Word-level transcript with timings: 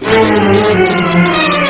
So, 0.00 1.61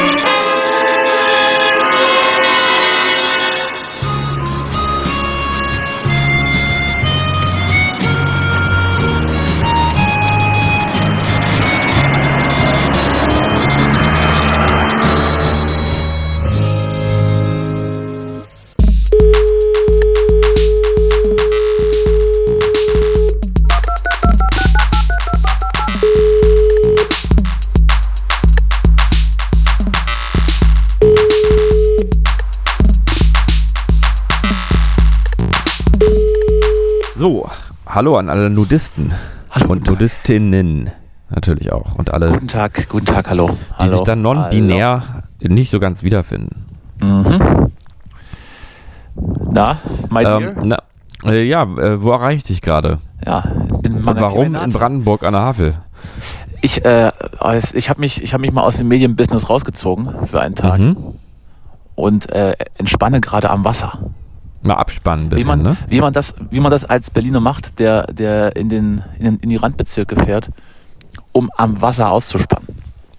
hallo 38.02 38.16
an 38.16 38.28
alle 38.28 38.50
Nudisten 38.50 39.12
Hallo, 39.52 39.70
und. 39.70 39.86
Nudistinnen 39.86 40.90
natürlich 41.30 41.72
auch 41.72 41.94
und 42.00 42.12
alle, 42.12 42.32
Guten 42.32 42.48
Tag, 42.48 42.88
guten 42.88 43.06
Tag, 43.06 43.30
hallo. 43.30 43.50
die 43.50 43.74
hallo. 43.78 43.92
sich 43.92 44.00
dann 44.00 44.22
non-binär 44.22 45.22
nicht 45.40 45.70
so 45.70 45.78
ganz 45.78 46.02
wiederfinden. 46.02 46.64
Mhm. 47.00 47.70
Na, 49.52 49.76
my 50.10 50.24
dear? 50.24 50.40
Ähm, 50.40 50.54
na, 50.64 50.78
äh, 51.26 51.44
ja, 51.44 51.62
äh, 51.62 52.02
wo 52.02 52.10
erreiche 52.10 52.38
ich 52.38 52.44
dich 52.44 52.60
gerade? 52.60 52.98
ja, 53.24 53.44
in 53.84 54.04
warum 54.04 54.56
in. 54.56 54.70
Brandenburg 54.70 55.22
an 55.22 55.34
der 55.34 55.42
Havel? 55.42 55.74
Ich, 56.60 56.84
äh, 56.84 57.12
ich 57.74 57.88
habe 57.88 58.00
mich, 58.00 58.20
ich 58.20 58.34
hab 58.34 58.40
mich 58.40 58.50
mal 58.50 58.62
aus 58.62 58.78
dem 58.78 58.88
Medienbusiness 58.88 59.48
rausgezogen 59.48 60.26
für 60.26 60.40
einen 60.40 60.56
Tag 60.56 60.80
Mhm. 60.80 60.96
und 61.94 62.30
äh, 62.30 62.54
entspanne 62.78 63.20
gerade 63.20 63.48
am 63.48 63.64
Wasser. 63.64 63.96
Mal 64.62 64.74
abspannen 64.74 65.26
ein 65.26 65.30
Wie 65.30 65.34
bisschen, 65.36 65.48
man, 65.48 65.62
ne? 65.62 65.76
wie, 65.88 66.00
man 66.00 66.12
das, 66.12 66.34
wie 66.50 66.60
man 66.60 66.70
das 66.70 66.84
als 66.84 67.10
Berliner 67.10 67.40
macht, 67.40 67.78
der, 67.78 68.04
der 68.12 68.54
in, 68.56 68.68
den, 68.68 69.02
in, 69.18 69.24
den, 69.24 69.38
in 69.38 69.48
die 69.48 69.56
Randbezirke 69.56 70.16
fährt, 70.16 70.50
um 71.32 71.50
am 71.56 71.80
Wasser 71.80 72.10
auszuspannen. 72.10 72.68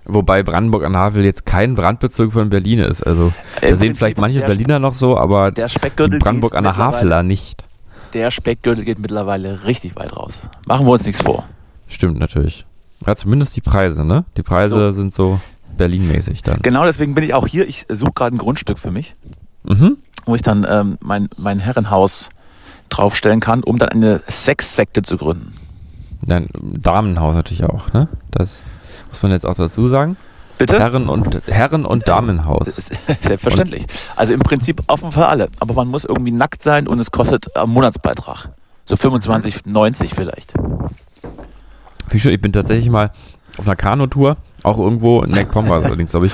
Wobei 0.05 0.43
Brandenburg 0.43 0.83
an 0.83 0.93
der 0.93 1.01
Havel 1.01 1.23
jetzt 1.23 1.45
kein 1.45 1.75
Brandbezirk 1.75 2.33
von 2.33 2.49
Berlin 2.49 2.79
ist. 2.79 3.03
Also 3.03 3.31
da 3.61 3.67
Im 3.67 3.77
sehen 3.77 3.87
Prinzip 3.87 3.97
vielleicht 3.97 4.17
manche 4.17 4.39
Berliner 4.41 4.79
noch 4.79 4.93
so, 4.93 5.17
aber 5.17 5.51
Der 5.51 5.67
die 5.67 6.17
Brandenburg 6.17 6.55
an 6.55 6.63
der 6.65 6.77
Haveler 6.77 7.23
nicht. 7.23 7.63
Der 8.13 8.29
Speckgürtel 8.29 8.83
geht 8.83 8.99
mittlerweile 8.99 9.65
richtig 9.65 9.95
weit 9.95 10.15
raus. 10.15 10.41
Machen 10.67 10.85
wir 10.85 10.91
uns 10.91 11.05
nichts 11.05 11.21
vor. 11.21 11.45
Stimmt 11.87 12.19
natürlich. 12.19 12.65
Ja, 13.05 13.15
zumindest 13.15 13.55
die 13.55 13.61
Preise, 13.61 14.05
ne? 14.05 14.25
Die 14.37 14.43
Preise 14.43 14.75
So. 14.75 14.91
sind 14.91 15.13
so 15.13 15.39
Berlin-mäßig 15.77 16.43
dann. 16.43 16.59
Genau 16.61 16.85
deswegen 16.85 17.15
bin 17.15 17.23
ich 17.23 17.33
auch 17.33 17.47
hier. 17.47 17.67
Ich 17.67 17.85
suche 17.89 18.11
gerade 18.13 18.35
ein 18.35 18.39
Grundstück 18.39 18.77
für 18.77 18.91
mich. 18.91 19.15
Mhm. 19.63 19.97
Wo 20.25 20.35
ich 20.35 20.41
dann 20.41 20.65
ähm, 20.69 20.97
mein, 21.01 21.29
mein 21.37 21.59
Herrenhaus 21.59 22.29
draufstellen 22.89 23.39
kann, 23.39 23.63
um 23.63 23.77
dann 23.77 23.89
eine 23.89 24.21
Sexsekte 24.29 25.01
zu 25.01 25.17
gründen. 25.17 25.53
Dein 26.21 26.47
Damenhaus 26.53 27.35
natürlich 27.35 27.65
auch, 27.65 27.91
ne? 27.93 28.07
Das 28.31 28.61
muss 29.09 29.21
man 29.21 29.31
jetzt 29.31 29.45
auch 29.45 29.55
dazu 29.55 29.87
sagen. 29.87 30.15
Bitte? 30.57 30.79
Herren- 30.79 31.09
und, 31.09 31.41
Herren- 31.47 31.85
und 31.85 32.07
Damenhaus. 32.07 32.75
Selbstverständlich. 33.21 33.85
Also 34.15 34.33
im 34.33 34.39
Prinzip 34.39 34.83
offen 34.87 35.11
für 35.11 35.27
alle. 35.27 35.49
Aber 35.59 35.73
man 35.73 35.87
muss 35.87 36.05
irgendwie 36.05 36.31
nackt 36.31 36.63
sein 36.63 36.87
und 36.87 36.99
es 36.99 37.11
kostet 37.11 37.55
einen 37.57 37.71
Monatsbeitrag. 37.71 38.49
So 38.85 38.95
25,90 38.95 40.13
vielleicht. 40.13 40.53
Ich 42.11 42.41
bin 42.41 42.53
tatsächlich 42.53 42.89
mal 42.89 43.11
auf 43.57 43.65
einer 43.65 43.75
Kanutour, 43.75 44.37
auch 44.63 44.77
irgendwo 44.77 45.21
in 45.21 45.31
war 45.31 45.79
es 45.79 45.85
allerdings, 45.85 46.11
glaube 46.11 46.27
ich, 46.27 46.33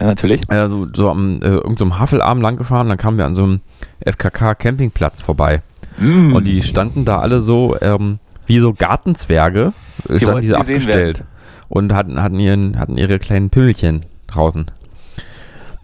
Ja, 0.00 0.06
natürlich. 0.06 0.42
äh, 0.50 0.68
so, 0.68 0.86
so 0.92 1.10
am 1.10 1.40
äh, 1.42 1.46
irgendeinem 1.46 1.98
Havelarm 1.98 2.40
lang 2.40 2.56
gefahren, 2.56 2.88
dann 2.88 2.98
kamen 2.98 3.18
wir 3.18 3.26
an 3.26 3.34
so 3.34 3.44
einem 3.44 3.60
FKK-Campingplatz 4.04 5.20
vorbei. 5.22 5.62
Mm. 5.98 6.34
Und 6.34 6.44
die 6.44 6.62
standen 6.62 7.04
da 7.04 7.20
alle 7.20 7.40
so, 7.40 7.76
ähm, 7.80 8.18
wie 8.46 8.58
so 8.60 8.74
Gartenzwerge, 8.74 9.72
standen 10.16 10.42
die 10.42 10.48
so 10.48 10.56
gesehen 10.56 10.76
abgestellt. 10.76 11.24
Und 11.68 11.94
hatten, 11.94 12.22
hatten, 12.22 12.40
ihren, 12.40 12.78
hatten 12.78 12.96
ihre 12.96 13.18
kleinen 13.18 13.50
Pimmelchen 13.50 14.04
draußen. 14.26 14.70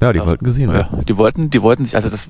Ja, 0.01 0.13
die 0.13 0.21
wollten 0.21 0.45
gesehen 0.45 0.69
ja, 0.69 0.75
werden. 0.75 1.05
die 1.07 1.17
wollten, 1.17 1.51
die 1.51 1.63
wollten 1.63 1.85
sich 1.87 1.95
also 1.95 2.11
das 2.11 2.29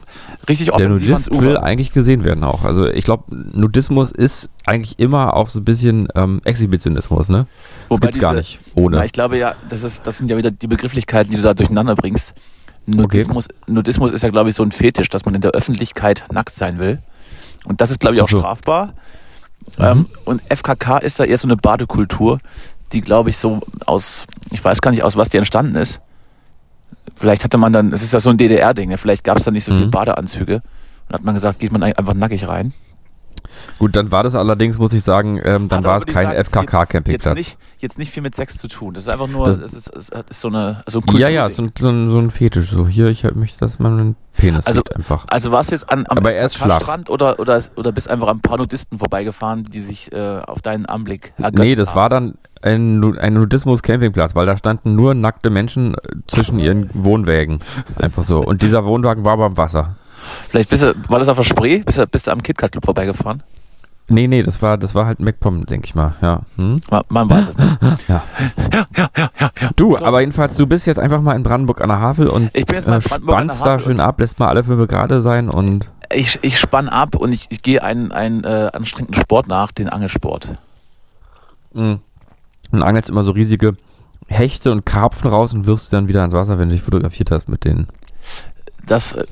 richtig 0.49 0.67
Der 0.67 0.75
offensiv 0.75 1.09
ans 1.11 1.31
Nudist 1.31 1.43
will 1.45 1.59
eigentlich 1.59 1.93
gesehen 1.93 2.23
werden 2.25 2.45
auch. 2.45 2.65
Also 2.65 2.89
ich 2.89 3.05
glaube, 3.05 3.25
Nudismus 3.53 4.13
ist 4.13 4.49
eigentlich 4.67 4.99
immer 4.99 5.35
auch 5.35 5.49
so 5.49 5.61
ein 5.61 5.65
bisschen 5.65 6.09
ähm, 6.15 6.41
Exhibitionismus, 6.45 7.29
ne? 7.29 7.47
Das 7.89 8.01
gibt's 8.01 8.19
gar 8.19 8.33
diese- 8.33 8.39
nicht 8.41 8.61
ohne. 8.75 8.99
Na, 8.99 9.05
ich 9.05 9.13
glaube 9.13 9.39
ja, 9.39 9.55
das, 9.69 9.83
ist, 9.83 10.07
das 10.07 10.19
sind 10.19 10.31
ja 10.31 10.37
wieder 10.37 10.51
die 10.51 10.67
Begrifflichkeiten, 10.67 11.31
die 11.31 11.37
du 11.39 11.43
da 11.43 11.55
durcheinander 11.55 11.95
bringst. 11.97 12.35
Nudismus, 12.87 13.49
Nudismus 13.67 14.13
ist 14.13 14.23
ja, 14.23 14.29
glaube 14.31 14.51
ich, 14.51 14.55
so 14.55 14.63
ein 14.63 14.71
Fetisch, 14.73 15.09
dass 15.09 15.25
man 15.25 15.35
in 15.35 15.41
der 15.41 15.53
Öffentlichkeit 15.53 16.25
nackt 16.33 16.55
sein 16.55 16.79
will. 16.79 16.99
Und 17.65 17.81
das 17.81 17.91
ist, 17.91 18.01
glaube 18.01 18.17
ich, 18.17 18.23
auch 18.23 18.29
so. 18.29 18.39
strafbar. 18.39 18.93
Mhm. 19.79 19.85
Ähm, 19.85 20.07
und 20.27 20.43
FKK 20.55 20.99
ist 20.99 21.19
da 21.19 21.25
eher 21.25 21.39
so 21.39 21.49
eine 21.49 21.57
Badekultur, 21.57 22.41
die, 22.93 23.01
glaube 23.01 23.31
ich, 23.31 23.39
so 23.39 23.61
aus, 23.87 24.27
ich 24.51 24.63
weiß 24.63 24.83
gar 24.83 24.91
nicht, 24.91 25.03
aus 25.03 25.17
was 25.17 25.31
die 25.31 25.39
entstanden 25.39 25.77
ist. 25.77 26.01
Vielleicht 27.17 27.45
hatte 27.45 27.59
man 27.59 27.73
dann, 27.73 27.93
es 27.93 28.03
ist 28.03 28.13
ja 28.13 28.21
so 28.21 28.31
ein 28.31 28.37
DDR-Ding, 28.37 28.89
ne? 28.89 28.99
vielleicht 28.99 29.25
gab 29.25 29.37
es 29.39 29.45
da 29.45 29.51
nicht 29.51 29.65
so 29.65 29.73
viele 29.73 29.87
Mhm. 29.87 29.91
Badeanzüge. 29.91 30.61
Und 31.09 31.15
hat 31.15 31.23
man 31.25 31.35
gesagt, 31.35 31.59
geht 31.59 31.71
man 31.73 31.83
ein- 31.83 31.97
einfach 31.97 32.15
nackig 32.15 32.49
rein. 32.49 32.73
Gut, 33.79 33.95
dann 33.97 34.11
war 34.13 34.23
das 34.23 34.35
allerdings, 34.35 34.79
muss 34.79 34.93
ich 34.93 35.03
sagen, 35.03 35.41
ähm, 35.45 35.69
dann 35.69 35.79
Hat 35.79 35.85
war 35.85 35.97
es 35.99 36.07
kein 36.07 36.15
sagen, 36.27 36.37
jetzt- 36.37 36.55
Jetzt 36.55 36.57
FKK-Campingplatz. 36.57 37.35
nicht, 37.37 37.59
jetzt 37.79 37.99
nicht 37.99 38.11
viel 38.11 38.23
mit 38.23 38.35
Sex 38.35 38.59
zu 38.59 38.69
tun. 38.69 38.95
Das 38.95 39.05
ist 39.05 39.09
einfach 39.09 39.27
nur, 39.29 39.47
Das- 39.47 39.59
das, 39.61 39.73
ist, 39.73 39.95
es 39.95 40.09
ist 40.31 40.41
so, 40.41 40.49
eine, 40.49 40.83
so 40.87 41.01
ein 41.01 41.17
Ja, 41.17 41.29
ja, 41.29 41.51
so 41.51 41.63
ein, 41.63 41.73
so, 41.79 41.89
ein, 41.89 42.11
so 42.11 42.19
ein 42.19 42.31
Fetisch. 42.31 42.71
So 42.71 42.87
hier, 42.87 43.09
ich 43.09 43.25
mich, 43.35 43.57
dass 43.57 43.79
man 43.79 43.99
einen 43.99 44.17
Penis 44.37 44.67
Also- 44.67 44.79
sieht 44.81 44.95
einfach. 44.97 45.25
Also 45.29 45.53
warst 45.53 45.71
du 45.71 45.75
jetzt 45.77 45.91
an, 45.91 46.05
am. 46.09 46.19
Strand 46.49 47.11
oder, 47.11 47.39
oder, 47.39 47.61
oder 47.77 47.93
bist 47.93 48.11
einfach 48.11 48.29
an 48.29 48.39
ein 48.39 48.41
paar 48.41 48.59
Nudisten 48.59 48.99
vorbeigefahren, 48.99 49.65
die 49.65 49.81
sich 49.81 50.13
äh, 50.13 50.41
auf 50.47 50.61
deinen 50.63 50.87
Anblick 50.87 51.33
ergötzt 51.39 51.59
Nee, 51.63 51.75
das 51.75 51.91
haben? 51.91 51.97
war 51.97 52.09
dann 52.09 52.35
ein, 52.63 53.19
ein 53.19 53.35
Nudismus-Campingplatz, 53.35 54.35
weil 54.35 54.47
da 54.47 54.57
standen 54.57 54.95
nur 54.97 55.15
nackte 55.15 55.51
Menschen 55.51 55.97
zwischen 56.27 56.59
ihren 56.59 56.89
Wohnwägen. 56.95 57.61
Einfach 57.97 58.23
so. 58.23 58.41
Und 58.41 58.63
dieser 58.63 58.85
Wohnwagen 58.85 59.25
war 59.25 59.35
aber 59.35 59.45
am 59.47 59.57
Wasser. 59.57 59.97
Vielleicht 60.49 60.71
bist 60.71 60.83
du, 60.83 60.95
war 61.09 61.19
das 61.19 61.29
auf 61.29 61.37
der 61.37 61.45
Spree? 61.45 61.79
Bist 61.79 61.99
du, 61.99 62.07
bist 62.07 62.27
du 62.27 62.31
am 62.33 62.43
KitKat 62.43 62.73
Club 62.73 62.85
vorbeigefahren? 62.85 63.43
Nee, 64.09 64.27
nee, 64.27 64.43
das 64.43 64.61
war, 64.61 64.77
das 64.77 64.95
war 64.95 65.07
halt 65.07 65.21
MacPom, 65.21 65.65
denke 65.65 65.87
ich 65.87 65.95
mal. 65.95 66.15
Ja. 66.21 66.41
Hm? 66.57 66.79
Man, 67.09 67.31
weiß 67.31 67.49
es 67.49 67.57
nicht. 67.57 67.79
Ja. 68.09 68.23
ja, 68.71 68.87
ja, 68.97 69.09
ja, 69.17 69.31
ja, 69.39 69.51
ja. 69.61 69.71
Du, 69.77 69.97
So. 69.97 70.05
aber 70.05 70.21
jedenfalls, 70.21 70.59
du 70.59 70.67
bist 70.67 70.87
jetzt 70.87 70.99
einfach 71.01 71.23
mal 71.23 71.35
in 71.35 71.43
Brandenburg 71.43 71.81
an 71.81 71.89
der 71.89 72.01
Havel 72.01 72.29
und 72.29 72.51
Ich 72.53 72.67
bin 72.67 72.75
jetzt 72.77 72.87
mal 72.87 72.99
äh, 72.99 73.01
spannst 73.01 73.65
da 73.65 73.79
schön 73.79 74.01
ab, 74.01 74.21
lässt 74.21 74.39
mal 74.39 74.49
alle 74.49 74.63
fünf 74.63 74.87
gerade 74.89 75.23
sein 75.23 75.49
und 75.49 75.89
Ich, 76.13 76.39
ich 76.43 76.59
spann 76.61 76.91
ab 76.91 77.15
und 77.17 77.33
ich, 77.33 77.47
ich 77.49 77.63
gehe 77.63 77.83
einen, 77.83 78.13
einen 78.13 78.45
äh, 78.45 78.69
anstrengenden 78.75 79.19
Sport 79.19 79.49
nach, 79.49 79.73
den 79.73 79.89
Angelsport. 79.89 80.49
mh, 81.73 81.99
und 82.73 82.83
angelst 82.83 83.09
immer 83.09 83.23
so 83.23 83.31
riesige 83.31 83.75
Hechte 84.27 84.71
und 84.71 84.85
Karpfen 84.85 85.31
raus 85.31 85.55
und 85.55 85.67
wirfst 85.67 85.89
sie 85.91 85.97
dann 85.97 86.09
wieder 86.09 86.23
ins 86.25 86.35
Wasser, 86.35 86.59
wenn 86.59 86.69
du 86.69 86.75
dich 86.75 86.83
fotografiert 86.83 87.31
hast 87.31 87.49
mit 87.49 87.65
denen. 87.65 87.89
Das, 88.87 89.15
äh, 89.15 89.25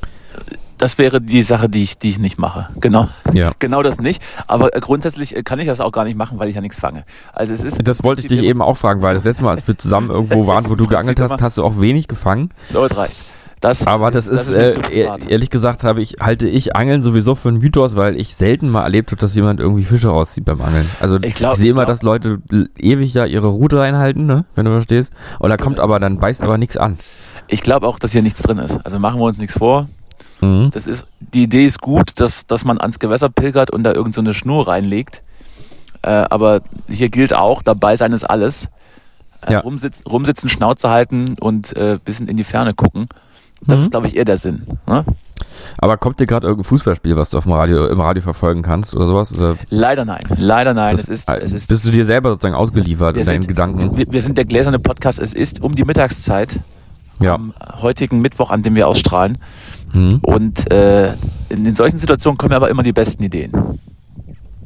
das 0.82 0.98
wäre 0.98 1.20
die 1.20 1.42
Sache, 1.42 1.68
die 1.68 1.82
ich, 1.82 1.96
die 1.98 2.10
ich 2.10 2.18
nicht 2.18 2.38
mache. 2.38 2.68
Genau. 2.80 3.08
Ja. 3.32 3.52
Genau 3.58 3.82
das 3.82 4.00
nicht. 4.00 4.20
Aber 4.48 4.74
äh, 4.76 4.80
grundsätzlich 4.80 5.36
äh, 5.36 5.42
kann 5.42 5.58
ich 5.60 5.66
das 5.66 5.80
auch 5.80 5.92
gar 5.92 6.04
nicht 6.04 6.16
machen, 6.16 6.38
weil 6.38 6.48
ich 6.48 6.54
ja 6.56 6.60
nichts 6.60 6.78
fange. 6.78 7.04
Also 7.32 7.52
es 7.52 7.62
ist. 7.64 7.86
Das 7.86 8.02
wollte 8.02 8.22
ich 8.22 8.26
dich 8.26 8.42
eben 8.42 8.60
auch 8.60 8.76
fragen, 8.76 9.00
weil 9.02 9.14
das 9.14 9.24
letzte 9.24 9.44
Mal, 9.44 9.52
als 9.56 9.66
wir 9.66 9.78
zusammen 9.78 10.10
irgendwo 10.16 10.38
Das 10.40 10.46
waren, 10.48 10.64
ist 10.64 10.70
wo 10.70 10.74
du 10.74 10.86
geangelt 10.86 11.20
hast, 11.20 11.30
immer- 11.32 11.40
hast 11.40 11.56
du 11.58 11.64
auch 11.64 11.80
wenig 11.80 12.08
gefangen. 12.08 12.50
So, 12.72 12.82
jetzt 12.82 12.96
reicht's. 12.96 13.24
Das 13.60 13.86
Aber 13.86 14.10
das 14.10 14.26
ist, 14.26 14.50
mir 14.50 14.56
äh, 14.70 14.72
zu 14.72 14.80
ehr- 14.80 15.06
privat. 15.06 15.26
ehrlich 15.30 15.48
gesagt, 15.48 15.84
habe 15.84 16.02
ich, 16.02 16.16
halte 16.20 16.48
ich 16.48 16.74
Angeln 16.74 17.04
sowieso 17.04 17.36
für 17.36 17.48
einen 17.50 17.58
Mythos, 17.58 17.94
weil 17.94 18.16
ich 18.16 18.34
selten 18.34 18.68
mal 18.68 18.82
erlebt 18.82 19.12
habe, 19.12 19.20
dass 19.20 19.36
jemand 19.36 19.60
irgendwie 19.60 19.84
Fische 19.84 20.08
rauszieht 20.08 20.44
beim 20.44 20.60
Angeln. 20.60 20.90
Also 21.00 21.18
Ich 21.18 21.26
ich, 21.26 21.34
glaub- 21.36 21.54
sehe 21.54 21.66
ich 21.66 21.70
immer, 21.70 21.82
glaub- 21.84 21.86
dass 21.94 22.02
Leute 22.02 22.40
ewig 22.76 23.14
ja 23.14 23.24
ihre 23.24 23.46
Route 23.46 23.78
reinhalten, 23.78 24.26
ne? 24.26 24.44
wenn 24.56 24.64
du 24.64 24.72
verstehst. 24.72 25.12
Und 25.38 25.50
da 25.50 25.56
kommt 25.56 25.78
aber, 25.78 26.00
dann 26.00 26.18
beißt 26.18 26.42
aber 26.42 26.58
nichts 26.58 26.76
an. 26.76 26.98
Ich 27.46 27.62
glaube 27.62 27.86
auch, 27.86 28.00
dass 28.00 28.10
hier 28.10 28.22
nichts 28.22 28.42
drin 28.42 28.58
ist. 28.58 28.84
Also 28.84 28.98
machen 28.98 29.20
wir 29.20 29.26
uns 29.26 29.38
nichts 29.38 29.56
vor. 29.56 29.88
Mhm. 30.42 30.70
Das 30.72 30.86
ist, 30.86 31.06
die 31.20 31.44
Idee 31.44 31.64
ist 31.66 31.80
gut, 31.80 32.20
dass, 32.20 32.46
dass 32.46 32.64
man 32.64 32.78
ans 32.80 32.98
Gewässer 32.98 33.28
pilgert 33.30 33.70
und 33.70 33.84
da 33.84 33.92
irgend 33.92 34.14
so 34.14 34.20
eine 34.20 34.34
Schnur 34.34 34.68
reinlegt. 34.68 35.22
Äh, 36.02 36.10
aber 36.30 36.60
hier 36.88 37.08
gilt 37.08 37.32
auch, 37.32 37.62
dabei 37.62 37.96
sein 37.96 38.12
ist 38.12 38.24
alles. 38.24 38.68
Äh, 39.46 39.52
Ja. 39.54 39.60
rumsitzen, 39.60 40.04
rumsitzen, 40.06 40.48
Schnauze 40.48 40.90
halten 40.90 41.36
und 41.40 41.76
äh, 41.76 41.98
bisschen 42.04 42.28
in 42.28 42.36
die 42.36 42.44
Ferne 42.44 42.74
gucken. 42.74 43.06
Das 43.64 43.78
Mhm. 43.78 43.82
ist, 43.84 43.90
glaube 43.92 44.06
ich, 44.08 44.16
eher 44.16 44.24
der 44.24 44.36
Sinn. 44.36 44.62
Ne? 44.86 45.04
Aber 45.78 45.96
kommt 45.96 46.18
dir 46.20 46.26
gerade 46.26 46.46
irgendein 46.46 46.68
Fußballspiel, 46.68 47.16
was 47.16 47.30
du 47.30 47.38
auf 47.38 47.44
dem 47.44 47.52
Radio, 47.52 47.86
im 47.86 48.00
Radio 48.00 48.22
verfolgen 48.22 48.62
kannst 48.62 48.94
oder 48.96 49.06
sowas? 49.06 49.32
Oder 49.32 49.56
Leider 49.70 50.04
nein. 50.04 50.22
Leider 50.36 50.74
nein. 50.74 50.90
das, 50.92 51.02
es 51.04 51.08
ist, 51.08 51.30
äh, 51.30 51.38
es 51.38 51.52
ist, 51.52 51.68
bist 51.68 51.84
du 51.84 51.90
dir 51.90 52.04
selber 52.06 52.30
sozusagen 52.30 52.54
ausgeliefert 52.56 53.16
in 53.16 53.24
deinen 53.26 53.42
sind- 53.42 53.48
Gedanken? 53.48 53.96
wir, 53.96 54.06
wir 54.10 54.20
sind 54.22 54.38
der 54.38 54.44
gläserne 54.44 54.78
Podcast. 54.80 55.20
Es 55.20 55.34
ist 55.34 55.62
um 55.62 55.74
die 55.76 55.84
Mittagszeit 55.84 56.58
Ja. 57.20 57.34
am 57.34 57.54
heutigen 57.80 58.20
Mittwoch, 58.20 58.50
an 58.50 58.62
dem 58.62 58.74
wir 58.74 58.88
ausstrahlen. 58.88 59.38
Mhm. 59.92 60.18
Und 60.22 60.70
äh, 60.72 61.14
in, 61.48 61.64
in 61.66 61.74
solchen 61.74 61.98
Situationen 61.98 62.38
kommen 62.38 62.54
aber 62.54 62.70
immer 62.70 62.82
die 62.82 62.92
besten 62.92 63.22
Ideen. 63.22 63.52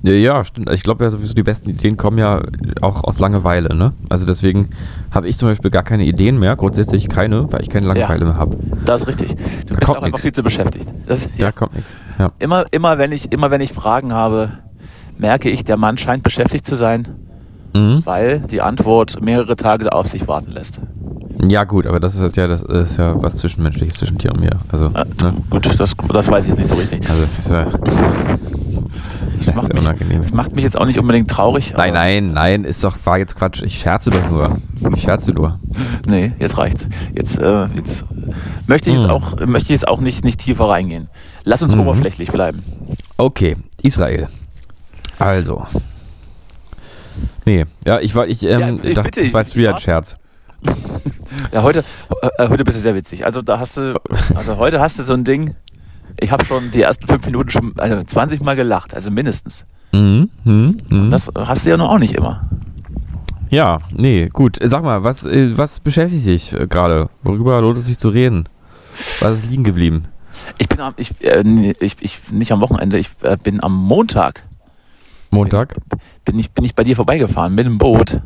Ja, 0.03 0.13
ja, 0.13 0.45
stimmt. 0.45 0.71
Ich 0.71 0.85
glaube 0.85 1.03
ja 1.03 1.11
sowieso, 1.11 1.35
die 1.35 1.43
besten 1.43 1.69
Ideen 1.71 1.97
kommen 1.97 2.19
ja 2.19 2.41
auch 2.81 3.03
aus 3.03 3.19
Langeweile, 3.19 3.75
ne? 3.75 3.93
Also 4.09 4.25
deswegen 4.25 4.69
habe 5.11 5.27
ich 5.27 5.37
zum 5.37 5.49
Beispiel 5.49 5.71
gar 5.73 5.83
keine 5.83 6.05
Ideen 6.05 6.39
mehr, 6.39 6.55
grundsätzlich 6.55 7.09
keine, 7.09 7.51
weil 7.53 7.63
ich 7.63 7.71
keine 7.71 7.89
Langeweile 7.89 8.25
mehr 8.25 8.37
habe. 8.37 8.57
Das 8.85 9.03
ist 9.03 9.09
richtig. 9.09 9.35
Du 9.67 9.75
bist 9.75 9.81
kommt 9.81 9.99
auch 9.99 10.03
einfach 10.03 10.19
nix. 10.19 10.23
viel 10.23 10.33
zu 10.33 10.45
beschäftigt. 10.45 10.87
Das, 11.09 11.29
Da 11.39 11.51
kommt 11.51 11.75
nichts. 11.75 11.95
Ja. 12.21 12.31
immer, 12.39 12.67
immer, 12.71 12.99
wenn 12.99 13.11
ich, 13.11 13.33
immer 13.33 13.51
wenn 13.51 13.61
ich 13.61 13.73
Fragen 13.73 14.13
habe, 14.13 14.53
merke 15.19 15.51
ich, 15.51 15.65
der 15.65 15.77
Mann 15.77 15.99
scheint 15.99 16.23
beschäftigt 16.23 16.67
zu 16.67 16.77
sein, 16.77 17.09
Mhm. 17.75 18.03
weil 18.05 18.39
die 18.41 18.61
Antwort 18.63 19.21
mehrere 19.21 19.57
Tage 19.57 19.93
auf 19.93 20.07
sich 20.07 20.29
warten 20.29 20.53
lässt. 20.53 20.81
Ja, 21.39 21.65
gut, 21.65 21.87
aber 21.87 22.01
das 22.01 22.15
ist 22.15 22.21
halt 22.21 22.37
ja, 22.37 22.47
das 22.47 22.63
ist 22.63 22.99
ja 22.99 23.21
was 23.23 23.37
Zwischenmenschliches 23.37 23.95
zwischen 23.99 24.19
dir 24.19 24.33
und 24.33 24.41
mir. 24.41 24.57
Also, 24.71 24.87
Äh, 24.87 25.05
ne? 25.23 25.35
Gut, 25.51 25.67
das, 25.67 25.95
das 25.95 26.29
weiß 26.31 26.45
ich 26.45 26.49
jetzt 26.51 26.59
nicht 26.59 26.69
so 26.69 26.75
richtig. 26.77 27.09
Also, 27.09 27.25
ist 27.39 27.51
ja, 27.51 27.65
Das 27.65 29.47
das 29.47 29.55
macht, 29.55 29.73
mich, 29.75 29.83
unangenehm. 29.83 30.19
das 30.23 30.33
macht 30.33 30.55
mich 30.55 30.65
jetzt 30.65 30.77
auch 30.77 30.87
nicht 30.87 30.99
unbedingt 30.99 31.31
traurig. 31.31 31.75
Nein, 31.77 31.93
nein, 31.95 32.33
nein, 32.33 32.65
ist 32.65 32.83
doch, 32.83 32.97
war 33.05 33.19
jetzt 33.19 33.37
Quatsch. 33.37 33.63
Ich 33.63 33.79
scherze 33.79 34.11
doch 34.11 34.29
nur. 34.31 34.59
Ich 34.97 35.03
scherze 35.03 35.33
nur. 35.33 35.61
Nee, 36.07 36.33
jetzt 36.39 36.57
reicht's. 36.59 36.89
Jetzt, 37.15 37.39
äh, 37.39 37.67
jetzt 37.77 38.05
möchte 38.67 38.91
ich 38.91 38.97
jetzt 38.97 39.05
Hm. 39.05 39.11
auch, 39.11 39.37
möchte 39.47 39.65
ich 39.67 39.69
jetzt 39.81 39.87
auch 39.89 40.01
nicht, 40.01 40.25
nicht 40.25 40.41
tiefer 40.41 40.69
reingehen. 40.69 41.09
Lass 41.45 41.63
uns 41.63 41.75
Mhm. 41.75 41.83
oberflächlich 41.83 42.31
bleiben. 42.33 42.63
Okay, 43.19 43.57
Israel. 43.83 44.29
Also. 45.19 45.67
Nee, 47.45 47.65
ja, 47.87 48.01
ich 48.01 48.15
war, 48.15 48.27
ich, 48.27 48.45
ähm, 48.45 48.61
Ja, 48.61 48.69
ich 48.83 48.95
dachte, 48.95 49.11
bitte, 49.11 49.21
das 49.23 49.33
war 49.33 49.41
jetzt 49.43 49.55
wieder 49.57 49.75
ein 49.75 49.81
Scherz. 49.81 50.17
Ja, 51.53 51.63
heute, 51.63 51.85
äh, 52.39 52.49
heute 52.49 52.65
bist 52.65 52.79
du 52.79 52.83
sehr 52.83 52.95
witzig. 52.95 53.25
Also 53.25 53.43
da 53.43 53.59
hast 53.59 53.77
du, 53.77 53.95
also 54.35 54.57
heute 54.57 54.81
hast 54.81 54.99
du 54.99 55.03
so 55.03 55.15
ein 55.15 55.25
Ding. 55.25 55.55
Ich 56.21 56.31
habe 56.31 56.45
schon 56.45 56.71
die 56.71 56.83
ersten 56.83 57.07
fünf 57.07 57.27
Minuten 57.27 57.51
schon 57.51 57.75
also 57.79 58.03
20 58.03 58.43
Mal 58.43 58.57
gelacht, 58.57 58.95
also 58.95 59.11
mindestens. 59.11 59.65
Mhm, 59.93 60.31
mhm, 60.45 60.77
mhm. 60.89 61.11
Das 61.11 61.31
hast 61.35 61.67
du 61.67 61.71
ja 61.71 61.77
noch 61.77 61.91
auch 61.91 61.99
nicht 61.99 62.15
immer. 62.15 62.49
Ja, 63.51 63.79
nee, 63.93 64.29
gut. 64.33 64.59
Sag 64.63 64.83
mal, 64.83 65.05
was, 65.05 65.25
äh, 65.25 65.57
was 65.57 65.81
beschäftigt 65.81 66.27
dich 66.27 66.53
äh, 66.53 66.67
gerade? 66.67 67.09
Worüber 67.23 67.61
lohnt 67.61 67.79
es 67.79 67.87
sich 67.87 67.99
zu 67.99 68.09
reden? 68.09 68.49
Was 69.21 69.37
ist 69.37 69.47
liegen 69.47 69.65
geblieben? 69.65 70.05
Ich 70.59 70.69
bin 70.69 70.81
am, 70.81 70.95
ich, 70.97 71.13
äh, 71.23 71.43
ich, 71.81 71.97
ich 72.01 72.31
nicht 72.31 72.53
am 72.53 72.61
Wochenende, 72.61 72.99
ich 72.99 73.11
äh, 73.23 73.37
bin 73.43 73.63
am 73.63 73.75
Montag 73.75 74.43
Montag? 75.31 75.75
bin 76.25 76.39
ich 76.39 76.51
bin 76.53 76.65
ich 76.65 76.75
bei 76.75 76.85
dir 76.85 76.97
vorbeigefahren 76.97 77.55
mit 77.55 77.67
dem 77.67 77.79
Boot 77.79 78.21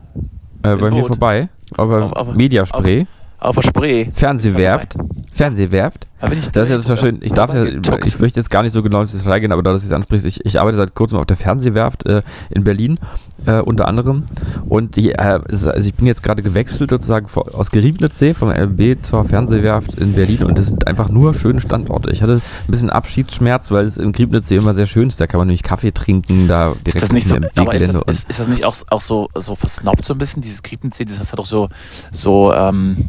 Äh, 0.62 0.77
bei 0.77 0.91
mir 0.91 1.01
Boot. 1.01 1.07
vorbei. 1.09 1.49
Aber 1.77 2.03
Auf- 2.05 2.12
auf- 2.12 2.35
Mediaspray. 2.35 3.07
auf 3.39 3.55
der 3.57 3.62
Spree. 3.62 4.07
Fernsehwerft. 4.12 4.95
Fernsehwerft. 5.33 6.07
Da 6.21 6.27
bin 6.29 6.39
ich 6.39 6.51
Das 6.51 6.65
ist 6.65 6.71
ja 6.71 6.79
total 6.79 6.97
schön. 6.99 7.19
Ich 7.23 7.33
darf 7.33 7.55
ja, 7.55 7.65
ich 7.65 8.19
möchte 8.19 8.39
jetzt 8.41 8.51
gar 8.51 8.62
nicht 8.62 8.73
so 8.73 8.83
genau 8.83 9.01
ins 9.01 9.12
Detail 9.12 9.39
gehen, 9.41 9.53
aber 9.53 9.62
da 9.62 9.71
du 9.71 9.77
es 9.77 9.91
ansprichst, 9.93 10.27
ich, 10.27 10.45
ich 10.45 10.61
arbeite 10.61 10.77
seit 10.77 10.95
kurzem 10.95 11.19
auf 11.19 11.25
der 11.27 11.37
Fernsehwerft 11.39 12.07
äh, 12.07 12.21
in 12.51 12.65
Berlin, 12.65 12.99
äh, 13.46 13.60
unter 13.60 13.88
anderem. 13.88 14.25
Und 14.69 14.96
die, 14.96 15.12
äh, 15.12 15.40
also 15.48 15.72
ich 15.75 15.94
bin 15.94 16.06
jetzt 16.06 16.22
gerade 16.22 16.42
gewechselt 16.42 16.90
sozusagen 16.90 17.26
aus 17.34 17.70
Geriebnitzsee 17.70 18.34
vom 18.34 18.50
LB 18.50 19.04
zur 19.04 19.25
Fernsehwerft 19.25 19.94
in 19.94 20.14
Berlin 20.14 20.44
und 20.44 20.58
das 20.58 20.66
sind 20.66 20.87
einfach 20.87 21.08
nur 21.08 21.34
schöne 21.34 21.60
Standorte. 21.60 22.10
Ich 22.10 22.22
hatte 22.22 22.34
ein 22.34 22.70
bisschen 22.70 22.90
Abschiedsschmerz, 22.90 23.70
weil 23.70 23.84
es 23.84 23.98
in 23.98 24.12
Griebnitzsee 24.12 24.56
immer 24.56 24.75
sehr 24.75 24.87
schön 24.87 25.08
ist. 25.08 25.20
Da 25.20 25.26
kann 25.26 25.38
man 25.38 25.48
nämlich 25.48 25.62
Kaffee 25.62 25.92
trinken, 25.92 26.48
da 26.48 26.72
direkt 26.72 26.88
Ist 26.88 27.02
das 27.02 27.12
nicht 27.12 27.26
so, 27.26 27.37
aber 27.56 27.75
ist 27.75 27.94
das, 27.94 28.02
ist, 28.06 28.31
ist 28.31 28.40
das 28.40 28.48
nicht 28.48 28.64
auch, 28.64 28.76
auch 28.90 29.00
so, 29.00 29.28
so 29.34 29.54
versnobbt 29.54 30.04
so 30.04 30.14
ein 30.14 30.19
bisschen, 30.19 30.42
dieses 30.42 30.62
Griebnitzsee, 30.62 31.04
das 31.04 31.19
hat 31.32 31.38
doch 31.38 31.46
so, 31.46 31.69
so, 32.12 32.52
ähm, 32.52 33.08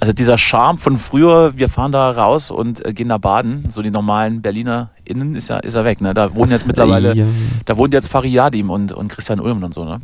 also 0.00 0.12
dieser 0.12 0.38
Charme 0.38 0.78
von 0.78 0.98
früher, 0.98 1.56
wir 1.56 1.68
fahren 1.68 1.92
da 1.92 2.10
raus 2.10 2.50
und 2.50 2.84
äh, 2.84 2.92
gehen 2.92 3.08
da 3.08 3.18
baden, 3.18 3.64
so 3.70 3.80
die 3.82 3.90
normalen 3.90 4.42
Berliner 4.42 4.90
innen 5.04 5.34
ist 5.36 5.48
ja, 5.50 5.58
ist 5.58 5.74
ja 5.74 5.84
weg, 5.84 6.00
ne? 6.00 6.14
Da 6.14 6.34
wohnen 6.34 6.50
jetzt 6.50 6.66
mittlerweile, 6.66 7.14
Ja. 7.14 7.24
da 7.66 7.76
wohnen 7.76 7.92
jetzt 7.92 8.08
Fariadim 8.08 8.70
und, 8.70 8.92
und 8.92 9.08
Christian 9.08 9.40
Ulm 9.40 9.62
und 9.62 9.74
so, 9.74 9.84
ne? 9.84 10.00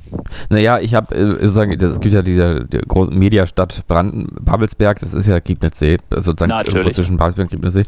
Naja, 0.48 0.78
ich 0.78 0.94
habe, 0.94 1.14
äh, 1.14 1.48
sagen, 1.48 1.72
es 1.72 2.00
gibt 2.00 2.14
ja 2.14 2.22
diese 2.22 2.64
die 2.66 2.78
große 2.78 3.10
Mediastadt 3.10 3.86
Branden, 3.88 4.26
Babelsberg, 4.40 4.98
das 5.00 5.14
ist 5.14 5.26
ja 5.26 5.38
Griebnitzsee, 5.40 5.98
sozusagen 6.10 6.50
irgendwo 6.66 6.90
zwischen 6.90 7.16
Babelsberg 7.16 7.46
und 7.46 7.50
Griebnitzsee. 7.62 7.82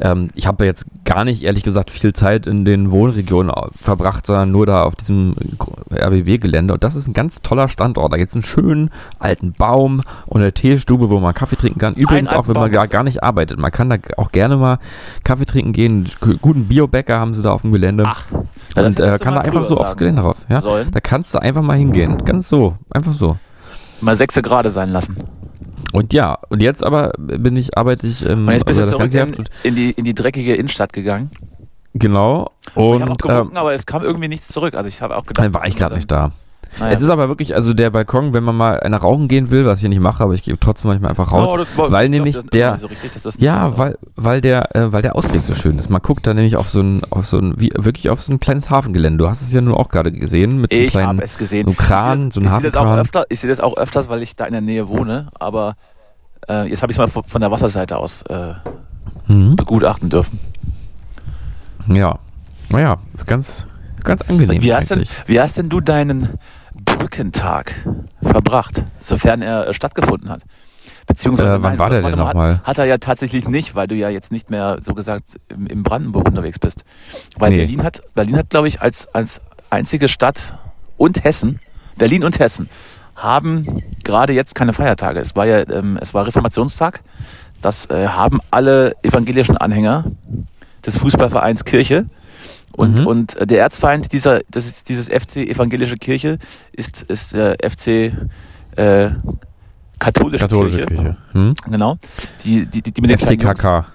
Ähm, 0.00 0.28
ich 0.34 0.46
habe 0.46 0.64
jetzt 0.64 0.86
gar 1.04 1.24
nicht, 1.24 1.42
ehrlich 1.42 1.62
gesagt, 1.62 1.90
viel 1.90 2.12
Zeit 2.12 2.46
in 2.46 2.64
den 2.64 2.90
Wohnregionen 2.90 3.52
verbracht, 3.80 4.26
sondern 4.26 4.50
nur 4.52 4.66
da 4.66 4.82
auf 4.84 4.96
diesem 4.96 5.34
RBW-Gelände. 5.92 6.72
Und 6.74 6.84
das 6.84 6.94
ist 6.96 7.06
ein 7.08 7.12
ganz 7.12 7.40
toller 7.40 7.68
Standort. 7.68 8.12
Da 8.12 8.16
gibt 8.16 8.30
es 8.30 8.36
einen 8.36 8.44
schönen 8.44 8.90
alten 9.18 9.52
Baum 9.52 10.00
und 10.26 10.40
eine 10.40 10.52
Teestube, 10.52 11.10
wo 11.10 11.20
man 11.20 11.34
Kaffee 11.34 11.56
trinken 11.56 11.78
kann. 11.78 11.94
Übrigens 11.94 12.30
alten 12.30 12.40
auch, 12.40 12.48
wenn 12.48 12.54
man 12.60 12.70
Baum 12.72 12.88
gar, 12.88 13.04
nicht 13.04 13.22
arbeitet. 13.22 13.58
Man 13.58 13.70
kann 13.70 13.90
da 13.90 13.96
auch 14.16 14.32
gerne 14.32 14.56
mal 14.56 14.78
Kaffee 15.24 15.44
trinken 15.46 15.72
gehen. 15.72 16.04
G- 16.04 16.36
Guten 16.54 16.68
Biobäcker 16.68 17.18
haben 17.18 17.34
sie 17.34 17.42
da 17.42 17.50
auf 17.50 17.62
dem 17.62 17.72
Gelände. 17.72 18.04
Ach, 18.06 18.26
und 18.76 19.00
äh, 19.00 19.18
kann 19.20 19.34
da 19.34 19.40
einfach 19.40 19.64
so 19.64 19.76
aufs 19.76 19.96
Gelände 19.96 20.22
rauf. 20.22 20.36
Ja? 20.48 20.60
sollen. 20.60 20.88
Da 20.92 21.00
kannst 21.00 21.34
du 21.34 21.42
einfach 21.42 21.62
mal 21.62 21.76
hingehen. 21.76 22.18
Ganz 22.24 22.48
so. 22.48 22.76
Einfach 22.90 23.12
so. 23.12 23.36
Mal 24.00 24.14
sechse 24.14 24.40
Grade 24.40 24.70
sein 24.70 24.90
lassen. 24.90 25.16
Und 25.92 26.12
ja, 26.12 26.38
und 26.50 26.62
jetzt 26.62 26.84
aber 26.84 27.12
bin 27.18 27.56
ich, 27.56 27.76
arbeite 27.76 28.06
ich 28.06 28.24
ähm, 28.24 28.46
Und 28.46 28.52
jetzt 28.52 28.66
bist 28.66 28.78
du 28.78 28.86
zurück 28.86 29.12
in, 29.12 29.34
und, 29.34 29.50
in, 29.64 29.74
die, 29.74 29.90
in 29.90 30.04
die 30.04 30.14
dreckige 30.14 30.54
Innenstadt 30.54 30.92
gegangen. 30.92 31.30
genau. 31.92 32.52
ich 32.68 32.76
habe 32.76 32.86
auch 32.86 33.10
Und 33.10 33.22
gewunken, 33.22 33.50
ähm, 33.50 33.56
aber 33.56 33.74
es 33.74 33.84
kam 33.84 34.04
irgendwie 34.04 34.28
nichts 34.28 34.46
zurück. 34.46 34.74
Also 34.74 34.86
ich 34.86 35.02
habe 35.02 35.16
auch 35.16 35.26
gedacht, 35.26 35.44
dann 35.44 35.54
war 35.54 35.66
ich 35.66 35.74
gerade 35.74 35.96
nicht 35.96 36.08
da. 36.08 36.30
Naja. 36.80 36.92
Es 36.92 37.00
ist 37.02 37.08
aber 37.08 37.28
wirklich, 37.28 37.54
also 37.54 37.72
der 37.74 37.90
Balkon, 37.90 38.34
wenn 38.34 38.42
man 38.44 38.56
mal 38.56 38.80
einer 38.80 38.96
rauchen 38.98 39.28
gehen 39.28 39.50
will, 39.50 39.64
was 39.66 39.82
ich 39.82 39.88
nicht 39.88 40.00
mache, 40.00 40.22
aber 40.24 40.34
ich 40.34 40.42
gehe 40.42 40.58
trotzdem 40.58 40.88
manchmal 40.88 41.10
einfach 41.10 41.30
raus. 41.32 41.50
Oh, 41.52 41.56
das 41.56 41.66
weil 41.76 41.84
ich 41.84 41.90
glaub, 41.90 42.10
nämlich 42.10 42.34
das 42.36 42.44
ist 42.44 42.52
der- 42.54 42.78
so 42.78 42.86
richtig, 42.88 43.12
das 43.12 43.34
Ja, 43.38 43.76
weil, 43.78 43.96
weil 44.16 44.40
der, 44.40 44.74
äh, 44.74 44.92
weil 44.92 45.02
der 45.02 45.16
Ausblick 45.16 45.42
so 45.42 45.54
schön 45.54 45.78
ist. 45.78 45.90
Man 45.90 46.02
guckt 46.02 46.26
da 46.26 46.34
nämlich 46.34 46.56
auf 46.56 46.68
so 46.68 46.80
ein, 46.80 47.02
auf 47.10 47.26
so 47.26 47.38
ein, 47.38 47.54
wie, 47.58 47.70
wirklich 47.76 48.10
auf 48.10 48.22
so 48.22 48.32
ein 48.32 48.40
kleines 48.40 48.70
Hafengelände. 48.70 49.18
Du 49.24 49.30
hast 49.30 49.42
es 49.42 49.52
ja 49.52 49.60
nun 49.60 49.74
auch 49.74 49.88
gerade 49.88 50.10
gesehen 50.12 50.60
mit 50.60 50.72
so 50.72 50.76
einem 50.78 50.86
Ich 50.86 50.92
kleinen, 50.92 51.18
es 51.20 51.38
gesehen. 51.38 51.64
so 51.66 51.70
einem 51.70 51.76
Kran, 51.76 52.28
ich 52.28 52.34
so 52.34 52.40
einem 52.40 52.48
das, 52.48 52.54
ich 52.56 52.60
sehe 52.62 52.70
das 52.70 52.76
auch 52.76 52.80
Hafenkran. 52.86 53.00
öfter, 53.00 53.24
ich 53.28 53.40
sehe 53.40 53.50
das 53.50 53.60
auch 53.60 53.76
öfters, 53.76 54.08
weil 54.08 54.22
ich 54.22 54.36
da 54.36 54.44
in 54.46 54.52
der 54.52 54.60
Nähe 54.60 54.88
wohne, 54.88 55.28
aber 55.38 55.76
äh, 56.48 56.68
jetzt 56.68 56.82
habe 56.82 56.90
ich 56.92 56.96
es 56.96 56.98
mal 56.98 57.08
von 57.08 57.24
von 57.24 57.40
der 57.40 57.50
Wasserseite 57.50 57.96
aus 57.96 58.22
äh, 58.22 58.54
Mhm. 59.26 59.56
begutachten 59.56 60.10
dürfen. 60.10 60.38
Ja, 61.88 62.18
naja, 62.70 62.98
ist 63.14 63.26
ganz, 63.26 63.66
ganz 64.02 64.22
angenehm. 64.22 64.62
Wie 64.62 64.74
hast, 64.74 64.90
denn, 64.90 65.04
wie 65.26 65.40
hast 65.40 65.56
denn 65.58 65.68
du 65.68 65.80
deinen 65.80 66.28
Brückentag 66.84 67.74
verbracht, 68.22 68.84
sofern 69.00 69.42
er 69.42 69.68
äh, 69.68 69.74
stattgefunden 69.74 70.30
hat? 70.30 70.42
Beziehungsweise, 71.06 71.56
Äh, 71.56 71.62
wann 71.62 71.78
war 71.78 71.90
der 71.90 72.00
denn 72.02 72.10
mal, 72.12 72.16
nochmal? 72.16 72.52
Hat, 72.58 72.64
hat 72.66 72.78
er 72.78 72.84
ja 72.86 72.98
tatsächlich 72.98 73.48
nicht, 73.48 73.74
weil 73.74 73.86
du 73.86 73.94
ja 73.94 74.08
jetzt 74.08 74.32
nicht 74.32 74.50
mehr 74.50 74.78
so 74.82 74.94
gesagt 74.94 75.38
im, 75.48 75.66
im 75.66 75.82
Brandenburg 75.82 76.26
unterwegs 76.26 76.58
bist. 76.58 76.84
Weil 77.38 77.50
Nee. 77.50 77.58
Berlin 77.58 77.82
hat, 77.82 78.02
Berlin 78.14 78.36
hat, 78.36 78.50
glaube 78.50 78.68
ich, 78.68 78.80
als, 78.80 79.12
als 79.14 79.42
einzige 79.70 80.08
Stadt 80.08 80.56
und 80.96 81.24
Hessen, 81.24 81.60
Berlin 81.96 82.24
und 82.24 82.38
Hessen, 82.38 82.68
haben 83.16 83.66
gerade 84.02 84.32
jetzt 84.32 84.54
keine 84.54 84.72
Feiertage. 84.72 85.20
Es 85.20 85.36
war 85.36 85.46
ja, 85.46 85.68
ähm, 85.68 85.98
es 86.00 86.14
war 86.14 86.26
Reformationstag. 86.26 87.02
Das 87.60 87.88
äh, 87.90 88.08
haben 88.08 88.40
alle 88.50 88.94
evangelischen 89.02 89.56
Anhänger 89.56 90.04
des 90.84 90.96
Fußballvereins 90.98 91.64
Kirche. 91.64 92.06
Und, 92.76 92.98
Mhm. 93.00 93.06
und 93.06 93.36
der 93.50 93.60
Erzfeind 93.60 94.12
dieser, 94.12 94.40
das 94.50 94.66
ist 94.66 94.88
dieses 94.88 95.08
FC 95.08 95.48
Evangelische 95.48 95.94
Kirche 95.96 96.38
ist, 96.72 97.02
ist 97.02 97.32
der 97.34 97.56
FC 97.62 98.12
äh, 98.76 99.10
Katholische, 100.00 100.40
Katholische 100.44 100.78
Kirche. 100.78 100.94
Kirche. 100.94 101.16
Hm? 101.32 101.54
Genau. 101.70 101.96
Die, 102.42 102.66
die, 102.66 102.82
die, 102.82 102.92
die 102.92 103.00
mit 103.00 103.10
den 103.10 103.18
kleinen 103.18 103.40
Jungs. 103.40 103.60
FCKK. 103.60 103.86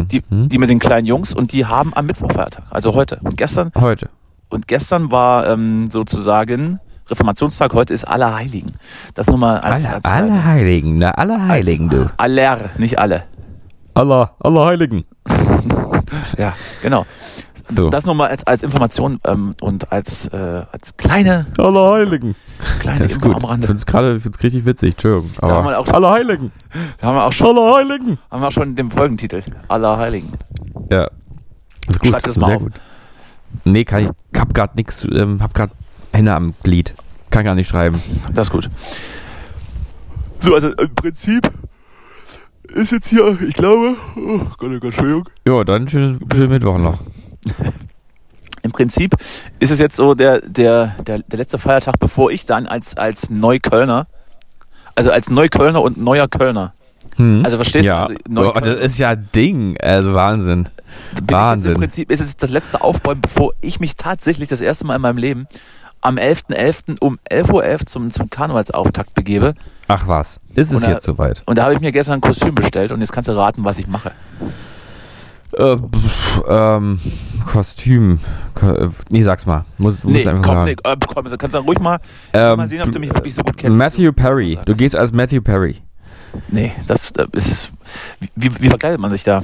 Die, 0.00 0.04
die, 0.08 0.22
Hm? 0.28 0.48
die 0.48 0.58
mit 0.58 0.68
den 0.68 0.78
kleinen 0.80 1.06
Jungs 1.06 1.32
und 1.32 1.52
die 1.52 1.64
haben 1.64 1.94
am 1.94 2.06
Mittwoch 2.06 2.32
Feiertag, 2.32 2.64
also 2.70 2.94
heute. 2.94 3.20
Und 3.22 3.36
gestern, 3.36 3.70
Heute. 3.76 4.08
und 4.48 4.66
gestern 4.66 5.10
war 5.12 5.48
ähm, 5.48 5.88
sozusagen 5.90 6.80
Reformationstag, 7.08 7.72
heute 7.72 7.94
ist 7.94 8.04
Allerheiligen. 8.04 8.72
Das 9.14 9.28
nur 9.28 9.38
mal 9.38 9.58
als, 9.60 9.84
Alle, 9.86 9.94
als 9.96 10.04
alle 10.06 10.44
Heiligen, 10.44 10.98
na, 10.98 11.10
alle 11.12 11.46
Heiligen, 11.46 11.88
du. 11.88 12.10
Aller, 12.16 12.70
nicht 12.78 12.98
alle. 12.98 13.24
Allah, 13.94 14.32
alle 14.40 14.64
Heiligen. 14.64 15.04
Ja, 16.36 16.52
genau. 16.82 17.06
So. 17.68 17.88
Das 17.90 18.04
nur 18.06 18.14
mal 18.14 18.28
als, 18.28 18.46
als 18.46 18.62
Information 18.62 19.18
ähm, 19.24 19.54
und 19.60 19.90
als, 19.92 20.28
äh, 20.28 20.36
als 20.70 20.96
kleine, 20.96 21.46
Alle 21.58 21.80
Heiligen. 21.92 22.34
kleine 22.80 22.98
Das 23.00 23.10
ist 23.12 23.16
Info 23.16 23.28
gut. 23.28 23.36
am 23.36 23.42
Ich 23.44 23.48
Rande. 23.50 23.66
finde 23.66 23.78
es 23.80 23.86
gerade 23.86 24.20
find's 24.20 24.42
richtig 24.42 24.66
witzig, 24.66 24.92
Entschuldigung. 24.92 25.30
Aber 25.40 25.52
haben 25.54 25.64
wir 25.66 25.78
auch 25.78 25.86
schon- 25.86 25.94
alle 25.94 26.10
Heiligen. 26.10 26.52
Da 27.00 27.06
haben 27.06 27.16
wir 27.16 27.24
auch 27.24 27.32
schon, 27.32 27.56
Alle 27.56 27.74
Heiligen. 27.76 28.18
haben 28.30 28.42
wir 28.42 28.48
auch 28.48 28.52
schon 28.52 28.74
den 28.76 28.90
Folgentitel. 28.90 29.42
Allerheiligen. 29.68 30.28
Ja. 30.90 31.08
Ist 31.88 32.00
gut. 32.00 32.10
Schreib 32.10 32.22
das 32.22 32.36
mal 32.38 32.46
Sehr 32.48 32.56
auf. 32.56 32.62
gut. 32.64 32.72
Nee, 33.64 33.84
kann 33.84 34.02
ich, 34.04 34.38
hab 34.40 34.52
grad 34.52 34.74
nix, 34.76 35.04
ähm, 35.10 35.40
hab 35.42 35.54
grad 35.54 35.70
Hände 36.12 36.34
am 36.34 36.54
Glied. 36.62 36.94
Kann 37.30 37.44
gar 37.44 37.54
nicht 37.54 37.68
schreiben. 37.68 38.00
Das 38.34 38.48
ist 38.48 38.52
gut. 38.52 38.68
So, 40.40 40.54
also 40.54 40.68
im 40.72 40.94
Prinzip 40.94 41.50
ist 42.74 42.92
jetzt 42.92 43.08
hier, 43.08 43.36
ich 43.40 43.54
glaube, 43.54 43.94
oh 44.16 44.38
Gott, 44.58 44.62
oh 44.62 44.68
Gott, 44.68 44.84
Entschuldigung. 44.84 45.24
Ja, 45.46 45.64
dann 45.64 45.88
schönen, 45.88 46.18
schönen 46.32 46.50
Mittwoch 46.50 46.78
noch. 46.78 46.98
Im 48.62 48.72
Prinzip 48.72 49.14
ist 49.58 49.70
es 49.70 49.78
jetzt 49.78 49.96
so 49.96 50.14
der, 50.14 50.40
der, 50.40 50.94
der, 51.06 51.18
der 51.18 51.38
letzte 51.38 51.58
Feiertag, 51.58 51.98
bevor 51.98 52.30
ich 52.30 52.46
dann 52.46 52.66
als, 52.66 52.96
als 52.96 53.28
Neuköllner, 53.28 54.06
also 54.94 55.10
als 55.10 55.28
Neuköllner 55.28 55.82
und 55.82 55.98
neuer 55.98 56.28
Kölner 56.28 56.72
Hm. 57.16 57.42
Also 57.44 57.56
verstehst 57.56 57.86
ja. 57.86 58.06
du? 58.06 58.40
Also, 58.40 58.54
oh, 58.54 58.60
das 58.60 58.78
ist 58.78 58.98
ja 58.98 59.14
Ding. 59.14 59.76
Also 59.80 60.14
Wahnsinn. 60.14 60.68
bin 61.14 61.36
Wahnsinn. 61.36 61.72
Im 61.72 61.78
Prinzip 61.78 62.10
ist 62.10 62.20
es 62.20 62.36
das 62.36 62.50
letzte 62.50 62.80
Aufbäumen, 62.80 63.20
bevor 63.20 63.52
ich 63.60 63.80
mich 63.80 63.96
tatsächlich 63.96 64.48
das 64.48 64.60
erste 64.60 64.86
Mal 64.86 64.96
in 64.96 65.02
meinem 65.02 65.18
Leben 65.18 65.46
am 66.00 66.16
11.11. 66.16 66.98
um 67.00 67.18
11.11 67.30 67.52
Uhr 67.52 67.86
zum, 67.86 68.10
zum 68.10 68.30
Karnevalsauftakt 68.30 69.14
begebe. 69.14 69.54
Ach 69.88 70.06
was. 70.06 70.38
Ist 70.54 70.72
es 70.72 70.82
äh, 70.82 70.90
jetzt 70.90 71.04
soweit? 71.04 71.42
Und 71.46 71.56
da 71.56 71.64
habe 71.64 71.74
ich 71.74 71.80
mir 71.80 71.92
gestern 71.92 72.14
ein 72.14 72.20
Kostüm 72.20 72.54
bestellt 72.54 72.92
und 72.92 73.00
jetzt 73.00 73.12
kannst 73.12 73.28
du 73.28 73.32
raten, 73.32 73.64
was 73.64 73.78
ich 73.78 73.86
mache. 73.86 74.12
Äh, 75.56 75.76
pff, 75.76 76.42
ähm, 76.48 77.00
Kostüm. 77.46 78.18
Ko 78.54 78.68
äh, 78.68 78.88
nee, 79.10 79.22
sag's 79.22 79.46
mal. 79.46 79.64
Muss, 79.78 80.02
muss 80.02 80.12
Nee, 80.12 80.26
einfach 80.26 80.42
komm, 80.44 80.54
sagen. 80.54 80.64
nee, 80.84 80.90
äh, 80.90 80.96
komm, 81.06 81.24
du 81.24 81.36
kannst 81.36 81.54
dann 81.54 81.64
ruhig 81.64 81.78
mal, 81.80 81.98
Ähm, 82.32 82.56
mal 82.56 82.66
sehen, 82.66 82.82
ob 82.82 82.90
du 82.92 82.98
mich 82.98 83.12
wirklich 83.14 83.34
so 83.34 83.42
gut 83.42 83.56
kennst. 83.56 83.76
Matthew 83.78 84.12
Perry. 84.12 84.58
Du 84.64 84.74
gehst 84.74 84.96
als 84.96 85.12
Matthew 85.12 85.40
Perry. 85.42 85.76
Nee, 86.48 86.72
das, 86.86 87.12
das 87.12 87.28
ist. 87.32 87.70
Wie, 88.20 88.28
wie, 88.36 88.62
wie 88.62 88.68
verkleidet 88.68 88.98
man 89.00 89.10
sich 89.10 89.22
da? 89.24 89.40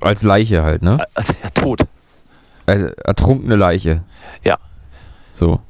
Als 0.00 0.22
Leiche 0.22 0.62
halt, 0.62 0.82
ne? 0.82 0.98
Also 1.14 1.34
ja, 1.42 1.50
tot. 1.50 1.80
Äh, 2.66 2.92
ertrunkene 3.04 3.56
Leiche. 3.56 4.02
Ja. 4.44 4.58
So. 5.32 5.60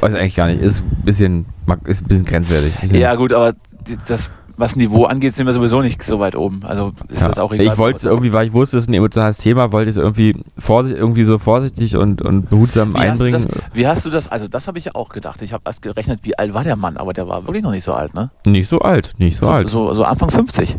Weiß 0.00 0.14
eigentlich 0.14 0.34
gar 0.34 0.48
nicht. 0.48 0.60
Ist 0.60 0.80
ein 0.80 1.02
bisschen, 1.04 1.46
ist 1.84 2.02
ein 2.02 2.08
bisschen 2.08 2.24
grenzwertig. 2.24 2.72
Ja, 2.90 3.14
gut, 3.14 3.32
aber 3.32 3.52
die- 3.86 3.98
das, 4.08 4.30
was 4.58 4.76
Niveau 4.76 5.04
angeht, 5.04 5.34
sind 5.34 5.46
wir 5.46 5.52
sowieso 5.54 5.80
nicht 5.80 6.02
so 6.02 6.18
weit 6.20 6.36
oben. 6.36 6.62
Also 6.64 6.92
ist 7.08 7.20
Ja. 7.22 7.28
das 7.28 7.38
auch 7.38 7.52
egal. 7.52 7.66
Ich 7.66 7.78
wollte 7.78 7.96
es 7.98 8.04
irgendwie, 8.04 8.32
weil 8.32 8.46
ich 8.48 8.52
wusste, 8.52 8.76
es 8.78 8.84
ist 8.84 8.90
ein 8.90 8.94
emotionales 8.94 9.38
Thema, 9.38 9.72
wollte 9.72 9.90
ich 9.90 9.96
es 9.96 10.02
irgendwie, 10.02 10.34
vorsicht, 10.58 10.96
irgendwie 10.98 11.24
so 11.24 11.38
vorsichtig 11.38 11.96
und, 11.96 12.20
und 12.22 12.50
behutsam 12.50 12.92
wie 12.94 12.98
hast, 12.98 13.06
einbringen. 13.12 13.32
das, 13.32 13.46
wie 13.72 13.86
hast 13.86 14.04
du 14.04 14.10
das? 14.10 14.28
Also, 14.28 14.48
das 14.48 14.66
habe 14.68 14.78
ich 14.78 14.84
ja 14.86 14.92
auch 14.94 15.08
gedacht. 15.10 15.40
Ich 15.42 15.52
habe 15.52 15.62
erst 15.64 15.80
gerechnet, 15.82 16.20
wie 16.24 16.36
alt 16.38 16.52
war 16.54 16.64
der 16.64 16.76
Mann, 16.76 16.96
aber 16.96 17.12
der 17.12 17.28
war 17.28 17.46
wirklich 17.46 17.62
noch 17.62 17.70
nicht 17.70 17.84
so 17.84 17.92
alt, 17.92 18.14
ne? 18.14 18.30
Nicht 18.46 18.68
so 18.68 18.80
alt, 18.80 19.12
nicht 19.18 19.38
so, 19.38 19.46
alt. 19.48 19.68
So, 19.68 19.92
so 19.92 20.04
Anfang 20.04 20.30
50. 20.30 20.76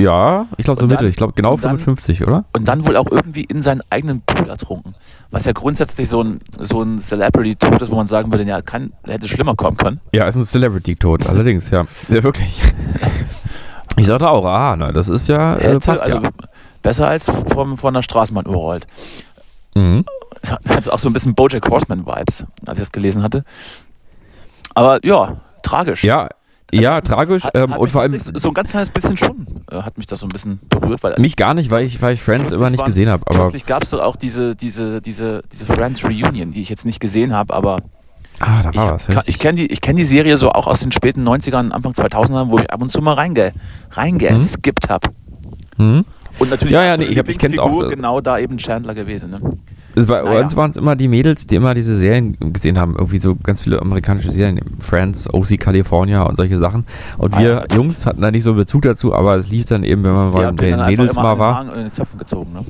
Ja, 0.00 0.46
ich 0.56 0.64
glaube 0.64 0.80
so 0.80 0.86
Mitte. 0.86 1.06
Ich 1.06 1.16
glaube 1.16 1.32
genau 1.34 1.54
und 1.54 1.64
dann- 1.64 1.78
55, 1.78 2.26
oder? 2.26 2.44
Und 2.54 2.66
dann 2.66 2.86
wohl 2.86 2.96
auch 2.96 3.06
irgendwie 3.10 3.44
in 3.44 3.62
seinen 3.62 3.82
eigenen 3.90 4.22
Pool 4.22 4.48
ertrunken. 4.48 4.94
Was 5.30 5.44
ja 5.44 5.52
grundsätzlich 5.52 6.08
so 6.08 6.22
ein, 6.22 6.40
so 6.58 6.82
ein 6.82 7.00
Celebrity-Tod 7.00 7.80
ist, 7.82 7.90
wo 7.90 7.96
man 7.96 8.06
sagen 8.06 8.32
würde, 8.32 8.44
ja, 8.44 8.62
kann, 8.62 8.92
hätte 9.04 9.28
schlimmer 9.28 9.54
kommen 9.54 9.76
können. 9.76 10.00
Ja, 10.12 10.26
ist 10.26 10.36
ein 10.36 10.44
Celebrity-Tod, 10.44 11.26
allerdings, 11.26 11.70
ja. 11.70 11.84
Ja, 12.08 12.22
wirklich. 12.22 12.60
Ich 13.96 14.06
sagte 14.06 14.28
auch, 14.30 14.44
ah, 14.44 14.76
na, 14.76 14.92
das 14.92 15.08
ist 15.08 15.28
ja, 15.28 15.56
äh, 15.56 15.62
Hätte, 15.62 15.80
passt 15.80 16.02
also 16.04 16.18
ja. 16.22 16.30
besser 16.82 17.08
als 17.08 17.30
vom, 17.52 17.76
von 17.76 17.92
der 17.92 18.02
Straßenbahn 18.02 18.46
überrollt. 18.46 18.86
Mhm. 19.74 20.04
Hat 20.48 20.60
also 20.70 20.92
auch 20.92 20.98
so 20.98 21.08
ein 21.10 21.12
bisschen 21.12 21.34
Bojack 21.34 21.68
Horseman-Vibes, 21.68 22.44
als 22.66 22.78
ich 22.78 22.82
das 22.82 22.92
gelesen 22.92 23.22
hatte. 23.22 23.44
Aber 24.74 25.04
ja, 25.04 25.36
tragisch. 25.62 26.04
Ja, 26.04 26.28
ja, 26.72 27.00
tragisch. 27.00 27.44
Hat, 27.44 27.56
ähm, 27.56 27.70
hat 27.72 27.78
und 27.78 27.90
vor 27.92 28.02
allem 28.02 28.18
so 28.18 28.48
ein 28.48 28.54
ganz 28.54 28.70
kleines 28.70 28.90
bisschen 28.90 29.16
schon, 29.16 29.46
äh, 29.70 29.76
hat 29.82 29.96
mich 29.98 30.06
das 30.06 30.20
so 30.20 30.26
ein 30.26 30.30
bisschen 30.30 30.60
berührt, 30.68 31.02
weil 31.02 31.14
mich 31.18 31.36
gar 31.36 31.54
nicht, 31.54 31.70
weil 31.70 31.84
ich, 31.84 32.00
weil 32.02 32.14
ich 32.14 32.22
Friends 32.22 32.52
immer 32.52 32.70
nicht 32.70 32.78
waren- 32.80 32.86
gesehen 32.86 33.08
habe. 33.08 33.22
Aber 33.26 33.40
Plötzlich 33.40 33.66
gab 33.66 33.82
es 33.82 33.90
doch 33.90 34.00
auch 34.00 34.16
diese, 34.16 34.54
diese, 34.56 35.00
diese, 35.00 35.42
diese 35.52 35.64
Friends 35.66 36.04
Reunion, 36.04 36.52
die 36.52 36.62
ich 36.62 36.68
jetzt 36.68 36.84
nicht 36.84 37.00
gesehen 37.00 37.32
habe, 37.34 37.52
aber 37.54 37.82
ah, 38.40 38.62
da 38.62 38.70
ich, 38.70 38.76
war 38.76 38.94
was. 38.94 39.06
kann- 39.06 39.22
ich 39.26 39.38
kenne 39.38 39.56
die, 39.58 39.66
ich 39.66 39.80
kenn 39.80 39.96
die 39.96 40.04
Serie 40.04 40.36
so 40.36 40.50
auch 40.50 40.66
aus 40.66 40.80
den 40.80 40.92
späten 40.92 41.26
90ern, 41.28 41.70
Anfang 41.72 41.92
2000ern, 41.92 42.50
wo 42.50 42.58
ich 42.58 42.70
ab 42.70 42.80
und 42.82 42.90
zu 42.90 43.00
mal 43.02 43.14
reinge, 43.14 43.52
reingeskippt 43.92 44.88
habe. 44.88 45.08
hm? 45.76 46.04
Und 46.38 46.48
natürlich 46.50 46.72
Ja, 46.72 46.84
ja, 46.84 46.96
nee, 46.96 47.04
ich 47.04 47.16
ich 47.16 47.38
kenn's 47.38 47.58
auch. 47.58 47.66
Lieblingsfigur 47.66 47.88
genau 47.90 48.20
da 48.20 48.38
eben 48.38 48.56
Chandler 48.56 48.94
gewesen. 48.94 49.30
Ne? 49.30 49.40
Es 50.00 50.08
war, 50.08 50.22
Naja. 50.24 50.40
Uns 50.40 50.56
waren 50.56 50.70
es 50.70 50.76
immer 50.76 50.96
die 50.96 51.08
Mädels, 51.08 51.46
die 51.46 51.54
immer 51.56 51.74
diese 51.74 51.94
Serien 51.94 52.36
gesehen 52.52 52.78
haben. 52.78 52.94
Irgendwie 52.96 53.20
so 53.20 53.36
ganz 53.36 53.60
viele 53.60 53.80
amerikanische 53.80 54.30
Serien. 54.30 54.60
Friends, 54.80 55.32
OC 55.32 55.58
California 55.58 56.22
und 56.22 56.36
solche 56.36 56.58
Sachen. 56.58 56.84
Und 57.18 57.34
Ah, 57.34 57.38
wir 57.40 57.48
ja. 57.70 57.76
Jungs 57.76 58.06
hatten 58.06 58.20
da 58.20 58.30
nicht 58.30 58.44
so 58.44 58.50
einen 58.50 58.58
Bezug 58.58 58.82
dazu, 58.82 59.14
aber 59.14 59.36
es 59.36 59.48
lief 59.50 59.66
dann 59.66 59.84
eben, 59.84 60.02
wenn 60.04 60.12
man 60.12 60.32
bei 60.32 60.50
den 60.52 60.84
Mädels 60.86 61.14
mal 61.16 61.38
war. 61.38 61.60
und 61.62 61.68
in 61.70 61.74
den 61.80 61.90
Zöpfen 61.90 62.18
gezogen. 62.18 62.52
Ne? 62.52 62.64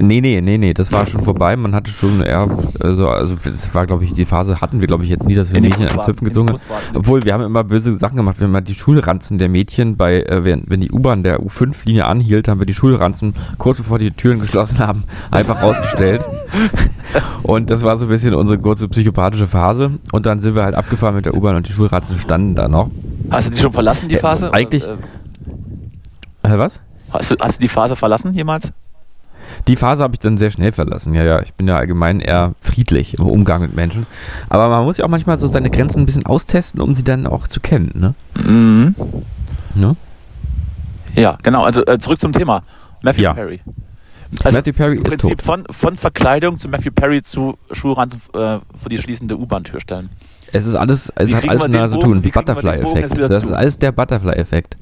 Nee, 0.00 0.20
nee, 0.20 0.40
nee, 0.40 0.58
nee, 0.58 0.74
das 0.74 0.92
war 0.92 1.06
schon 1.06 1.22
vorbei. 1.22 1.56
Man 1.56 1.74
hatte 1.74 1.90
schon 1.90 2.20
eher, 2.22 2.48
also, 2.80 3.08
also 3.08 3.36
das 3.42 3.74
war, 3.74 3.86
glaube 3.86 4.04
ich, 4.04 4.12
die 4.12 4.24
Phase 4.24 4.60
hatten 4.60 4.80
wir, 4.80 4.86
glaube 4.86 5.04
ich, 5.04 5.10
jetzt 5.10 5.26
nie, 5.26 5.34
dass 5.34 5.50
wir 5.50 5.56
In 5.56 5.62
den 5.64 5.70
Mädchen 5.70 5.88
an 5.98 6.04
den 6.06 6.24
gezogen 6.24 6.48
haben. 6.50 6.60
Obwohl, 6.94 7.24
wir 7.24 7.32
haben 7.32 7.42
immer 7.44 7.64
böse 7.64 7.92
Sachen 7.92 8.16
gemacht. 8.16 8.38
Wir 8.38 8.44
haben 8.46 8.52
mal 8.52 8.60
die 8.60 8.74
Schulranzen 8.74 9.38
der 9.38 9.48
Mädchen 9.48 9.96
bei, 9.96 10.22
äh, 10.22 10.44
wenn, 10.44 10.64
wenn 10.66 10.80
die 10.80 10.90
U-Bahn 10.90 11.22
der 11.22 11.40
U5-Linie 11.40 12.06
anhielt, 12.06 12.48
haben 12.48 12.60
wir 12.60 12.66
die 12.66 12.74
Schulranzen 12.74 13.34
kurz 13.58 13.78
bevor 13.78 13.98
die 13.98 14.10
Türen 14.10 14.38
geschlossen 14.40 14.78
haben, 14.78 15.04
einfach 15.30 15.62
rausgestellt. 15.62 16.22
Und 17.42 17.70
das 17.70 17.82
war 17.82 17.96
so 17.96 18.06
ein 18.06 18.08
bisschen 18.10 18.34
unsere 18.34 18.58
kurze 18.60 18.86
psychopathische 18.88 19.46
Phase. 19.46 19.90
Und 20.12 20.26
dann 20.26 20.40
sind 20.40 20.54
wir 20.54 20.62
halt 20.62 20.74
abgefahren 20.74 21.14
mit 21.16 21.26
der 21.26 21.34
U-Bahn 21.34 21.56
und 21.56 21.66
die 21.68 21.72
Schulranzen 21.72 22.18
standen 22.18 22.54
da 22.54 22.68
noch. 22.68 22.90
Hast 23.30 23.48
du 23.48 23.54
die 23.54 23.60
schon 23.60 23.72
verlassen, 23.72 24.08
die 24.08 24.16
Äh, 24.16 24.20
Phase? 24.20 24.52
eigentlich- 24.52 24.84
Oder, 24.84 24.98
äh, 26.44 26.54
Äh, 26.54 26.58
was? 26.58 26.80
hast, 27.12 27.30
du, 27.32 27.36
hast 27.40 27.56
du 27.56 27.60
die 27.62 27.68
Phase 27.68 27.96
verlassen 27.96 28.32
jemals? 28.34 28.72
Die 29.68 29.76
Phase 29.76 30.02
habe 30.02 30.14
ich 30.14 30.20
dann 30.20 30.38
sehr 30.38 30.50
schnell 30.50 30.72
verlassen. 30.72 31.14
Ja, 31.14 31.22
ja, 31.22 31.40
ich 31.42 31.54
bin 31.54 31.68
ja 31.68 31.76
allgemein 31.76 32.20
eher 32.20 32.54
friedlich 32.60 33.18
im 33.18 33.26
Umgang 33.26 33.62
mit 33.62 33.74
Menschen. 33.74 34.06
Aber 34.48 34.68
man 34.68 34.84
muss 34.84 34.96
ja 34.96 35.04
auch 35.04 35.08
manchmal 35.08 35.38
so 35.38 35.46
seine 35.46 35.70
Grenzen 35.70 36.00
ein 36.00 36.06
bisschen 36.06 36.26
austesten, 36.26 36.80
um 36.80 36.94
sie 36.94 37.04
dann 37.04 37.26
auch 37.26 37.46
zu 37.48 37.60
kennen, 37.60 37.92
ne? 37.94 38.14
Mhm. 38.42 38.94
ne? 39.74 39.96
Ja, 41.14 41.38
genau. 41.42 41.64
Also 41.64 41.84
äh, 41.86 41.98
zurück 41.98 42.20
zum 42.20 42.32
Thema. 42.32 42.62
Matthew 43.02 43.22
Ja. 43.22 43.34
Perry. 43.34 43.60
Also 44.44 44.56
Matthew 44.58 44.72
Perry 44.72 44.96
im 44.96 45.04
ist 45.04 45.18
Prinzip 45.18 45.38
tot. 45.38 45.42
von, 45.42 45.64
von 45.70 45.96
Verkleidung 45.96 46.56
zu 46.58 46.68
Matthew 46.68 46.92
Perry 46.92 47.22
zu 47.22 47.58
Schulranzen 47.72 48.20
äh, 48.34 48.58
vor 48.74 48.88
die 48.88 48.98
schließende 48.98 49.36
U-Bahn-Tür 49.36 49.80
stellen. 49.80 50.10
Es 50.52 50.66
ist 50.66 50.74
alles, 50.74 51.12
es 51.14 51.30
Wie 51.30 51.34
hat 51.36 51.48
alles 51.48 51.62
miteinander 51.62 51.88
zu 51.90 51.98
tun. 51.98 52.24
Wie 52.24 52.30
Butterfly-Effekt. 52.30 53.18
Das 53.30 53.44
ist 53.44 53.52
alles 53.52 53.78
der 53.78 53.92
Butterfly-Effekt. 53.92 54.76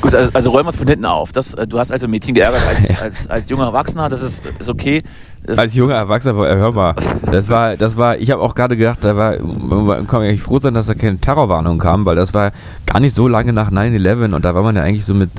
Gut, 0.00 0.14
also, 0.14 0.30
also 0.32 0.50
räumen 0.50 0.66
wir 0.66 0.70
es 0.70 0.76
von 0.76 0.86
hinten 0.86 1.06
auf. 1.06 1.32
Das, 1.32 1.54
äh, 1.54 1.66
du 1.66 1.78
hast 1.78 1.90
also 1.92 2.06
Mädchen 2.08 2.34
geärgert 2.34 2.62
als, 2.68 3.00
als, 3.02 3.26
als 3.28 3.50
junger 3.50 3.66
Erwachsener, 3.66 4.08
das 4.08 4.22
ist, 4.22 4.42
ist 4.58 4.68
okay. 4.68 5.02
Das, 5.44 5.58
Als 5.58 5.74
junger 5.74 5.94
Erwachsener, 5.94 6.50
äh, 6.50 6.56
hör 6.56 6.72
mal, 6.72 6.94
das 7.30 7.48
war, 7.48 7.76
das 7.76 7.96
war, 7.96 8.18
ich 8.18 8.30
habe 8.32 8.42
auch 8.42 8.54
gerade 8.56 8.76
gedacht, 8.76 8.98
da 9.02 9.16
war, 9.16 9.38
man 9.40 10.06
kann 10.08 10.22
eigentlich 10.22 10.42
froh 10.42 10.58
sein, 10.58 10.74
dass 10.74 10.86
da 10.86 10.94
keine 10.94 11.18
Terrorwarnung 11.18 11.78
kam, 11.78 12.04
weil 12.06 12.16
das 12.16 12.34
war 12.34 12.50
gar 12.86 12.98
nicht 13.00 13.14
so 13.14 13.28
lange 13.28 13.52
nach 13.52 13.70
9-11 13.70 14.34
und 14.34 14.44
da 14.44 14.54
war 14.56 14.62
man 14.64 14.74
ja 14.76 14.82
eigentlich 14.82 15.04
so 15.04 15.14
mit, 15.14 15.30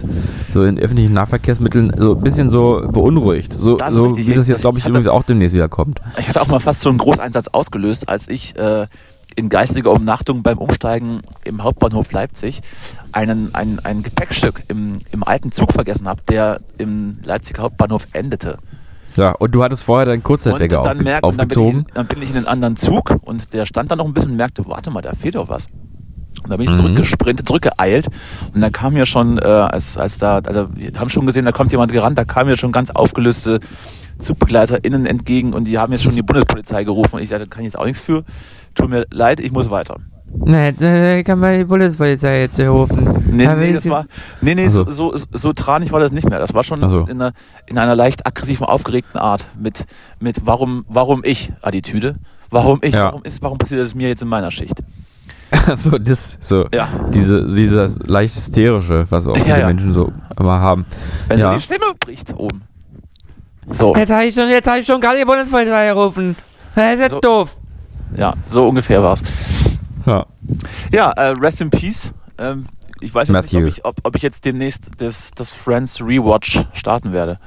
so 0.53 0.63
in 0.63 0.79
öffentlichen 0.79 1.13
Nahverkehrsmitteln 1.13 1.93
so 1.98 2.15
ein 2.15 2.21
bisschen 2.21 2.50
so 2.50 2.88
beunruhigt. 2.91 3.53
So, 3.53 3.77
so 3.89 4.05
richtig. 4.05 4.27
wie 4.27 4.31
das 4.31 4.39
Das- 4.39 4.48
jetzt, 4.48 4.62
glaube 4.62 4.77
ich, 4.77 4.81
ich 4.81 4.86
hatte- 4.86 4.91
übrigens 4.91 5.07
auch 5.07 5.24
demnächst 5.24 5.53
wieder 5.53 5.67
kommt. 5.69 6.00
ich 6.17 6.29
hatte 6.29 6.41
auch 6.41 6.48
mal 6.48 6.59
fast 6.62 6.79
so 6.81 6.89
einen 6.89 6.98
Großeinsatz 6.98 7.50
ausgelöst, 7.50 8.07
als 8.07 8.29
ich 8.29 8.57
äh, 8.57 8.88
in 9.36 9.50
geistiger 9.50 9.91
Umnachtung 9.91 10.43
beim 10.43 10.57
Umsteigen 10.57 11.21
im 11.43 11.63
Hauptbahnhof 11.63 12.12
Leipzig 12.12 12.62
einen, 13.12 13.53
ein, 13.55 13.79
ein 13.83 14.03
Gepäckstück 14.03 14.63
im, 14.67 14.93
im 15.12 15.24
alten 15.24 15.51
Zug 15.51 15.71
vergessen 15.71 16.07
habe, 16.07 16.21
der 16.29 16.57
im 16.77 17.19
Leipziger 17.24 17.63
Hauptbahnhof 17.63 18.07
endete. 18.13 18.57
Ja, 19.15 19.31
und 19.31 19.53
du 19.55 19.63
hattest 19.63 19.83
vorher 19.83 20.05
deinen 20.05 20.24
Kurzzeitwecker 20.24 20.81
aufge 20.81 21.03
merkt, 21.03 21.24
und 21.25 21.38
dann, 21.38 21.48
bin 21.48 21.57
aufgezogen. 21.57 21.86
ich, 21.88 21.93
dann 21.93 22.07
bin 22.07 22.21
ich 22.21 22.29
in 22.29 22.36
den 22.36 22.48
anderen 22.48 22.75
Zug 22.75 23.15
und 23.21 23.53
der 23.53 23.65
stand 23.65 23.91
dann 23.91 23.98
noch 23.98 24.05
ein 24.05 24.13
bisschen 24.13 24.31
und 24.31 24.38
merkte, 24.38 24.65
warte 24.67 24.91
mal, 24.91 25.01
da 25.01 25.13
fehlt 25.13 25.36
doch 25.36 25.50
was. 25.50 25.67
Und 26.43 26.50
dann 26.50 26.57
bin 26.57 26.65
ich 26.65 26.71
Mhm. 26.71 26.77
zurückgesprintet, 26.77 27.48
zurückgeeilt 27.48 28.07
und 28.53 28.62
dann 28.62 28.71
kam 28.71 28.93
mir 28.93 29.05
schon, 29.05 29.38
äh, 29.39 29.41
als, 29.41 29.98
als 29.98 30.19
da, 30.19 30.38
also 30.39 30.67
wir 30.74 30.91
haben 30.98 31.09
schon 31.09 31.25
gesehen, 31.25 31.43
da 31.45 31.51
kommt 31.51 31.71
jemand 31.71 31.91
gerannt, 31.91 32.17
da 32.17 32.24
kamen 32.24 32.50
mir 32.51 32.57
schon 32.57 32.71
ganz 32.71 32.91
aufgelöste 32.91 33.59
ZugbegleiterInnen 34.19 35.05
entgegen 35.05 35.53
und 35.53 35.65
die 35.65 35.77
haben 35.77 35.91
jetzt 35.93 36.03
schon 36.03 36.15
die 36.15 36.21
Bundespolizei 36.21 36.83
gerufen 36.83 37.15
und 37.15 37.21
ich 37.21 37.29
sagte, 37.29 37.45
da 37.45 37.50
kann 37.50 37.62
ich 37.62 37.67
jetzt 37.67 37.79
auch 37.79 37.86
nichts 37.86 38.01
für. 38.03 38.24
Tut 38.79 38.89
mir 38.89 39.05
leid, 39.12 39.39
ich 39.39 39.51
muss 39.51 39.69
weiter. 39.69 39.95
Nee, 40.45 40.74
nee, 40.77 41.24
kann 41.24 41.39
man 41.39 41.57
die 41.57 41.63
Bundespolizei 41.65 42.41
jetzt 42.41 42.59
rufen. 42.59 43.24
Nee, 43.31 43.48
nee, 43.55 43.74
das 43.74 43.89
war, 43.89 44.05
nee, 44.41 44.53
nee, 44.55 44.65
Also. 44.65 44.89
so, 44.89 45.15
so, 45.17 45.25
so 45.31 45.53
tranig 45.53 45.91
war 45.91 46.00
das 46.00 46.12
nicht 46.12 46.29
mehr. 46.29 46.39
Das 46.39 46.53
war 46.53 46.63
schon 46.63 46.83
Ach 46.83 46.89
so. 46.89 47.00
in, 47.01 47.19
einer, 47.21 47.33
in 47.65 47.77
einer 47.79 47.95
leicht 47.95 48.27
aggressiven, 48.27 48.65
aufgeregten 48.65 49.19
Art 49.19 49.48
mit, 49.59 49.86
mit 50.19 50.45
warum, 50.45 50.86
warum 50.88 51.21
ich 51.24 51.51
Attitüde. 51.62 52.15
Warum 52.51 52.79
ich? 52.83 52.93
Ja. 52.93 53.05
Warum 53.05 53.24
ist, 53.24 53.41
warum 53.41 53.57
passiert 53.57 53.81
das 53.81 53.95
mir 53.95 54.07
jetzt 54.07 54.21
in 54.21 54.27
meiner 54.27 54.51
Schicht? 54.51 54.81
so, 55.74 55.98
das, 55.98 56.38
so, 56.41 56.65
Ja. 56.74 56.88
diese, 57.13 57.48
dieses 57.48 57.98
leicht 58.05 58.36
hysterische, 58.36 59.07
was 59.09 59.25
auch 59.25 59.36
Ja, 59.36 59.43
viele 59.43 59.59
ja. 59.62 59.67
Menschen 59.67 59.93
so 59.93 60.12
immer 60.39 60.59
haben. 60.59 60.86
Wenn 61.27 61.39
Ja. 61.39 61.50
so 61.51 61.57
die 61.57 61.62
Stimme 61.63 61.93
bricht 62.00 62.33
oben. 62.38 62.62
So, 63.71 63.95
Jetzt 63.95 64.12
habe 64.12 64.25
ich 64.25 64.33
schon, 64.36 64.50
jetzt 64.50 64.67
habe 64.67 64.79
ich 64.79 64.86
schon 64.86 65.01
gerade 65.01 65.17
die 65.19 65.25
Bundespolizei 65.25 65.88
gerufen. 65.89 66.36
Das 66.75 66.93
ist 66.95 67.00
jetzt 67.01 67.12
So. 67.12 67.19
doof. 67.19 67.57
Ja, 68.16 68.34
so 68.46 68.68
ungefähr 68.68 69.04
war's. 69.04 69.24
Ja. 70.06 70.25
Ja, 70.92 71.12
äh, 71.12 71.30
Rest 71.39 71.62
in 71.62 71.70
Peace. 71.70 72.13
Ähm, 72.38 72.66
ich 73.01 73.13
weiß 73.13 73.28
jetzt 73.30 73.34
Matthew. 73.34 73.60
nicht, 73.62 73.86
ob 73.86 73.96
ich, 73.96 74.00
ob, 74.00 74.08
ob 74.08 74.16
ich 74.16 74.22
jetzt 74.22 74.46
demnächst 74.46 74.92
das, 74.98 75.32
das 75.36 75.51
Friends 75.51 76.01
Rewatch 76.01 76.60
starten 76.74 77.12
werde. 77.13 77.38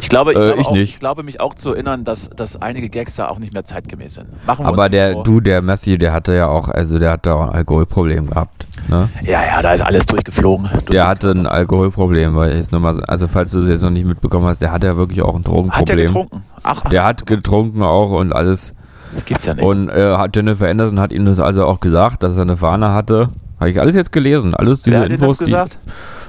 Ich 0.00 0.08
glaube, 0.08 0.32
ich, 0.32 0.38
Äh, 0.38 0.40
glaube 0.46 0.60
ich 0.60 0.66
auch, 0.66 0.72
nicht. 0.72 0.90
ich 0.94 0.98
glaube 0.98 1.22
mich 1.22 1.40
auch 1.40 1.54
zu 1.54 1.72
erinnern, 1.74 2.04
dass, 2.04 2.30
dass 2.30 2.60
einige 2.60 2.88
Gags 2.88 3.16
da 3.16 3.28
auch 3.28 3.38
nicht 3.38 3.52
mehr 3.52 3.64
zeitgemäß 3.64 4.14
sind. 4.14 4.28
Aber 4.46 4.88
der, 4.88 5.12
vor. 5.12 5.24
du, 5.24 5.40
der 5.40 5.60
Matthew, 5.62 5.98
der 5.98 6.12
hatte 6.12 6.34
ja 6.34 6.48
auch, 6.48 6.68
also 6.68 6.98
der 6.98 7.12
hat 7.12 7.26
da 7.26 7.34
auch 7.34 7.40
ein 7.42 7.50
Alkoholproblem 7.50 8.28
gehabt. 8.30 8.66
Ne? 8.88 9.08
Ja, 9.22 9.44
ja, 9.44 9.62
da 9.62 9.72
ist 9.72 9.82
alles 9.82 10.06
durchgeflogen. 10.06 10.68
Der 10.90 11.06
hatte 11.06 11.30
ein 11.32 11.46
Alkoholproblem, 11.46 12.34
weil 12.34 12.56
jetzt 12.56 12.72
nochmal, 12.72 12.94
so- 12.94 13.02
also 13.02 13.28
falls 13.28 13.50
du 13.52 13.60
es 13.60 13.68
jetzt 13.68 13.82
noch 13.82 13.90
nicht 13.90 14.06
mitbekommen 14.06 14.46
hast, 14.46 14.62
der 14.62 14.72
hatte 14.72 14.86
ja 14.86 14.96
wirklich 14.96 15.20
auch 15.22 15.34
ein 15.34 15.40
Hat 15.40 15.46
er 15.46 15.52
Drogenproblem. 15.52 16.06
getrunken? 16.06 16.44
Ach, 16.62 16.82
ach 16.84 16.90
Der 16.90 17.04
hat 17.04 17.26
getrunken 17.26 17.82
auch 17.82 18.10
und 18.12 18.32
alles. 18.34 18.74
Das 19.14 19.24
gibt's 19.24 19.46
ja 19.46 19.54
nicht. 19.54 19.64
Und 19.64 19.88
äh, 19.88 20.16
Jennifer 20.34 20.68
Anderson 20.68 21.00
hat 21.00 21.12
ihm 21.12 21.24
das 21.24 21.40
also 21.40 21.66
auch 21.66 21.80
gesagt, 21.80 22.22
dass 22.22 22.36
er 22.36 22.42
eine 22.42 22.56
Fahne 22.56 22.92
hatte 22.92 23.30
Habe 23.58 23.70
ich 23.70 23.80
alles 23.80 23.94
jetzt 23.94 24.12
gelesen. 24.12 24.54
Alles 24.54 24.82
diese 24.82 24.96
Wer 24.96 25.02
hat 25.04 25.10
Infos. 25.10 25.38
das 25.38 25.46
gesagt? 25.46 25.78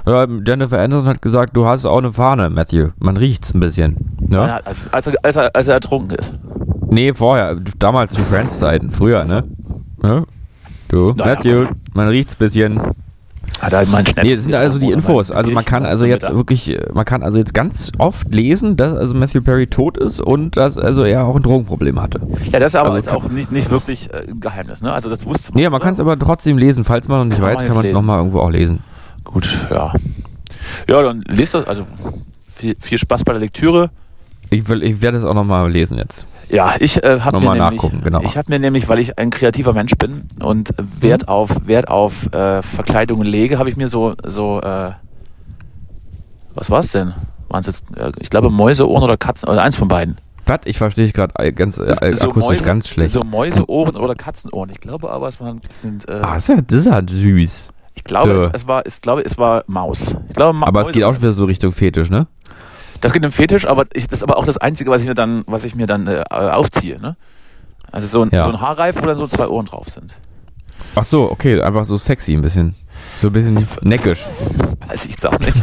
Die, 0.06 0.10
ja, 0.10 0.26
Jennifer 0.44 0.80
Anderson 0.80 1.08
hat 1.08 1.22
gesagt, 1.22 1.56
du 1.56 1.66
hast 1.66 1.86
auch 1.86 1.98
eine 1.98 2.12
Fahne, 2.12 2.50
Matthew. 2.50 2.88
Man 2.98 3.16
riecht's 3.16 3.54
ein 3.54 3.60
bisschen. 3.60 3.96
Ja? 4.28 4.46
Ja, 4.46 4.60
als, 4.64 4.84
als, 4.90 5.06
er, 5.06 5.14
als, 5.22 5.36
er, 5.36 5.54
als 5.54 5.68
er 5.68 5.74
ertrunken 5.74 6.16
ist. 6.16 6.34
Nee, 6.90 7.14
vorher. 7.14 7.56
Damals 7.78 8.12
zu 8.12 8.20
Friends-Zeiten. 8.20 8.90
Früher, 8.90 9.24
ne? 9.24 9.44
Ja? 10.02 10.24
Du, 10.88 11.12
Naja. 11.16 11.34
Matthew, 11.36 11.66
man 11.94 12.08
riecht's 12.08 12.34
ein 12.34 12.38
bisschen. 12.38 12.80
Hat 13.62 13.72
er 13.72 13.86
meinen 13.86 14.06
Schnell. 14.06 14.34
Das 14.34 14.44
sind 14.44 14.54
also 14.54 14.80
die 14.80 14.90
Infos. 14.90 15.30
Also 15.30 15.52
man 15.52 15.64
kann 15.64 15.86
also 15.86 16.04
jetzt 16.04 16.34
wirklich, 16.34 16.76
man 16.92 17.04
kann 17.04 17.22
also 17.22 17.38
jetzt 17.38 17.54
ganz 17.54 17.92
oft 17.98 18.34
lesen, 18.34 18.76
dass 18.76 18.92
also 18.92 19.14
Matthew 19.14 19.40
Perry 19.42 19.68
tot 19.68 19.96
ist 19.98 20.20
und 20.20 20.56
dass 20.56 20.78
also 20.78 21.04
er 21.04 21.24
auch 21.24 21.36
ein 21.36 21.42
Drogenproblem 21.42 22.02
hatte. 22.02 22.20
Ja, 22.50 22.58
das 22.58 22.72
ist 22.72 22.76
aber 22.76 22.90
also 22.90 22.98
jetzt 22.98 23.08
auch 23.08 23.28
nicht, 23.28 23.52
nicht 23.52 23.70
wirklich 23.70 24.12
äh, 24.12 24.26
ein 24.28 24.40
Geheimnis, 24.40 24.82
ne? 24.82 24.92
Also 24.92 25.08
das 25.08 25.24
wusste 25.26 25.52
man. 25.52 25.62
Nee, 25.62 25.70
man 25.70 25.80
kann 25.80 25.92
es 25.92 26.00
aber 26.00 26.18
trotzdem 26.18 26.58
lesen. 26.58 26.84
Falls 26.84 27.06
man 27.06 27.18
noch 27.18 27.24
nicht 27.26 27.34
Kann 27.34 27.42
man 27.42 27.52
weiß, 27.52 27.60
jetzt 27.60 27.68
kann 27.68 27.76
man 27.76 27.86
es 27.86 27.92
nochmal 27.92 28.18
irgendwo 28.18 28.40
auch 28.40 28.50
lesen. 28.50 28.80
Gut, 29.22 29.68
ja. 29.70 29.92
Ja, 30.88 31.02
dann 31.02 31.22
lest 31.28 31.54
das, 31.54 31.66
also 31.66 31.86
viel, 32.48 32.74
viel 32.80 32.98
Spaß 32.98 33.22
bei 33.22 33.32
der 33.32 33.40
Lektüre. 33.40 33.90
Ich, 34.52 34.68
will, 34.68 34.82
ich 34.82 35.00
werde 35.00 35.18
es 35.18 35.24
auch 35.24 35.34
nochmal 35.34 35.70
lesen 35.70 35.98
jetzt. 35.98 36.26
Ja, 36.48 36.74
ich 36.78 37.02
äh, 37.02 37.20
habe 37.20 37.40
mir 37.40 37.54
nämlich, 37.54 37.82
genau. 38.04 38.20
ich 38.22 38.36
habe 38.36 38.50
mir 38.52 38.58
nämlich, 38.58 38.88
weil 38.88 38.98
ich 38.98 39.18
ein 39.18 39.30
kreativer 39.30 39.72
Mensch 39.72 39.92
bin 39.96 40.22
und 40.42 40.76
Mhm. 40.78 40.88
Wert 41.00 41.28
auf 41.28 41.66
Wert 41.66 41.88
auf 41.88 42.32
äh, 42.32 42.60
Verkleidungen 42.62 43.26
lege, 43.26 43.58
habe 43.58 43.68
ich 43.70 43.76
mir 43.76 43.88
so 43.88 44.14
so 44.26 44.60
äh, 44.60 44.90
was 46.54 46.70
war's 46.70 46.88
denn? 46.92 47.14
Waren 47.48 47.60
es 47.60 47.66
jetzt, 47.66 47.84
äh, 47.96 48.12
ich 48.20 48.30
glaube 48.30 48.50
Mäuseohren 48.50 49.02
oder 49.02 49.16
Katzen 49.16 49.48
oder 49.48 49.62
eins 49.62 49.76
von 49.76 49.88
beiden. 49.88 50.16
Was? 50.46 50.60
Ich 50.64 50.76
verstehe 50.78 51.04
dich 51.04 51.14
gerade 51.14 51.32
äh, 51.38 51.52
ganz 51.52 51.78
äh, 51.78 51.94
So 52.14 52.28
akustisch 52.28 52.58
Mäuse- 52.60 52.64
ganz 52.64 52.88
schlecht. 52.88 53.12
So 53.12 53.22
Mäuseohren 53.22 53.96
oder 53.96 54.14
Katzenohren. 54.14 54.70
Ich 54.70 54.80
glaube 54.80 55.10
aber, 55.10 55.28
es 55.28 55.40
waren 55.40 55.60
sind, 55.70 56.08
äh, 56.08 56.14
ah, 56.22 56.34
das 56.34 56.48
ist 56.48 56.56
ja, 56.56 56.60
das 56.60 56.78
ist 56.80 56.86
ja 56.86 57.00
süß. 57.08 57.72
ich 57.94 58.04
glaube, 58.04 58.50
es, 58.52 58.62
es 58.62 58.68
war, 58.68 58.84
ich 58.84 59.00
glaube, 59.00 59.22
es 59.24 59.38
war 59.38 59.64
Maus. 59.68 60.14
Glaube, 60.34 60.58
Ma 60.58 60.66
Aber 60.66 60.80
es 60.82 60.88
Mäuse- 60.88 60.92
geht 60.92 61.04
auch 61.04 61.12
schon 61.14 61.22
wieder 61.22 61.32
so 61.32 61.44
Richtung 61.44 61.72
Fetisch, 61.72 62.10
ne? 62.10 62.26
Das 63.02 63.12
geht 63.12 63.22
im 63.22 63.30
Fetisch, 63.32 63.66
aber 63.66 63.84
ich, 63.92 64.06
das 64.06 64.20
ist 64.20 64.22
aber 64.22 64.38
auch 64.38 64.46
das 64.46 64.56
Einzige, 64.56 64.90
was 64.90 65.02
ich 65.02 65.06
mir 65.08 65.14
dann, 65.14 65.42
was 65.46 65.64
ich 65.64 65.74
mir 65.74 65.86
dann 65.86 66.06
äh, 66.06 66.24
aufziehe. 66.30 66.98
Ne? 67.00 67.16
Also 67.90 68.06
so 68.06 68.22
ein, 68.22 68.30
Ja. 68.32 68.42
so 68.44 68.48
ein 68.50 68.60
Haarreif, 68.60 68.96
wo 68.96 69.04
dann 69.04 69.16
so 69.16 69.26
zwei 69.26 69.46
Ohren 69.48 69.66
drauf 69.66 69.88
sind. 69.90 70.14
Ach 70.94 71.04
so, 71.04 71.30
okay, 71.30 71.60
einfach 71.60 71.84
so 71.84 71.96
sexy 71.96 72.32
ein 72.34 72.40
bisschen. 72.40 72.74
So 73.16 73.26
ein 73.28 73.32
bisschen 73.32 73.66
neckisch. 73.82 74.24
Weiß 74.88 75.04
ich 75.04 75.10
jetzt 75.12 75.26
auch 75.26 75.38
nicht. 75.38 75.54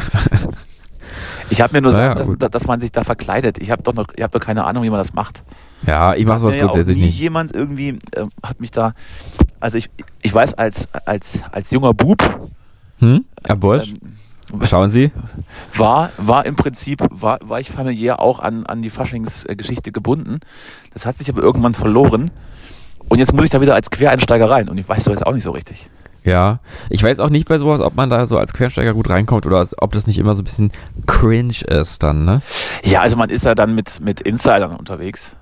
Ich 1.49 1.61
habe 1.61 1.73
mir 1.73 1.81
nur 1.81 1.91
Na 1.93 1.99
ja, 1.99 2.17
sagen, 2.17 2.37
dass, 2.37 2.51
dass 2.51 2.67
man 2.67 2.79
sich 2.79 2.91
da 2.91 3.03
verkleidet. 3.03 3.57
Ich 3.59 3.71
habe 3.71 3.81
doch 3.81 3.93
noch, 3.93 4.07
ich 4.15 4.21
habe 4.21 4.37
doch 4.37 4.45
keine 4.45 4.65
Ahnung, 4.65 4.83
wie 4.83 4.89
man 4.89 4.99
das 4.99 5.13
macht. 5.13 5.43
Ja, 5.87 6.13
ich 6.13 6.25
mach 6.27 6.37
sowas 6.37 6.53
ja 6.55 6.61
grundsätzlich 6.61 6.97
nie 6.97 7.03
nicht. 7.05 7.19
jemand 7.19 7.53
irgendwie 7.55 7.97
äh, 8.11 8.25
hat 8.43 8.59
mich 8.59 8.69
da. 8.71 8.93
Also 9.59 9.77
ich, 9.77 9.89
ich 10.21 10.31
weiß 10.33 10.53
als 10.55 10.89
als 11.05 11.39
als 11.51 11.71
junger 11.71 11.93
Bub 11.93 12.21
Hm? 12.99 13.25
Herr 13.45 13.55
Bursch, 13.55 13.89
ähm, 14.01 14.17
schauen 14.63 14.91
Sie. 14.91 15.11
war 15.75 16.11
war 16.17 16.45
im 16.45 16.55
Prinzip 16.55 17.05
war 17.09 17.39
war 17.43 17.59
ich 17.59 17.69
familiär 17.69 18.19
auch 18.19 18.39
an 18.39 18.65
an 18.65 18.81
die 18.81 18.89
Faschingsgeschichte 18.89 19.91
gebunden. 19.91 20.39
Das 20.93 21.05
hat 21.05 21.17
sich 21.17 21.29
aber 21.29 21.41
irgendwann 21.41 21.73
verloren. 21.73 22.31
Und 23.07 23.19
jetzt 23.19 23.33
muss 23.33 23.45
ich 23.45 23.49
da 23.49 23.61
wieder 23.61 23.73
als 23.73 23.89
Quereinsteiger 23.89 24.49
rein. 24.49 24.69
Und 24.69 24.77
ich 24.77 24.87
weiß 24.87 25.03
so 25.03 25.11
jetzt 25.11 25.25
auch 25.25 25.33
nicht 25.33 25.43
so 25.43 25.51
richtig. 25.51 25.89
Ja, 26.23 26.59
ich 26.89 27.01
weiß 27.01 27.19
auch 27.19 27.29
nicht 27.29 27.47
bei 27.47 27.57
sowas, 27.57 27.79
ob 27.79 27.95
man 27.95 28.09
da 28.09 28.25
so 28.25 28.37
als 28.37 28.53
Quersteiger 28.53 28.93
gut 28.93 29.09
reinkommt 29.09 29.45
oder 29.45 29.65
ob 29.77 29.93
das 29.93 30.05
nicht 30.05 30.19
immer 30.19 30.35
so 30.35 30.41
ein 30.41 30.45
bisschen 30.45 30.71
cringe 31.07 31.61
ist 31.65 32.03
dann, 32.03 32.25
ne? 32.25 32.41
Ja, 32.83 33.01
also 33.01 33.15
man 33.15 33.29
ist 33.29 33.45
ja 33.45 33.55
dann 33.55 33.73
mit, 33.73 33.99
mit 34.01 34.21
Insidern 34.21 34.75
unterwegs 34.75 35.35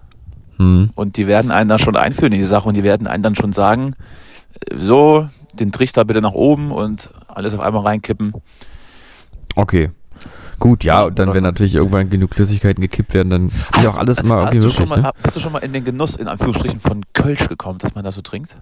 Hm. 0.58 0.90
und 0.96 1.18
die 1.18 1.28
werden 1.28 1.52
einen 1.52 1.70
da 1.70 1.78
schon 1.78 1.96
einführen 1.96 2.34
in 2.34 2.40
die 2.40 2.46
Sache 2.46 2.68
und 2.68 2.76
die 2.76 2.84
werden 2.84 3.06
einen 3.06 3.22
dann 3.22 3.36
schon 3.36 3.54
sagen, 3.54 3.96
äh, 4.60 4.76
so, 4.76 5.28
den 5.54 5.72
Trichter 5.72 6.06
bitte 6.06 6.22
nach 6.22 6.34
oben 6.34 6.72
und 6.72 7.12
alles 7.28 7.54
auf 7.54 7.60
einmal 7.60 7.84
reinkippen. 7.84 8.34
Okay. 9.58 9.92
Gut, 10.60 10.84
ja, 10.84 11.04
und 11.06 11.20
dann, 11.20 11.34
wenn 11.36 11.44
natürlich 11.44 11.76
irgendwann 11.76 12.10
genug 12.10 12.34
Flüssigkeiten 12.34 12.82
gekippt 12.82 13.14
werden, 13.14 13.30
dann 13.30 13.48
ist 13.48 13.84
ja 13.84 13.92
auch 13.92 13.98
alles 13.98 14.20
immer 14.20 14.38
hast, 14.38 14.56
irgendwie 14.56 14.68
du 14.68 14.74
schon 14.74 14.90
möglich, 14.90 15.04
mal, 15.04 15.10
ne? 15.10 15.18
hast 15.24 15.36
du 15.36 15.40
schon 15.40 15.52
mal 15.52 15.60
in 15.60 15.72
den 15.72 15.86
Genuss, 15.86 16.16
in 16.16 16.28
Anführungsstrichen, 16.28 16.80
von 16.80 17.04
Kölsch 17.14 17.48
gekommen, 17.48 17.78
dass 17.78 17.94
man 17.94 18.04
da 18.04 18.12
so 18.12 18.22
trinkt? 18.22 18.56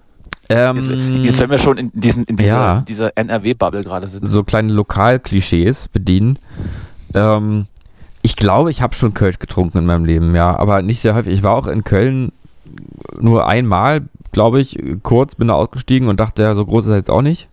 Ähm, 0.50 0.76
Jetzt, 0.76 0.88
jetzt 1.24 1.40
wenn 1.40 1.50
wir 1.50 1.58
schon 1.58 1.78
in, 1.78 1.90
diesen, 1.94 2.24
in 2.24 2.36
dieser, 2.36 2.48
Ja. 2.56 2.84
dieser 2.86 3.16
NRW-Bubble 3.16 3.82
gerade 3.82 4.06
sind. 4.08 4.26
so 4.28 4.44
kleine 4.44 4.72
Lokalklischees 4.74 5.88
bedienen. 5.88 6.38
Ähm, 7.14 7.66
ich 8.22 8.36
glaube, 8.36 8.70
ich 8.70 8.82
habe 8.82 8.94
schon 8.94 9.14
Kölsch 9.14 9.38
getrunken 9.38 9.78
in 9.78 9.86
meinem 9.86 10.04
Leben, 10.04 10.34
ja, 10.34 10.54
aber 10.54 10.82
nicht 10.82 11.00
sehr 11.00 11.14
häufig. 11.14 11.32
Ich 11.32 11.42
war 11.42 11.52
auch 11.52 11.66
in 11.66 11.82
Köln 11.82 12.30
nur 13.18 13.46
einmal, 13.46 14.02
glaube 14.32 14.60
ich, 14.60 14.78
kurz, 15.02 15.34
bin 15.36 15.48
da 15.48 15.54
ausgestiegen 15.54 16.08
und 16.08 16.20
dachte, 16.20 16.42
ja, 16.42 16.54
so 16.54 16.64
groß 16.64 16.84
ist 16.86 16.90
er 16.90 16.96
jetzt 16.96 17.10
auch 17.10 17.22
nicht. 17.22 17.48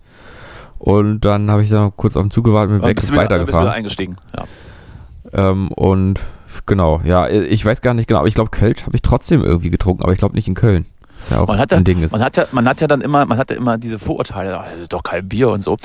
Und 0.85 1.21
dann 1.21 1.49
habe 1.49 1.63
ich 1.63 1.69
da 1.69 1.93
kurz 1.95 2.17
auf 2.17 2.23
den 2.23 2.29
Zug 2.31 2.43
gewartet 2.43 2.73
und 2.75 2.81
Dann 2.81 2.89
weg 2.89 2.97
bist 2.97 3.09
und 3.09 3.13
wieder, 3.15 3.27
dann 3.29 3.45
bist 3.45 3.53
weitergefahren. 3.53 3.77
eingestiegen. 3.77 4.17
Ja. 4.37 5.49
Ähm, 5.49 5.69
und 5.69 6.19
genau, 6.65 6.99
ja, 7.05 7.29
ich 7.29 7.63
weiß 7.63 7.79
gar 7.81 7.93
nicht 7.93 8.07
genau, 8.09 8.19
aber 8.19 8.27
ich 8.27 8.35
glaube, 8.35 8.49
Kölsch 8.49 8.83
habe 8.85 8.93
ich 8.93 9.01
trotzdem 9.01 9.45
irgendwie 9.45 9.69
getrunken, 9.69 10.03
aber 10.03 10.11
ich 10.11 10.19
glaube 10.19 10.35
nicht 10.35 10.49
in 10.49 10.55
Köln. 10.55 10.85
Das 11.19 11.29
ja 11.29 11.39
auch 11.39 11.47
Man 11.47 11.57
hat, 11.57 11.71
ja, 11.71 11.77
ein 11.77 11.85
Ding 11.85 12.03
ist. 12.03 12.11
man, 12.11 12.21
hat 12.21 12.35
ja, 12.35 12.45
man 12.51 12.67
hat 12.67 12.81
ja 12.81 12.87
dann 12.87 12.99
immer, 12.99 13.25
man 13.25 13.37
hat 13.37 13.49
ja 13.49 13.55
immer 13.55 13.77
diese 13.77 13.97
Vorurteile, 13.97 14.61
doch 14.89 15.03
kein 15.03 15.29
Bier 15.29 15.49
und 15.51 15.63
so. 15.63 15.77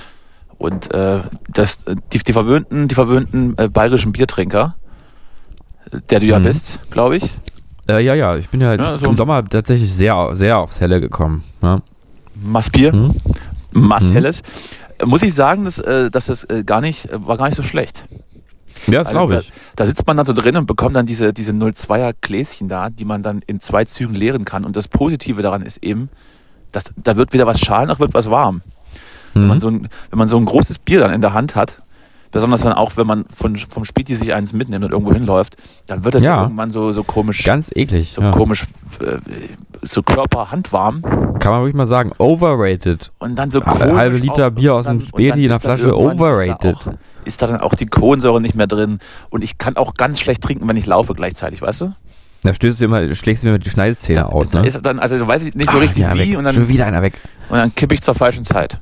Und 0.59 0.93
äh, 0.93 1.21
das, 1.49 1.79
die, 2.13 2.19
die 2.19 2.33
verwöhnten, 2.33 2.89
die 2.89 2.97
verwöhnten 2.97 3.57
äh, 3.57 3.69
bayerischen 3.69 4.11
Biertrinker, 4.11 4.75
der 6.11 6.19
du 6.19 6.27
ja 6.27 6.41
Mhm. 6.41 6.43
bist, 6.43 6.81
glaube 6.91 7.19
ich. 7.19 7.31
Äh, 7.89 8.01
ja, 8.05 8.15
ja, 8.15 8.35
ich 8.37 8.49
bin 8.49 8.61
ja, 8.61 8.75
Ja, 8.75 8.99
so- 8.99 9.07
im 9.07 9.17
Sommer 9.17 9.45
tatsächlich 9.49 9.95
sehr, 9.95 10.31
sehr 10.35 10.59
aufs 10.59 10.81
Helle 10.81 11.01
gekommen. 11.01 11.45
Ja. 11.63 11.83
Massbier, 12.35 12.91
Hm? 12.93 13.15
Mass 13.71 14.11
Mhm. 14.11 14.17
Muss 15.05 15.23
ich 15.23 15.35
sagen, 15.35 15.65
dass, 15.65 15.79
äh, 15.79 16.11
dass 16.11 16.27
das 16.27 16.45
äh, 16.45 16.65
gar 16.65 16.81
nicht, 16.81 17.07
äh, 17.07 17.27
war 17.27 17.37
gar 17.37 17.47
nicht 17.47 17.57
so 17.57 17.63
schlecht. 17.63 18.05
Ja, 18.87 18.99
das 19.01 19.09
Also 19.09 19.19
glaube 19.19 19.35
da, 19.35 19.41
ich. 19.41 19.53
da 19.77 19.87
sitzt 19.87 20.07
man 20.07 20.17
dann 20.17 20.27
so 20.27 20.33
drin 20.33 20.57
und 20.57 20.67
bekommt 20.67 20.95
dann 20.97 21.07
diese, 21.07 21.33
diese 21.33 21.53
02er 21.53 22.15
Gläschen 22.21 22.69
da, 22.69 22.91
die 22.91 23.05
man 23.05 23.23
dann 23.23 23.43
in 23.47 23.61
zwei 23.61 23.85
Zügen 23.85 24.15
leeren 24.15 24.45
kann. 24.45 24.65
Und 24.65 24.77
das 24.77 24.89
Positive 24.89 25.43
daran 25.43 25.63
ist 25.63 25.83
eben, 25.83 26.09
dass 26.73 26.85
da 26.97 27.17
wird 27.17 27.33
wieder 27.33 27.47
was 27.47 27.61
schalen, 27.61 27.91
auch 27.91 27.99
wird 27.99 28.15
was 28.15 28.31
warm. 28.31 28.63
Wenn, 29.35 29.47
man 29.47 29.59
Mhm. 29.59 29.61
so 29.61 29.69
ein, 29.71 29.89
wenn 30.11 30.19
man 30.19 30.29
so 30.29 30.37
ein 30.39 30.45
großes 30.45 30.79
Bier 30.79 31.01
dann 31.01 31.13
in 31.13 31.21
der 31.21 31.33
Hand 31.33 31.55
hat, 31.55 31.79
besonders 32.31 32.63
dann 32.63 32.73
auch, 32.75 32.97
wenn 32.97 33.07
man 33.07 33.25
von, 33.35 33.57
vom 33.57 33.85
Späti 33.85 34.17
sich 34.17 34.33
eins 34.35 34.53
mitnimmt 34.53 34.85
und 34.85 34.93
irgendwo 34.93 35.13
hinläuft, 35.13 35.57
dann 35.87 36.05
wird 36.05 36.15
das 36.15 36.23
ja. 36.23 36.43
Irgendwann 36.43 36.71
so, 36.71 36.93
so 36.93 37.03
komisch, 37.05 37.45
Ganz 37.45 37.71
eklig. 37.75 38.13
so 38.13 38.23
ja. 38.23 38.31
komisch, 38.31 38.65
äh, 39.01 39.19
so 39.83 40.03
körperhandwarm 40.03 41.03
Kann 41.39 41.53
man 41.53 41.61
wirklich 41.63 41.75
mal 41.75 41.87
sagen, 41.87 42.13
overrated. 42.19 43.13
und 43.19 43.37
dann 43.37 43.51
so 43.51 43.61
komisch 43.61 43.93
halbe 43.95 44.19
Liter 44.19 44.51
Bier 44.51 44.75
aus 44.75 44.87
dem 44.87 45.01
Späti 45.01 45.45
in 45.45 45.49
der 45.51 45.61
Flasche, 45.61 45.89
irgendwann 45.89 46.13
ist 46.13 46.19
da 46.19 46.25
overrated. 46.25 46.77
Auch, 46.77 46.93
ist 47.25 47.43
da 47.43 47.47
dann 47.47 47.61
auch 47.61 47.75
die 47.75 47.87
Kohlensäure 47.87 48.41
nicht 48.41 48.55
mehr 48.55 48.67
drin 48.67 48.99
und 49.31 49.43
ich 49.45 49.59
kann 49.59 49.77
auch 49.77 49.95
ganz 49.95 50.21
schlecht 50.21 50.43
trinken, 50.43 50.69
wenn 50.69 50.77
ich 50.77 50.87
laufe 50.87 51.15
gleichzeitig, 51.15 51.63
weißt 51.63 51.83
du? 51.83 51.93
Da 52.45 52.55
stößt 52.55 52.81
du 52.81 52.85
immer, 52.85 53.15
schlägst 53.15 53.43
du 53.43 53.49
immer 53.49 53.59
die 53.59 53.69
Schneidezähne 53.69 54.27
aus, 54.27 54.51
Da 54.51 54.61
ne? 54.61 54.67
ist 54.69 54.81
dann, 54.87 55.01
also 55.01 55.27
weiß 55.27 55.43
ich 55.43 55.55
nicht 55.55 55.71
so 55.71 55.79
Ah, 55.79 55.81
richtig 55.81 56.05
wie 56.13 56.19
weg. 56.19 56.39
und 56.39 56.45
dann, 56.45 56.55
Schon 56.55 56.69
wieder 56.69 56.87
einer 56.87 57.03
weg. 57.03 57.15
und 57.49 57.57
dann 57.59 57.75
kippe 57.75 57.95
ich 57.95 58.03
zur 58.03 58.15
falschen 58.15 58.45
Zeit. 58.45 58.81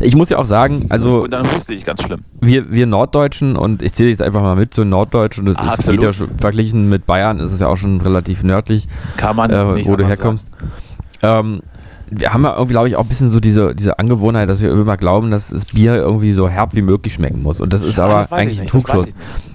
Ich 0.00 0.16
muss 0.16 0.30
ja 0.30 0.38
auch 0.38 0.44
sagen, 0.44 0.86
also 0.88 1.24
und 1.24 1.32
dann 1.32 1.52
wusste 1.52 1.74
ich 1.74 1.84
ganz 1.84 2.02
schlimm. 2.02 2.20
wir, 2.40 2.70
wir 2.70 2.86
Norddeutschen, 2.86 3.56
und 3.56 3.82
ich 3.82 3.92
zähle 3.92 4.10
jetzt 4.10 4.22
einfach 4.22 4.42
mal 4.42 4.56
mit 4.56 4.72
zu 4.74 4.84
Norddeutsch, 4.84 5.38
und 5.38 5.48
es 5.48 5.58
Ah, 5.58 5.64
ist, 5.64 5.70
absolut. 5.80 6.02
ja 6.02 6.12
schon, 6.12 6.30
verglichen 6.38 6.88
mit 6.88 7.06
Bayern 7.06 7.40
ist 7.40 7.52
es 7.52 7.60
ja 7.60 7.68
auch 7.68 7.76
schon 7.76 8.00
relativ 8.00 8.42
nördlich, 8.42 8.88
Kann 9.16 9.36
man 9.36 9.50
äh, 9.50 9.64
nicht 9.74 9.88
wo 9.88 9.96
du 9.96 10.06
herkommst. 10.06 10.48
Ähm, 11.22 11.60
wir 12.12 12.32
haben 12.32 12.42
ja 12.42 12.54
irgendwie, 12.54 12.72
glaube 12.72 12.88
ich, 12.88 12.96
auch 12.96 13.02
ein 13.02 13.08
bisschen 13.08 13.30
so 13.30 13.38
diese, 13.38 13.74
diese 13.74 13.98
Angewohnheit, 13.98 14.48
dass 14.48 14.60
wir 14.60 14.72
immer 14.72 14.96
glauben, 14.96 15.30
dass 15.30 15.50
das 15.50 15.66
Bier 15.66 15.94
irgendwie 15.96 16.32
so 16.32 16.48
herb 16.48 16.74
wie 16.74 16.82
möglich 16.82 17.14
schmecken 17.14 17.42
muss. 17.42 17.60
Und 17.60 17.72
das 17.72 17.82
ist 17.82 18.00
aber 18.00 18.14
Ah, 18.16 18.20
das 18.22 18.30
weiß 18.32 18.40
ich 18.40 18.46
eigentlich 18.46 18.60
ein 18.60 18.64
das 18.64 18.72
Trugschluss. 18.72 19.08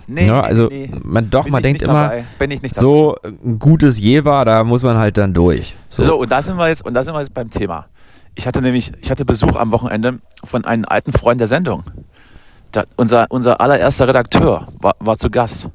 Nee, 0.08 0.28
ja, 0.28 0.41
nee, 0.41 0.48
also 0.48 0.68
nee, 0.68 0.91
man 1.04 1.30
doch, 1.30 1.50
man 1.50 1.63
denkt 1.63 1.82
immer, 1.82 2.13
so 2.76 3.15
ein 3.24 3.60
gutes 3.60 4.00
Jever, 4.00 4.46
da 4.46 4.63
muss 4.63 4.84
man 4.84 4.98
halt 4.98 5.18
dann 5.18 5.34
durch. 5.34 5.76
So. 5.89 6.04
so, 6.04 6.15
und 6.22 6.32
da 6.32 6.41
sind 6.41 6.58
wir 6.58 6.68
jetzt, 6.70 6.86
und 6.86 6.94
da 6.94 7.04
sind 7.04 7.13
wir 7.13 7.20
jetzt 7.20 7.34
beim 7.34 7.50
Thema. 7.50 7.88
Ich 8.36 8.48
hatte 8.48 8.62
nämlich, 8.62 8.91
ich 9.02 9.10
hatte 9.12 9.26
Besuch 9.26 9.56
am 9.56 9.71
Wochenende 9.71 10.19
von 10.43 10.65
einem 10.65 10.86
alten 10.86 11.12
Freund 11.12 11.39
der 11.39 11.48
Sendung. 11.48 11.84
Da, 12.71 12.84
unser, 12.98 13.28
unser 13.30 13.62
allererster 13.62 14.08
Redakteur 14.08 14.67
war, 14.80 14.95
war 15.00 15.17
zu 15.17 15.30
Gast. 15.30 15.69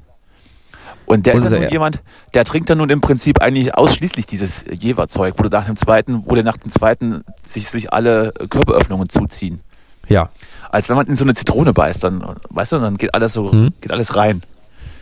Und 1.06 1.26
der 1.26 1.34
ist 1.34 1.42
ja 1.42 1.48
Unser 1.48 1.60
nun 1.60 1.70
jemand, 1.70 2.02
der 2.34 2.44
trinkt 2.44 2.70
dann 2.70 2.78
nun 2.78 2.90
im 2.90 3.00
Prinzip 3.00 3.40
eigentlich 3.40 3.74
ausschließlich 3.74 4.26
dieses 4.26 4.64
Jever-Zeug, 4.70 5.34
wo 5.38 5.42
du 5.42 5.48
nach 5.48 5.66
dem 5.66 5.74
zweiten, 5.76 6.22
wo 6.26 6.34
dir 6.34 6.44
nach 6.44 6.56
dem 6.58 6.70
zweiten 6.70 7.24
sich, 7.42 7.68
sich 7.68 7.92
alle 7.92 8.32
Körperöffnungen 8.48 9.08
zuziehen. 9.08 9.60
Ja. 10.08 10.28
Als 10.70 10.88
wenn 10.88 10.96
man 10.96 11.06
in 11.06 11.16
so 11.16 11.24
eine 11.24 11.34
Zitrone 11.34 11.72
beißt, 11.72 12.04
dann, 12.04 12.36
weißt 12.50 12.72
du, 12.72 12.78
dann 12.78 12.96
geht 12.96 13.14
alles 13.14 13.32
so, 13.32 13.50
Hm. 13.50 13.70
geht 13.80 13.90
alles 13.90 14.14
rein. 14.14 14.42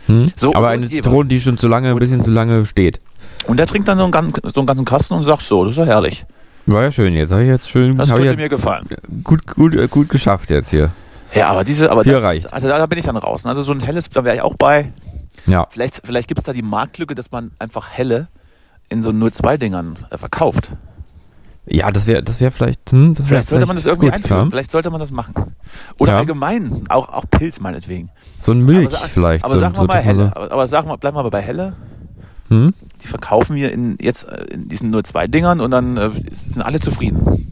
Hm? 0.07 0.31
So- 0.35 0.53
aber 0.55 0.67
so 0.67 0.71
eine. 0.71 0.89
Zitrone, 0.89 1.27
die 1.29 1.39
schon 1.41 1.57
zu 1.57 1.67
lange, 1.67 1.91
ein 1.91 1.99
bisschen 1.99 2.23
zu 2.23 2.31
lange 2.31 2.65
steht. 2.65 2.99
Und 3.47 3.57
der 3.57 3.67
trinkt 3.67 3.87
dann 3.87 3.97
so 3.97 4.03
einen, 4.03 4.11
ganzen, 4.11 4.33
so 4.51 4.61
einen 4.61 4.67
ganzen 4.67 4.85
Kasten 4.85 5.13
und 5.13 5.23
sagt 5.23 5.41
so, 5.43 5.63
das 5.65 5.73
ist 5.73 5.77
ja 5.77 5.85
herrlich. 5.85 6.25
War 6.71 6.83
ja 6.83 6.91
schön 6.91 7.13
jetzt. 7.13 7.31
Habe 7.31 7.43
ich 7.43 7.49
jetzt 7.49 7.69
schön 7.69 7.97
Das 7.97 8.13
könnte 8.13 8.35
mir 8.35 8.49
gefallen. 8.49 8.87
gut, 9.23 9.45
gut, 9.47 9.75
äh, 9.75 9.87
gut 9.87 10.09
geschafft 10.09 10.49
jetzt 10.49 10.69
hier. 10.69 10.91
Ja, 11.33 11.49
aber 11.49 11.63
diese, 11.63 11.91
aber 11.91 12.03
Viel 12.03 12.13
das, 12.13 12.23
reicht. 12.23 12.51
also 12.53 12.67
da, 12.67 12.85
bin 12.85 12.97
ich 12.97 13.05
dann 13.05 13.17
raus. 13.17 13.45
Also 13.45 13.61
so 13.63 13.71
ein 13.71 13.81
helles, 13.81 14.09
da 14.09 14.23
wäre 14.23 14.35
ich 14.35 14.41
auch 14.41 14.55
bei. 14.55 14.91
Ja. 15.45 15.67
Vielleicht, 15.69 16.01
vielleicht 16.03 16.27
gibt 16.27 16.39
es 16.39 16.43
da 16.45 16.53
die 16.53 16.61
Marktlücke, 16.61 17.13
dass 17.15 17.31
man 17.31 17.51
einfach 17.59 17.89
helle 17.89 18.27
in 18.89 19.01
so 19.03 19.11
02-Dingern 19.11 19.97
äh, 20.09 20.17
verkauft. 20.17 20.71
Ja, 21.71 21.91
das 21.91 22.07
wäre 22.07 22.23
das 22.23 22.39
wär 22.39 22.51
vielleicht. 22.51 22.91
Hm, 22.91 23.13
das 23.13 23.25
wär 23.25 23.37
Vielleicht 23.37 23.47
sollte 23.49 23.67
man 23.67 23.75
das 23.75 23.85
irgendwie 23.85 24.07
gut, 24.07 24.15
einführen. 24.15 24.45
ja. 24.45 24.49
Vielleicht 24.49 24.71
sollte 24.71 24.89
man 24.89 24.99
das 24.99 25.11
machen. 25.11 25.35
Oder 25.99 26.13
Ja. 26.13 26.17
allgemein, 26.19 26.83
auch, 26.89 27.09
auch 27.09 27.25
Pilz 27.29 27.59
meinetwegen. 27.59 28.09
So 28.39 28.51
ein 28.53 28.65
Milch 28.65 28.87
aber 28.97 29.07
vielleicht. 29.07 29.45
Aber 29.45 29.53
so, 29.53 29.59
sagen 29.59 29.75
so, 29.75 29.83
wir 29.83 29.87
mal 29.87 29.95
dass 29.97 30.05
man 30.05 30.15
Helle. 30.15 30.35
Aber, 30.35 30.51
aber 30.51 30.67
sagen 30.67 30.87
wir, 30.89 30.97
bleiben 30.97 31.15
wir 31.15 31.19
aber 31.19 31.29
bei 31.29 31.41
Helle. 31.41 31.73
So, 32.49 32.55
hm? 32.55 32.73
Die 33.01 33.07
verkaufen 33.07 33.55
wir 33.55 33.71
in, 33.71 33.97
jetzt 34.01 34.23
äh, 34.23 34.45
in 34.53 34.67
diesen 34.67 34.89
nur 34.89 35.03
zwei 35.03 35.27
Dingern 35.27 35.61
und 35.61 35.71
dann 35.71 35.97
äh, 35.97 36.09
sind 36.31 36.61
alle 36.61 36.79
zufrieden. 36.79 37.51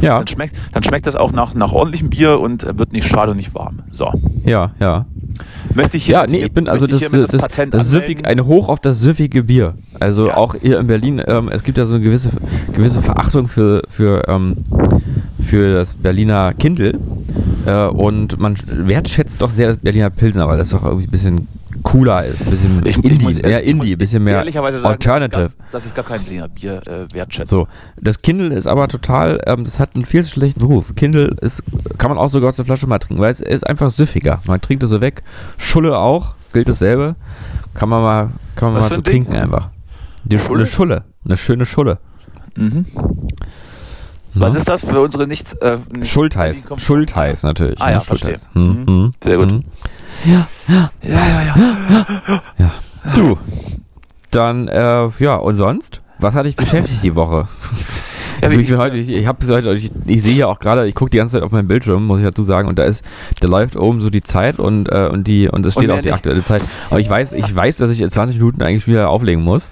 Ja, 0.00 0.18
Dann 0.18 0.26
schmeckt, 0.26 0.56
dann 0.72 0.82
schmeckt 0.82 1.06
das 1.06 1.14
auch 1.14 1.32
nach, 1.32 1.54
nach 1.54 1.72
ordentlichem 1.72 2.10
Bier 2.10 2.40
und 2.40 2.64
äh, 2.64 2.78
wird 2.78 2.92
nicht 2.92 3.06
schade 3.06 3.30
und 3.32 3.36
nicht 3.36 3.54
warm. 3.54 3.80
So. 3.92 4.10
ja, 4.44 4.72
ja. 4.80 5.06
Möchte 5.74 5.96
ich 5.96 6.04
hier 6.04 6.14
Ja, 6.14 6.26
nee, 6.26 6.42
ich 6.44 6.52
bin 6.52 6.68
also 6.68 6.86
das, 6.86 7.00
das, 7.00 7.30
das, 7.30 7.40
Patent 7.42 7.72
das 7.72 7.88
süffig, 7.88 8.26
eine 8.26 8.46
Hoch 8.46 8.68
auf 8.68 8.80
das 8.80 9.00
süffige 9.00 9.44
Bier. 9.44 9.74
Also 10.00 10.28
Ja. 10.28 10.36
auch 10.36 10.54
hier 10.60 10.78
in 10.80 10.86
Berlin, 10.86 11.22
ähm, 11.26 11.48
es 11.52 11.62
gibt 11.62 11.78
ja 11.78 11.86
so 11.86 11.94
eine 11.94 12.04
gewisse, 12.04 12.30
gewisse 12.72 13.00
Verachtung 13.00 13.48
für, 13.48 13.82
für, 13.88 14.26
ähm, 14.28 14.64
für 15.40 15.72
das 15.72 15.94
Berliner 15.94 16.52
Kindle. 16.54 16.98
Äh, 17.66 17.84
und 17.86 18.38
man 18.38 18.56
wertschätzt 18.66 19.40
doch 19.40 19.50
sehr 19.50 19.68
das 19.68 19.76
Berliner 19.78 20.10
Pilsner, 20.10 20.48
weil 20.48 20.58
das 20.58 20.70
doch 20.70 20.84
irgendwie 20.84 21.06
ein 21.06 21.10
bisschen 21.10 21.48
cooler 21.82 22.24
ist, 22.24 22.42
ein 22.42 22.50
bisschen 22.50 22.86
Ich, 22.86 22.96
Indie, 22.96 23.10
ich 23.10 23.22
muss, 23.22 23.34
mehr 23.42 23.62
Indie, 23.62 23.92
ein 23.92 23.98
bisschen 23.98 24.24
mehr 24.24 24.44
sagen, 24.44 24.84
Alternative. 24.84 25.42
Dass 25.42 25.52
ich, 25.52 25.58
gar, 25.58 25.70
dass 25.72 25.86
ich 25.86 25.94
gar 25.94 26.04
kein 26.04 26.22
Berliner 26.22 26.48
Bier 26.48 26.82
äh, 26.86 27.12
wertschätze. 27.12 27.50
So, 27.50 27.68
das 28.00 28.22
Kindle 28.22 28.54
ist 28.54 28.66
aber 28.66 28.88
total, 28.88 29.40
ähm, 29.46 29.64
das 29.64 29.78
hat 29.78 29.94
einen 29.94 30.04
viel 30.04 30.22
zu 30.24 30.30
schlechten 30.30 30.62
Ruf. 30.62 30.94
Kindle 30.94 31.36
ist, 31.40 31.62
kann 31.98 32.10
man 32.10 32.18
auch 32.18 32.30
sogar 32.30 32.48
aus 32.48 32.56
der 32.56 32.64
Flasche 32.64 32.86
mal 32.86 32.98
trinken, 32.98 33.22
weil 33.22 33.32
es 33.32 33.40
ist 33.40 33.66
einfach 33.66 33.90
süffiger. 33.90 34.40
Man 34.46 34.60
trinkt 34.60 34.82
es 34.82 34.90
so 34.90 35.00
weg. 35.00 35.22
Schulle 35.58 35.98
auch, 35.98 36.34
gilt 36.52 36.68
dasselbe. 36.68 37.16
Kann 37.74 37.88
man 37.88 38.02
mal, 38.02 38.30
kann 38.56 38.72
man 38.72 38.82
Was 38.82 38.90
mal 38.90 38.96
so 38.96 39.00
ein 39.00 39.04
trinken 39.04 39.34
einfach. 39.34 39.70
Die? 40.24 40.38
Schulle? 40.38 40.60
Eine 40.60 40.66
Schulle, 40.66 41.04
eine 41.24 41.36
schöne 41.36 41.66
Schulle. 41.66 41.98
Mhm. 42.56 42.86
Ne? 44.34 44.40
Was 44.42 44.54
ist 44.54 44.68
das 44.68 44.84
für 44.84 45.00
unsere 45.00 45.26
nicht... 45.26 45.60
Äh, 45.62 45.78
Schultheiß, 46.02 46.68
Schultheiß 46.76 47.42
natürlich. 47.42 47.80
Ah 47.80 47.86
ne? 47.86 47.92
ja, 47.94 48.00
Schultheiß. 48.00 48.48
verstehe. 48.52 48.62
Hm, 48.62 48.86
hm, 48.86 49.10
Sehr 49.22 49.36
gut. 49.36 49.50
hm. 49.50 49.64
Ja, 50.24 50.46
ja, 50.68 50.90
ja. 52.58 52.72
Du, 53.14 53.38
dann, 54.30 54.68
äh, 54.68 55.08
ja, 55.18 55.36
und 55.36 55.54
sonst? 55.54 56.02
Was 56.18 56.34
hat 56.34 56.44
dich 56.46 56.56
beschäftigt 56.56 57.02
die 57.02 57.14
Woche? 57.14 57.48
Ja, 58.42 58.50
ich, 58.50 58.58
ich- 58.58 58.76
heute, 58.76 58.96
ich, 58.96 59.10
ich, 59.10 59.26
heute, 59.26 59.72
ich, 59.74 59.90
ich 60.06 60.22
sehe 60.22 60.34
ja 60.34 60.46
auch 60.46 60.58
gerade, 60.58 60.86
ich 60.86 60.94
gucke 60.94 61.10
die 61.10 61.16
ganze 61.18 61.32
Zeit 61.36 61.42
auf 61.42 61.50
meinen 61.52 61.68
Bildschirm, 61.68 62.06
muss 62.06 62.20
ich 62.20 62.26
dazu 62.26 62.44
sagen, 62.44 62.68
und 62.68 62.78
da 62.78 62.84
ist, 62.84 63.04
da 63.40 63.48
läuft 63.48 63.76
oben 63.76 64.00
so 64.00 64.10
die 64.10 64.20
Zeit 64.22 64.58
und, 64.58 64.88
äh, 64.90 65.08
und 65.12 65.26
die 65.26 65.48
und 65.48 65.64
es 65.66 65.76
Und 65.76 65.82
steht 65.82 65.88
mehr 65.88 65.98
auch 65.98 66.02
die 66.02 66.12
aktuelle 66.12 66.42
Zeit. 66.42 66.62
Aber 66.90 67.00
ich 67.00 67.08
weiß, 67.10 67.32
ich 67.32 67.54
weiß, 67.54 67.76
dass 67.76 67.90
ich 67.90 68.00
in 68.00 68.10
20 68.10 68.36
Minuten 68.38 68.62
eigentlich 68.62 68.86
wieder 68.86 69.08
auflegen 69.08 69.42
muss. 69.42 69.68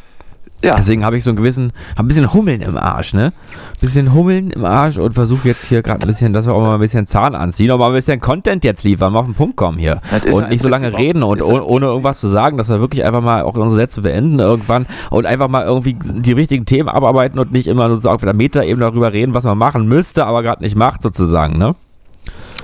Ja. 0.64 0.76
Deswegen 0.76 1.04
habe 1.04 1.16
ich 1.16 1.22
so 1.22 1.30
einen 1.30 1.36
gewissen, 1.36 1.72
habe 1.92 2.06
ein 2.06 2.08
bisschen 2.08 2.32
Hummeln 2.32 2.62
im 2.62 2.76
Arsch, 2.76 3.14
ne? 3.14 3.32
Bisschen 3.80 4.12
Hummeln 4.12 4.50
im 4.50 4.64
Arsch 4.64 4.98
und 4.98 5.12
versuche 5.12 5.46
jetzt 5.46 5.64
hier 5.64 5.82
gerade 5.82 6.02
ein 6.02 6.08
bisschen, 6.08 6.32
dass 6.32 6.46
wir 6.46 6.54
auch 6.54 6.60
mal 6.60 6.74
ein 6.74 6.80
bisschen 6.80 7.06
Zahn 7.06 7.36
anziehen, 7.36 7.70
aber 7.70 7.84
mal 7.84 7.90
ein 7.90 7.94
bisschen 7.94 8.20
Content 8.20 8.64
jetzt 8.64 8.82
liefern, 8.82 9.12
mal 9.12 9.20
auf 9.20 9.26
den 9.26 9.34
Punkt 9.34 9.56
kommen 9.56 9.78
hier. 9.78 10.00
Und 10.12 10.40
ja 10.40 10.48
nicht 10.48 10.60
so 10.60 10.68
lange 10.68 10.92
reden 10.92 11.22
und 11.22 11.38
im 11.38 11.46
ohne, 11.46 11.64
ohne 11.64 11.86
irgendwas 11.86 12.18
zu 12.18 12.26
sagen, 12.26 12.56
dass 12.58 12.68
wir 12.68 12.80
wirklich 12.80 13.04
einfach 13.04 13.20
mal 13.20 13.42
auch 13.42 13.54
unsere 13.54 13.80
Sätze 13.80 14.00
beenden 14.00 14.40
irgendwann 14.40 14.86
und 15.10 15.26
einfach 15.26 15.48
mal 15.48 15.64
irgendwie 15.64 15.96
die 16.00 16.32
richtigen 16.32 16.66
Themen 16.66 16.88
abarbeiten 16.88 17.38
und 17.38 17.52
nicht 17.52 17.68
immer 17.68 17.86
nur 17.88 18.00
so 18.00 18.10
auf 18.10 18.20
der 18.20 18.34
Meta-Ebene 18.34 18.84
darüber 18.84 19.12
reden, 19.12 19.34
was 19.34 19.44
man 19.44 19.58
machen 19.58 19.86
müsste, 19.86 20.26
aber 20.26 20.42
gerade 20.42 20.62
nicht 20.62 20.74
macht, 20.74 21.02
sozusagen, 21.02 21.56
ne? 21.56 21.76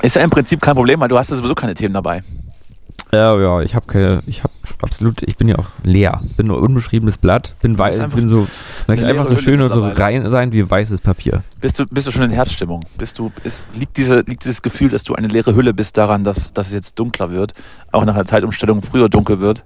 Ist 0.02 0.16
ja 0.16 0.22
im 0.22 0.30
Prinzip 0.30 0.60
kein 0.60 0.74
Problem, 0.74 1.00
weil 1.00 1.08
du 1.08 1.16
hast 1.16 1.30
ja 1.30 1.36
sowieso 1.36 1.54
keine 1.54 1.74
Themen 1.74 1.94
dabei. 1.94 2.22
Ja, 3.14 3.38
ja, 3.38 3.60
ich 3.62 3.74
habe 3.74 3.86
keine, 3.86 4.22
ich 4.26 4.42
habe 4.42 4.52
absolut, 4.82 5.22
ich 5.22 5.36
bin 5.36 5.48
ja 5.48 5.56
auch 5.58 5.68
leer, 5.82 6.20
bin 6.36 6.48
nur 6.48 6.60
unbeschriebenes 6.60 7.18
Blatt, 7.18 7.54
bin 7.62 7.78
weiß, 7.78 8.00
einfach 8.00 8.16
bin 8.16 8.28
so, 8.28 8.46
möchte 8.86 9.06
einfach 9.06 9.26
so 9.26 9.36
schön 9.36 9.60
und 9.60 9.72
so 9.72 9.82
rein 9.82 10.28
sein 10.30 10.52
wie 10.52 10.68
weißes 10.68 11.00
Papier. 11.00 11.42
Bist 11.60 11.78
du, 11.78 11.86
bist 11.86 12.06
du 12.06 12.10
schon 12.10 12.24
in 12.24 12.30
Herbststimmung? 12.30 12.80
Bist 12.98 13.18
du, 13.18 13.30
ist, 13.44 13.68
liegt, 13.76 13.96
diese, 13.96 14.20
liegt 14.20 14.44
dieses 14.44 14.62
Gefühl, 14.62 14.90
dass 14.90 15.04
du 15.04 15.14
eine 15.14 15.28
leere 15.28 15.54
Hülle 15.54 15.74
bist, 15.74 15.96
daran, 15.96 16.24
dass, 16.24 16.52
dass 16.52 16.68
es 16.68 16.72
jetzt 16.72 16.98
dunkler 16.98 17.30
wird, 17.30 17.54
auch 17.92 18.04
nach 18.04 18.14
einer 18.14 18.24
Zeitumstellung 18.24 18.82
früher 18.82 19.08
dunkel 19.08 19.40
wird 19.40 19.64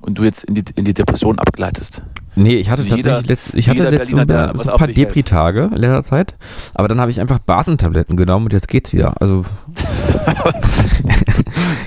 und 0.00 0.18
du 0.18 0.24
jetzt 0.24 0.44
in 0.44 0.54
die, 0.54 0.64
in 0.76 0.84
die 0.84 0.94
Depression 0.94 1.38
abgleitest? 1.38 2.02
Nee, 2.36 2.54
ich 2.56 2.70
hatte 2.70 2.82
Jeder- 2.82 2.96
tatsächlich 2.96 3.26
letzt, 3.28 3.54
ich 3.54 3.68
hatte 3.68 3.78
jeder 3.78 3.90
letzt 3.90 4.10
so 4.10 4.24
der 4.24 4.52
so 4.56 4.70
ein 4.72 4.78
paar. 4.78 4.86
Depri-Tage 4.88 5.70
in 5.74 5.78
letzter 5.78 6.02
Zeit, 6.04 6.34
aber 6.74 6.86
dann 6.86 7.00
habe 7.00 7.10
ich 7.10 7.20
einfach 7.20 7.40
Basentabletten 7.40 8.16
genommen 8.16 8.44
und 8.46 8.52
jetzt 8.52 8.68
geht's 8.68 8.92
wieder. 8.92 9.20
Also 9.20 9.44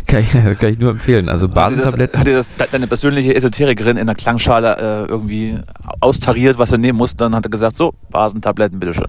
kann, 0.08 0.20
ich, 0.22 0.32
kann 0.60 0.70
ich 0.74 0.80
nur 0.80 0.92
empfehlen. 0.92 1.30
Also 1.30 1.48
das, 1.48 1.56
Basentabletten. 1.56 2.20
hat 2.20 2.28
dir 2.28 2.36
das 2.36 2.54
de- 2.56 2.68
deine 2.72 2.88
persönliche 2.88 3.34
Esoterikerin 3.36 3.98
in 3.98 4.08
der 4.08 4.16
Klangschale 4.16 4.78
äh, 4.78 5.06
irgendwie 5.10 5.58
austariert, 6.02 6.58
was 6.58 6.72
er 6.72 6.78
nehmen 6.80 6.98
muss? 6.98 7.16
Dann 7.16 7.36
hat 7.36 7.46
er 7.46 7.50
gesagt, 7.50 7.78
so, 7.78 7.94
Basentabletten, 8.10 8.80
bitteschön. 8.80 9.08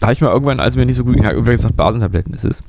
Da 0.00 0.08
habe 0.08 0.12
ich 0.14 0.20
mal 0.20 0.30
irgendwann, 0.30 0.60
als 0.60 0.76
mir 0.76 0.86
nicht 0.86 0.96
so 0.96 1.04
gut 1.04 1.14
ging, 1.14 1.24
hat 1.24 1.32
irgendwer 1.32 1.54
gesagt, 1.54 1.76
Basentabletten 1.76 2.34
ist 2.34 2.44
es. 2.44 2.62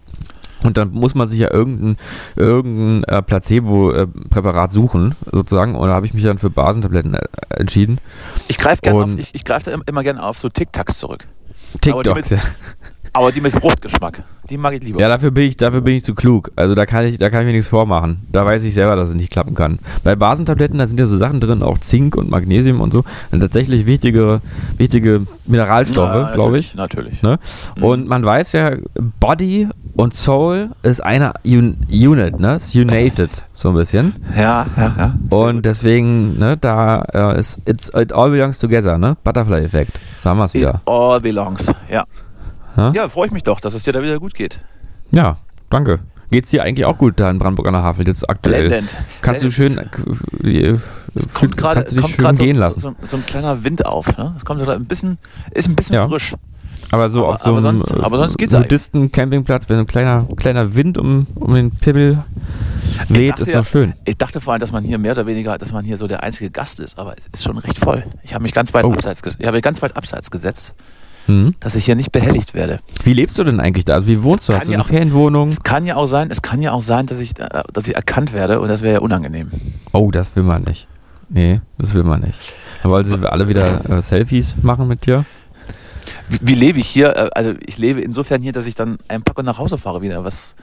Und 0.64 0.78
dann 0.78 0.92
muss 0.92 1.16
man 1.16 1.28
sich 1.30 1.40
ja 1.40 1.52
irgendein, 1.54 1.98
irgendein 2.36 3.04
äh, 3.06 3.22
Placebo-Präparat 3.22 4.72
suchen, 4.72 5.16
sozusagen. 5.32 5.76
Und 5.76 5.88
da 5.90 5.96
habe 5.96 6.06
ich 6.06 6.14
mich 6.14 6.24
dann 6.24 6.38
für 6.40 6.50
Basentabletten 6.50 7.14
äh, 7.14 7.22
entschieden. 7.52 8.00
Ich 8.48 8.58
greife 8.58 8.82
ich, 9.18 9.36
ich 9.36 9.46
greif 9.46 9.64
da 9.64 9.72
immer 9.86 10.04
gerne 10.04 10.22
auf 10.24 10.38
so 10.38 10.50
Tic-Tacs 10.50 11.00
zurück. 11.00 11.26
TikToks, 11.82 12.16
mit- 12.16 12.30
ja. 12.32 12.38
Aber 13.14 13.32
die 13.32 13.42
mit 13.42 13.54
Fruchtgeschmack, 13.54 14.24
die 14.50 14.58
mag 14.58 14.74
ich 14.74 14.84
lieber. 14.84 15.00
Ja, 15.00 15.10
dafür 15.10 15.32
bin 15.32 15.46
ich, 15.46 15.58
dafür 15.58 15.82
bin 15.82 15.96
ich 15.96 16.04
zu 16.04 16.16
klug. 16.16 16.52
Also 16.56 16.76
da 16.76 16.86
kann 16.86 17.06
ich, 17.06 17.18
da 17.18 17.30
kann 17.30 17.42
ich 17.42 17.46
mir 17.48 17.54
nichts 17.54 17.68
vormachen. 17.68 18.26
Da 18.32 18.46
weiß 18.46 18.64
ich 18.64 18.74
selber, 18.74 18.96
dass 18.96 19.10
es 19.10 19.16
nicht 19.16 19.32
klappen 19.32 19.56
kann. 19.56 19.80
Bei 20.04 20.16
Basentabletten, 20.16 20.78
da 20.80 20.88
sind 20.88 21.00
ja 21.00 21.06
so 21.06 21.18
Sachen 21.18 21.40
drin, 21.40 21.64
auch 21.64 21.78
Zink 21.80 22.16
und 22.16 22.30
Magnesium 22.30 22.82
und 22.82 22.92
so. 22.94 23.04
Und 23.32 23.40
tatsächlich 23.40 23.86
wichtige, 23.86 24.42
wichtige 24.78 25.26
Mineralstoffe, 25.46 26.34
glaube 26.34 26.60
ich. 26.60 26.76
Natürlich. 26.76 27.22
Ne? 27.22 27.40
Mhm. 27.76 27.84
Und 27.84 28.08
man 28.08 28.24
weiß 28.26 28.54
ja, 28.54 28.72
Body 29.20 29.68
und 29.96 30.14
Soul 30.14 30.70
ist 30.84 31.04
eine 31.04 31.34
Un 31.46 31.78
Unit, 31.92 32.40
ne? 32.40 32.56
Ist 32.56 32.74
united, 32.76 33.30
so 33.54 33.70
ein 33.70 33.76
bisschen. 33.76 34.16
Ja, 34.36 34.66
ja, 34.78 34.96
ja. 34.98 35.14
Und 35.30 35.56
gut. 35.56 35.66
deswegen, 35.66 36.40
ne, 36.40 36.56
da 36.58 37.02
äh, 37.14 37.40
ist 37.40 37.60
it 37.68 38.14
all 38.14 38.30
belongs 38.30 38.60
together, 38.60 38.98
ne? 38.98 39.18
Butterfly-Effekt. 39.24 40.00
Da 40.24 40.30
haben 40.30 40.38
wir 40.38 40.46
es 40.46 40.56
It 40.56 40.62
wieder. 40.62 40.82
all 40.86 41.20
belongs. 41.20 41.74
Ja. 41.92 42.06
Ja? 42.80 42.92
Ja, 43.04 43.10
freue 43.10 43.28
ich 43.28 43.32
mich 43.32 43.44
doch, 43.44 43.60
dass 43.60 43.74
es 43.74 43.84
dir 43.84 43.94
da 43.94 44.02
wieder 44.02 44.20
gut 44.20 44.34
geht. 44.34 44.62
ja, 45.12 45.38
danke. 45.70 46.00
Geht's 46.32 46.52
dir 46.52 46.62
eigentlich 46.62 46.86
auch 46.86 46.96
gut 47.00 47.20
da 47.20 47.28
in 47.32 47.40
Brandenburg 47.40 47.66
an 47.68 47.74
der 47.74 47.82
Havel 47.82 48.08
jetzt 48.08 48.30
aktuell? 48.30 48.68
Blendend. 48.68 48.96
Kannst 49.24 49.44
du 49.44 49.48
Es 49.48 49.54
schön, 49.56 49.80
ist- 49.80 50.46
äh, 50.46 50.78
Es 51.16 51.34
kommt 51.34 51.58
gerade 51.58 51.80
kannst 51.80 51.92
du 51.92 51.96
dich 51.96 52.04
kommt 52.04 52.16
schön 52.16 52.24
grad 52.26 52.38
so, 52.38 52.44
gehen 52.44 52.56
so, 52.56 52.60
lassen. 52.60 52.80
so, 52.82 52.96
so 53.02 53.18
ein 53.18 53.26
kleiner 53.26 53.64
Wind 53.64 53.84
auf. 53.84 54.16
Ne? 54.16 54.36
Es 54.38 54.46
kommt 54.46 54.64
so 54.64 54.70
ein 54.70 54.86
bisschen, 54.86 55.18
ist 55.52 55.68
ein 55.68 55.76
bisschen 55.76 55.96
Ja. 55.96 56.08
frisch. 56.08 56.36
aber 56.92 57.10
so 57.10 57.22
aber- 57.22 57.30
auf 57.30 57.38
so 57.42 57.50
aber 57.50 57.68
einem 57.68 57.78
sonst- 57.80 57.94
äh, 57.96 58.00
aber 58.00 58.18
sonst 58.18 58.38
geht's 58.38 58.54
Nudisten-Campingplatz, 58.54 59.70
wenn 59.70 59.80
ein 59.80 59.88
kleiner, 59.88 60.28
kleiner 60.38 60.76
Wind 60.76 61.00
um, 61.00 61.26
um 61.34 61.56
den 61.56 61.72
Pibbel 61.72 62.24
weht, 63.08 63.30
dachte 63.32 63.42
ist 63.42 63.52
ja- 63.52 63.62
doch 63.62 63.68
schön. 63.68 63.94
Ich 64.06 64.18
dachte 64.18 64.40
vor 64.40 64.54
allem, 64.54 64.60
dass 64.60 64.72
man 64.72 64.84
hier 64.84 65.00
mehr 65.00 65.14
oder 65.14 65.26
weniger, 65.26 65.58
dass 65.58 65.72
man 65.74 65.84
hier 65.84 65.98
so 65.98 66.06
der 66.08 66.22
einzige 66.22 66.52
Gast 66.52 66.80
ist, 66.80 67.00
aber 67.00 67.16
es 67.18 67.26
ist 67.32 67.44
schon 67.44 67.58
recht 67.58 67.80
voll. 67.80 68.04
Ich 68.24 68.36
habe 68.36 68.44
mich 68.44 68.54
ganz 68.54 68.72
weit 68.76 68.86
Oh. 68.86 68.94
abseits, 68.94 69.24
ich 69.40 69.46
habe 69.48 69.58
mich 69.58 69.64
ganz 69.64 69.82
weit 69.82 69.98
abseits 69.98 70.30
gesetzt, 70.30 70.74
Mhm. 71.30 71.56
dass 71.60 71.76
ich 71.76 71.86
hier 71.86 71.96
nicht 71.96 72.12
behelligt 72.12 72.54
werde. 72.54 72.80
Wie 73.04 73.14
lebst 73.14 73.38
du 73.40 73.44
denn 73.44 73.60
eigentlich 73.60 73.86
da? 73.86 73.94
Also 73.96 74.08
wie 74.08 74.24
wohnst 74.24 74.50
du? 74.50 74.54
Hast 74.54 74.68
du 74.68 74.72
ja 74.72 74.78
eine 74.78 74.84
auch- 74.84 74.88
Ferienwohnung? 74.88 75.50
Es 75.50 75.64
kann 75.64 75.86
ja 75.86 75.96
auch 75.96 76.06
sein, 76.08 76.30
es 76.32 76.42
kann 76.42 76.62
ja 76.62 76.72
auch 76.72 76.82
sein, 76.82 77.06
dass 77.06 77.20
ich, 77.20 77.34
dass 77.36 77.88
ich 77.88 77.96
erkannt 77.96 78.34
werde 78.34 78.60
und 78.60 78.68
das 78.68 78.82
wäre 78.82 78.96
ja 78.96 79.00
unangenehm. 79.00 79.52
Oh, 79.94 80.12
das 80.12 80.36
will 80.36 80.44
man 80.44 80.64
nicht. 80.64 80.88
Nee, 81.30 81.62
das 81.78 81.94
will 81.94 82.04
man 82.04 82.22
nicht. 82.22 82.38
Aber 82.84 82.96
also 82.98 83.22
wir 83.22 83.32
alle 83.32 83.48
wieder 83.48 83.88
äh, 83.90 84.02
Selfies 84.02 84.56
machen 84.64 84.88
mit 84.88 85.06
dir? 85.06 85.26
Wie, 86.30 86.40
wie 86.42 86.56
lebe 86.56 86.80
ich 86.80 86.88
hier? 86.88 87.16
Äh, 87.16 87.30
Also 87.36 87.54
ich 87.66 87.78
lebe 87.78 88.02
insofern 88.02 88.42
hier, 88.42 88.52
dass 88.52 88.66
ich 88.66 88.74
dann 88.76 88.98
einpacke 89.08 89.40
und 89.42 89.46
nach 89.46 89.60
Hause 89.60 89.78
fahre 89.78 90.02
wieder. 90.02 90.24
Was? 90.24 90.56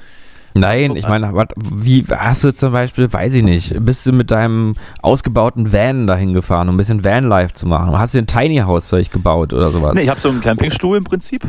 Nein, 0.60 0.96
ich 0.96 1.06
meine, 1.08 1.32
wie 1.58 2.04
hast 2.08 2.44
du 2.44 2.54
zum 2.54 2.72
Beispiel, 2.72 3.12
weiß 3.12 3.34
ich 3.34 3.42
nicht, 3.42 3.74
bist 3.84 4.06
du 4.06 4.12
mit 4.12 4.30
deinem 4.30 4.74
ausgebauten 5.02 5.72
Van 5.72 6.06
dahin 6.06 6.32
gefahren, 6.32 6.68
um 6.68 6.74
ein 6.74 6.78
bisschen 6.78 7.04
Vanlife 7.04 7.54
zu 7.54 7.66
machen? 7.66 7.98
Hast 7.98 8.14
du 8.14 8.18
ein 8.18 8.26
Tiny 8.26 8.58
House 8.58 8.86
vielleicht 8.86 9.12
gebaut 9.12 9.52
oder 9.52 9.70
sowas? 9.70 9.94
Nee, 9.94 10.02
ich 10.02 10.08
habe 10.08 10.20
so 10.20 10.28
einen 10.30 10.40
Campingstuhl 10.40 10.96
im 10.96 11.04
Prinzip. 11.04 11.42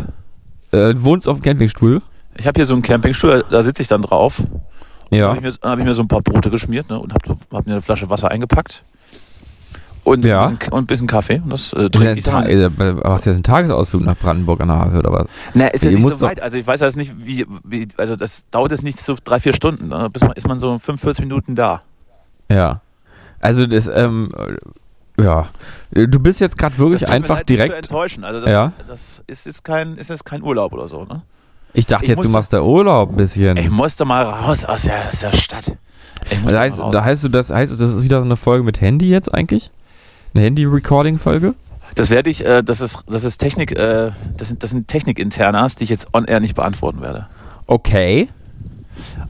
Äh, 0.71 0.93
du 0.93 1.03
wohnst 1.03 1.27
auf 1.27 1.37
dem 1.37 1.43
Campingstuhl? 1.43 2.01
Ich 2.37 2.45
habe 2.45 2.57
hier 2.59 2.65
so 2.65 2.73
einen 2.73 2.83
Campingstuhl, 2.83 3.45
da 3.49 3.63
sitze 3.63 3.81
ich 3.81 3.87
dann 3.87 4.01
drauf. 4.01 4.43
Ja. 5.09 5.29
Habe 5.29 5.37
ich, 5.37 5.43
mir- 5.43 5.69
hab 5.69 5.79
ich 5.79 5.85
mir 5.85 5.93
so 5.93 6.01
ein 6.03 6.07
paar 6.07 6.21
Brote 6.21 6.49
geschmiert 6.51 6.89
ne, 6.89 6.99
und 6.99 7.13
habe 7.13 7.25
so, 7.25 7.37
hab 7.55 7.65
mir 7.65 7.73
eine 7.73 7.81
Flasche 7.81 8.09
Wasser 8.09 8.29
eingepackt. 8.29 8.83
Und, 10.07 10.23
Ja. 10.25 10.47
ein, 10.47 10.57
bisschen, 10.57 10.73
und 10.73 10.83
ein 10.83 10.85
bisschen 10.87 11.07
Kaffee. 11.07 11.41
Und 11.43 11.51
das 11.51 11.73
äh, 11.73 11.89
Du 11.89 11.99
trinke 11.99 12.19
ich 12.19 12.23
dann. 12.23 12.45
äh, 12.45 12.69
hast 13.03 13.25
du 13.25 13.29
jetzt 13.29 13.35
einen 13.37 13.43
Tagesausflug 13.43 14.03
nach 14.03 14.15
Brandenburg 14.17 14.61
an 14.61 14.69
der 14.69 14.77
Havel 14.77 14.99
oder 14.99 15.11
was? 15.11 15.27
Na, 15.53 15.67
ist 15.67 15.83
ja 15.83 15.91
Ihr 15.91 15.97
nicht 15.97 16.09
so 16.17 16.25
weit. 16.25 16.41
Also 16.41 16.55
ich 16.57 16.65
weiß 16.65 16.79
jetzt 16.79 16.95
nicht, 16.95 17.13
wie, 17.17 17.45
wie 17.65 17.87
also 17.97 18.15
das 18.15 18.45
dauert 18.49 18.71
jetzt 18.71 18.83
nicht 18.83 18.99
so 19.01 19.15
drei, 19.21 19.39
vier 19.39 19.53
Stunden. 19.53 19.89
Ne? 19.89 20.09
Bis 20.11 20.21
man, 20.21 20.31
ist 20.33 20.47
man 20.47 20.59
so 20.59 20.77
45 20.79 21.25
Minuten 21.25 21.55
da. 21.55 21.81
Ja. 22.49 22.79
Also 23.41 23.67
das, 23.67 23.89
ähm, 23.93 24.31
äh, 25.17 25.23
ja. 25.23 25.47
Du 25.91 26.19
bist 26.19 26.39
jetzt 26.39 26.57
gerade 26.57 26.77
wirklich 26.77 27.01
Das 27.01 27.09
tut 27.09 27.13
mir 27.13 27.15
einfach 27.23 27.35
leid, 27.37 27.49
dich 27.49 27.57
zu 27.57 27.63
direkt. 27.63 27.75
enttäuschen. 27.85 28.23
Also 28.23 28.39
das, 28.39 28.49
Ja. 28.49 28.71
das 28.85 29.21
ist, 29.27 29.45
ist, 29.47 29.63
kein, 29.63 29.95
ist 29.97 30.09
jetzt 30.09 30.23
kein 30.25 30.41
Urlaub 30.41 30.71
oder 30.73 30.87
so. 30.87 31.03
Ne? 31.03 31.21
Ich 31.73 31.85
dachte 31.85 32.05
Ich 32.05 32.09
jetzt, 32.11 32.19
du 32.19 32.23
muss- 32.23 32.31
machst 32.31 32.53
da 32.53 32.61
Urlaub 32.61 33.09
ein 33.11 33.17
bisschen. 33.17 33.57
Ich 33.57 33.69
musste 33.69 34.05
mal 34.05 34.23
raus 34.23 34.63
aus 34.63 34.83
der, 34.83 35.07
aus 35.07 35.19
der 35.19 35.31
Stadt. 35.33 35.73
Musste 36.41 36.55
Da 36.55 36.59
heißt, 36.61 36.79
da 36.79 37.03
heißt 37.03 37.23
du, 37.25 37.29
das 37.29 37.49
heißt, 37.51 37.73
das 37.73 37.93
ist 37.95 38.03
wieder 38.03 38.19
so 38.21 38.25
eine 38.25 38.37
Folge 38.37 38.63
mit 38.63 38.79
Handy 38.79 39.09
jetzt 39.09 39.33
eigentlich? 39.33 39.69
Eine 40.33 40.43
Handy-Recording-Folge? 40.43 41.55
Das 41.95 42.09
werde 42.09 42.29
ich, 42.29 42.45
äh, 42.45 42.63
das 42.63 42.81
ist, 42.81 42.99
das 43.07 43.23
ist 43.23 43.37
Technik, 43.37 43.71
äh, 43.71 44.11
das 44.37 44.49
sind, 44.49 44.61
das 44.63 44.71
sind 44.71 44.87
Technikinternas, 44.87 45.75
die 45.75 45.85
ich 45.85 45.89
jetzt 45.89 46.13
on 46.13 46.25
air 46.25 46.39
nicht 46.39 46.55
beantworten 46.55 47.01
werde. 47.01 47.27
Okay. 47.65 48.27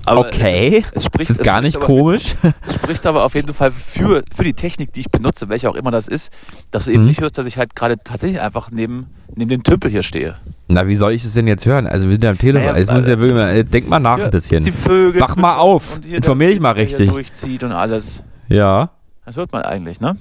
Aber 0.05 0.21
okay. 0.21 0.83
Es, 0.91 1.01
es 1.01 1.05
spricht, 1.05 1.29
das 1.29 1.39
ist 1.39 1.45
gar 1.45 1.61
nicht 1.61 1.79
komisch. 1.79 2.35
Es 2.65 2.75
spricht 2.75 3.05
aber 3.05 3.23
auf 3.25 3.35
jeden 3.35 3.53
Fall 3.53 3.71
für, 3.71 4.23
für 4.33 4.43
die 4.43 4.53
Technik, 4.53 4.93
die 4.93 5.01
ich 5.01 5.11
benutze, 5.11 5.49
welche 5.49 5.69
auch 5.69 5.75
immer 5.75 5.91
das 5.91 6.07
ist, 6.07 6.31
dass 6.71 6.85
du 6.85 6.91
eben 6.91 7.01
Mhm. 7.03 7.09
nicht 7.09 7.21
hörst, 7.21 7.37
dass 7.37 7.45
ich 7.45 7.57
halt 7.57 7.75
gerade 7.75 7.97
tatsächlich 8.01 8.39
einfach 8.41 8.71
neben, 8.71 9.07
neben 9.35 9.49
dem 9.49 9.63
Tümpel 9.63 9.91
hier 9.91 10.03
stehe. 10.03 10.35
Na, 10.67 10.87
wie 10.87 10.95
soll 10.95 11.11
ich 11.13 11.23
das 11.23 11.33
denn 11.33 11.47
jetzt 11.47 11.65
hören? 11.65 11.85
Also 11.85 12.07
wir 12.07 12.13
sind 12.13 12.23
ja 12.23 12.29
am 12.29 12.37
Telefon. 12.37 12.71
Naja, 12.71 12.81
ich 12.81 12.87
ja 12.87 12.97
äh, 13.13 13.19
wirklich 13.19 13.33
mal, 13.33 13.55
äh, 13.55 13.63
denk 13.65 13.89
mal 13.89 13.99
nach 13.99 14.19
Ja, 14.19 14.25
ein 14.25 14.31
bisschen. 14.31 14.63
Die 14.63 14.71
Vögel. 14.71 15.19
Wach 15.21 15.35
mal 15.35 15.57
auf. 15.57 15.99
Informier 16.09 16.47
dich 16.47 16.59
mal 16.59 16.71
richtig. 16.71 17.09
durchzieht 17.09 17.63
und 17.63 17.73
alles. 17.73 18.23
Ja. 18.47 18.89
Das 19.25 19.35
hört 19.35 19.51
man 19.51 19.63
eigentlich, 19.63 19.99
ne? 19.99 20.15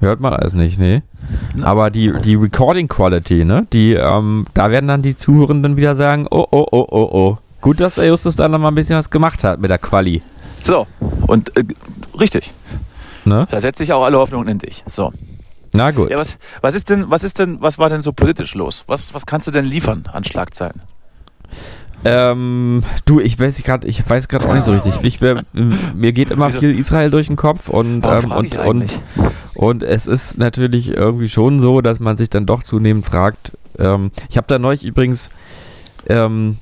Hört 0.00 0.20
man 0.20 0.32
alles 0.32 0.54
nicht, 0.54 0.78
nee. 0.78 1.02
Aber 1.62 1.90
die, 1.90 2.12
die 2.24 2.36
Recording 2.36 2.86
Quality, 2.86 3.44
ne, 3.44 3.66
die, 3.72 3.94
ähm, 3.94 4.46
da 4.54 4.70
werden 4.70 4.86
dann 4.86 5.02
die 5.02 5.16
Zuhörenden 5.16 5.76
wieder 5.76 5.96
sagen, 5.96 6.26
oh, 6.30 6.46
oh, 6.50 6.66
oh, 6.70 6.86
oh, 6.88 7.08
oh. 7.12 7.38
Gut, 7.60 7.80
dass 7.80 7.96
der 7.96 8.06
Justus 8.06 8.36
da 8.36 8.48
noch 8.48 8.58
mal 8.60 8.68
ein 8.68 8.74
bisschen 8.76 8.96
was 8.96 9.10
gemacht 9.10 9.42
hat 9.42 9.60
mit 9.60 9.70
der 9.70 9.78
Quali. 9.78 10.22
So, 10.62 10.86
und 11.26 11.56
äh, 11.56 11.64
richtig. 12.18 12.54
Ne? 13.24 13.48
Da 13.50 13.58
setze 13.58 13.82
ich 13.82 13.92
auch 13.92 14.04
alle 14.04 14.18
Hoffnungen 14.18 14.48
in 14.48 14.58
dich. 14.58 14.84
So. 14.86 15.12
Na 15.72 15.90
gut. 15.90 16.10
Ja, 16.10 16.18
was, 16.18 16.38
was 16.60 16.74
ist 16.74 16.88
denn, 16.90 17.06
was 17.08 17.24
ist 17.24 17.38
denn, 17.38 17.60
was 17.60 17.78
war 17.78 17.88
denn 17.88 18.00
so 18.00 18.12
politisch 18.12 18.54
los? 18.54 18.84
Was, 18.86 19.12
was 19.12 19.26
kannst 19.26 19.48
du 19.48 19.50
denn 19.50 19.64
liefern 19.64 20.04
an 20.12 20.24
Schlagzeilen? 20.24 20.80
Ähm, 22.04 22.84
du, 23.04 23.18
ich 23.18 23.38
weiß 23.38 23.62
gerade, 23.64 23.86
ich 23.86 24.08
weiß 24.08 24.28
gerade 24.28 24.48
auch 24.48 24.54
nicht 24.54 24.62
so 24.62 24.72
richtig. 24.72 24.98
Ich, 25.02 25.20
mir, 25.20 25.42
mir 25.94 26.12
geht 26.12 26.30
immer 26.30 26.48
Wieso? 26.48 26.60
viel 26.60 26.78
Israel 26.78 27.10
durch 27.10 27.26
den 27.26 27.36
Kopf 27.36 27.68
und, 27.68 28.04
ähm, 28.04 28.30
und, 28.30 28.56
und? 28.56 29.00
Und 29.58 29.82
es 29.82 30.06
ist 30.06 30.38
natürlich 30.38 30.90
irgendwie 30.90 31.28
schon 31.28 31.60
so, 31.60 31.80
dass 31.80 31.98
man 31.98 32.16
sich 32.16 32.30
dann 32.30 32.46
doch 32.46 32.62
zunehmend 32.62 33.04
fragt. 33.04 33.58
Ähm, 33.76 34.12
ich 34.30 34.36
habe 34.36 34.46
da 34.46 34.56
neulich 34.56 34.84
übrigens 34.84 35.30
ähm, 36.08 36.58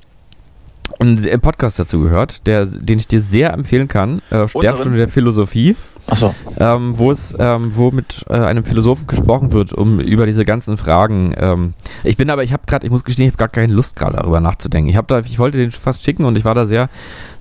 einen 0.99 1.41
Podcast 1.41 1.77
dazu 1.77 2.01
gehört, 2.01 2.47
der, 2.47 2.65
den 2.65 2.97
ich 2.97 3.07
dir 3.07 3.21
sehr 3.21 3.53
empfehlen 3.53 3.87
kann. 3.87 4.23
Äh, 4.31 4.47
Sterbstunde 4.47 4.97
der 4.97 5.09
Philosophie. 5.09 5.75
Achso. 6.07 6.33
ähm, 6.57 6.97
wo 6.97 7.11
es, 7.11 7.35
ähm, 7.37 7.75
wo 7.75 7.91
mit 7.91 8.25
äh, 8.29 8.33
einem 8.33 8.65
Philosophen 8.65 9.05
gesprochen 9.05 9.51
wird, 9.51 9.73
um 9.73 9.99
über 9.99 10.25
diese 10.25 10.43
ganzen 10.43 10.77
Fragen. 10.77 11.35
Ähm, 11.37 11.75
ich 12.03 12.17
bin 12.17 12.31
aber, 12.31 12.43
ich 12.43 12.51
habe 12.51 12.63
gerade, 12.65 12.83
ich 12.83 12.91
muss 12.91 13.03
gestehen, 13.03 13.27
ich 13.27 13.33
habe 13.33 13.37
gar 13.37 13.49
keine 13.49 13.73
Lust 13.73 13.95
gerade 13.95 14.17
darüber 14.17 14.39
nachzudenken. 14.39 14.89
Ich 14.89 14.95
habe 14.95 15.05
da, 15.05 15.19
ich 15.19 15.37
wollte 15.37 15.59
den 15.59 15.71
fast 15.71 16.03
schicken 16.03 16.25
und 16.25 16.35
ich 16.35 16.45
war 16.45 16.55
da 16.55 16.65
sehr, 16.65 16.89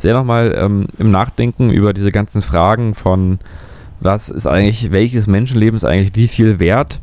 sehr 0.00 0.12
nochmal 0.12 0.54
ähm, 0.60 0.88
im 0.98 1.10
Nachdenken 1.10 1.70
über 1.70 1.94
diese 1.94 2.10
ganzen 2.10 2.42
Fragen 2.42 2.94
von, 2.94 3.38
was 4.00 4.28
ist 4.28 4.46
eigentlich, 4.46 4.92
welches 4.92 5.26
Menschenleben 5.26 5.76
ist 5.76 5.84
eigentlich 5.84 6.14
wie 6.14 6.28
viel 6.28 6.58
wert? 6.58 7.00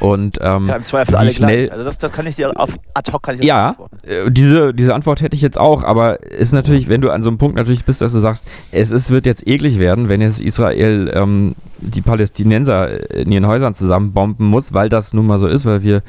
Und 0.00 0.38
ähm, 0.40 0.68
Ja, 0.68 0.76
im 0.76 0.84
Zweifel 0.84 1.16
alle 1.16 1.32
schnell, 1.32 1.66
gleich. 1.66 1.72
Also 1.72 1.84
das, 1.84 1.98
das 1.98 2.12
kann 2.12 2.26
ich 2.26 2.36
dir 2.36 2.58
auf 2.58 2.70
ad 2.94 3.12
hoc 3.12 3.22
kann 3.24 3.34
ich 3.38 3.44
ja, 3.44 3.72
beantworten. 3.72 3.98
äh, 4.06 4.30
diese, 4.30 4.72
diese 4.72 4.94
Antwort 4.94 5.20
hätte 5.20 5.34
ich 5.36 5.42
jetzt 5.42 5.58
auch, 5.58 5.84
aber 5.84 6.22
ist 6.22 6.52
natürlich, 6.52 6.88
wenn 6.88 7.00
du 7.00 7.10
an 7.10 7.22
so 7.22 7.28
einem 7.28 7.38
Punkt 7.38 7.56
natürlich 7.56 7.84
bist, 7.84 8.00
dass 8.00 8.12
du 8.12 8.18
sagst, 8.20 8.44
es 8.70 8.90
ist, 8.90 9.10
wird 9.10 9.26
jetzt 9.26 9.46
eklig 9.46 9.78
werden, 9.78 10.08
wenn 10.08 10.20
jetzt 10.20 10.40
Israel 10.40 11.12
ähm, 11.14 11.54
die 11.80 12.00
Palästinenser 12.00 13.12
in 13.12 13.32
ihren 13.32 13.46
Häusern 13.46 13.74
zusammenbomben 13.74 14.46
muss, 14.46 14.72
weil 14.72 14.88
das 14.88 15.12
nun 15.12 15.26
mal 15.26 15.38
so 15.40 15.46
ist, 15.48 15.66
weil 15.66 15.82
wir, 15.82 16.02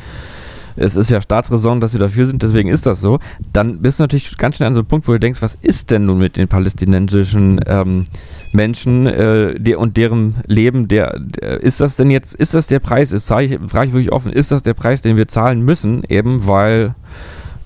es 0.76 0.96
ist 0.96 1.10
ja 1.10 1.22
Staatsräson, 1.22 1.82
dass 1.82 1.94
wir 1.94 2.00
dafür 2.00 2.26
sind, 2.26 2.44
deswegen 2.44 2.70
ist 2.70 2.86
das 2.86 3.02
so, 3.02 3.20
dann 3.52 3.82
bist 3.82 4.00
du 4.00 4.04
natürlich 4.04 4.38
ganz 4.38 4.58
schnell 4.58 4.68
an 4.68 4.76
so 4.76 4.82
einem 4.82 4.88
Punkt, 4.88 5.08
wo 5.08 5.12
du 5.12 5.20
denkst, 5.20 5.42
was 5.42 5.58
ist 5.62 5.92
denn 5.92 6.06
nun 6.06 6.18
mit 6.18 6.38
den 6.38 6.48
palästinensischen 6.48 7.60
ähm, 7.66 8.06
Menschen 8.52 9.08
äh, 9.08 9.60
der, 9.60 9.80
und 9.80 9.98
deren 9.98 10.36
Leben, 10.48 10.88
der, 10.88 11.20
der, 11.20 11.62
ist 11.62 11.80
das 11.80 11.96
denn 11.96 12.12
jetzt, 12.12 12.36
ist 12.36 12.54
das 12.54 12.68
der 12.68 12.80
Preis, 12.80 13.12
ist, 13.12 13.28
frage 13.28 13.46
ich, 13.46 13.72
frage 13.72 13.88
ich 13.88 13.94
wirklich 13.94 14.12
offen, 14.12 14.32
ist 14.32 14.52
das 14.52 14.64
der 14.64 14.74
Preis, 14.74 15.02
den 15.02 15.18
wir 15.18 15.28
zahlen 15.28 15.64
müssen, 15.64 16.04
eben 16.08 16.46
weil, 16.48 16.96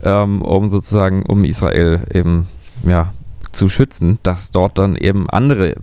ähm, 0.03 0.41
um 0.41 0.69
sozusagen, 0.69 1.23
um 1.23 1.43
Israel 1.43 2.01
eben, 2.13 2.47
ja, 2.83 3.13
zu 3.51 3.69
schützen, 3.69 4.19
dass 4.23 4.51
dort 4.51 4.77
dann 4.77 4.95
eben 4.95 5.29
andere 5.29 5.75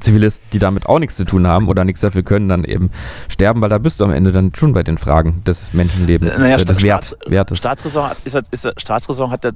Zivilisten, 0.00 0.44
die 0.52 0.58
damit 0.58 0.86
auch 0.86 0.98
nichts 0.98 1.16
zu 1.16 1.24
tun 1.24 1.46
haben 1.46 1.68
oder 1.68 1.84
nichts 1.84 2.00
dafür 2.00 2.22
können, 2.22 2.48
dann 2.48 2.64
eben 2.64 2.90
sterben, 3.28 3.60
weil 3.60 3.70
da 3.70 3.78
bist 3.78 4.00
du 4.00 4.04
am 4.04 4.12
Ende 4.12 4.32
dann 4.32 4.52
schon 4.54 4.72
bei 4.72 4.82
den 4.82 4.98
Fragen 4.98 5.42
des 5.44 5.72
Menschenlebens, 5.72 6.38
Naja, 6.38 6.56
äh, 6.56 6.64
des 6.64 6.82
Wert, 6.82 7.16
Wertes. 7.26 7.58
Staatsräson 7.58 8.10
hat, 8.10 8.16
ist, 8.24 8.36
ist, 8.50 8.80
Staatsräson 8.80 9.30
hat 9.30 9.44
ja 9.44 9.50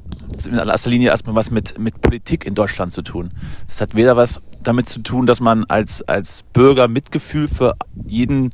in 0.46 0.54
erster 0.54 0.90
Linie 0.90 1.10
erstmal 1.10 1.34
was 1.34 1.50
mit, 1.50 1.78
mit 1.78 2.00
Politik 2.00 2.46
in 2.46 2.54
Deutschland 2.54 2.92
zu 2.92 3.02
tun. 3.02 3.30
Das 3.66 3.80
hat 3.80 3.94
weder 3.94 4.16
was 4.16 4.40
damit 4.62 4.88
zu 4.88 5.00
tun, 5.00 5.26
dass 5.26 5.40
man 5.40 5.64
als, 5.64 6.02
als 6.02 6.44
Bürger 6.52 6.88
Mitgefühl 6.88 7.48
für 7.48 7.74
jeden 8.06 8.50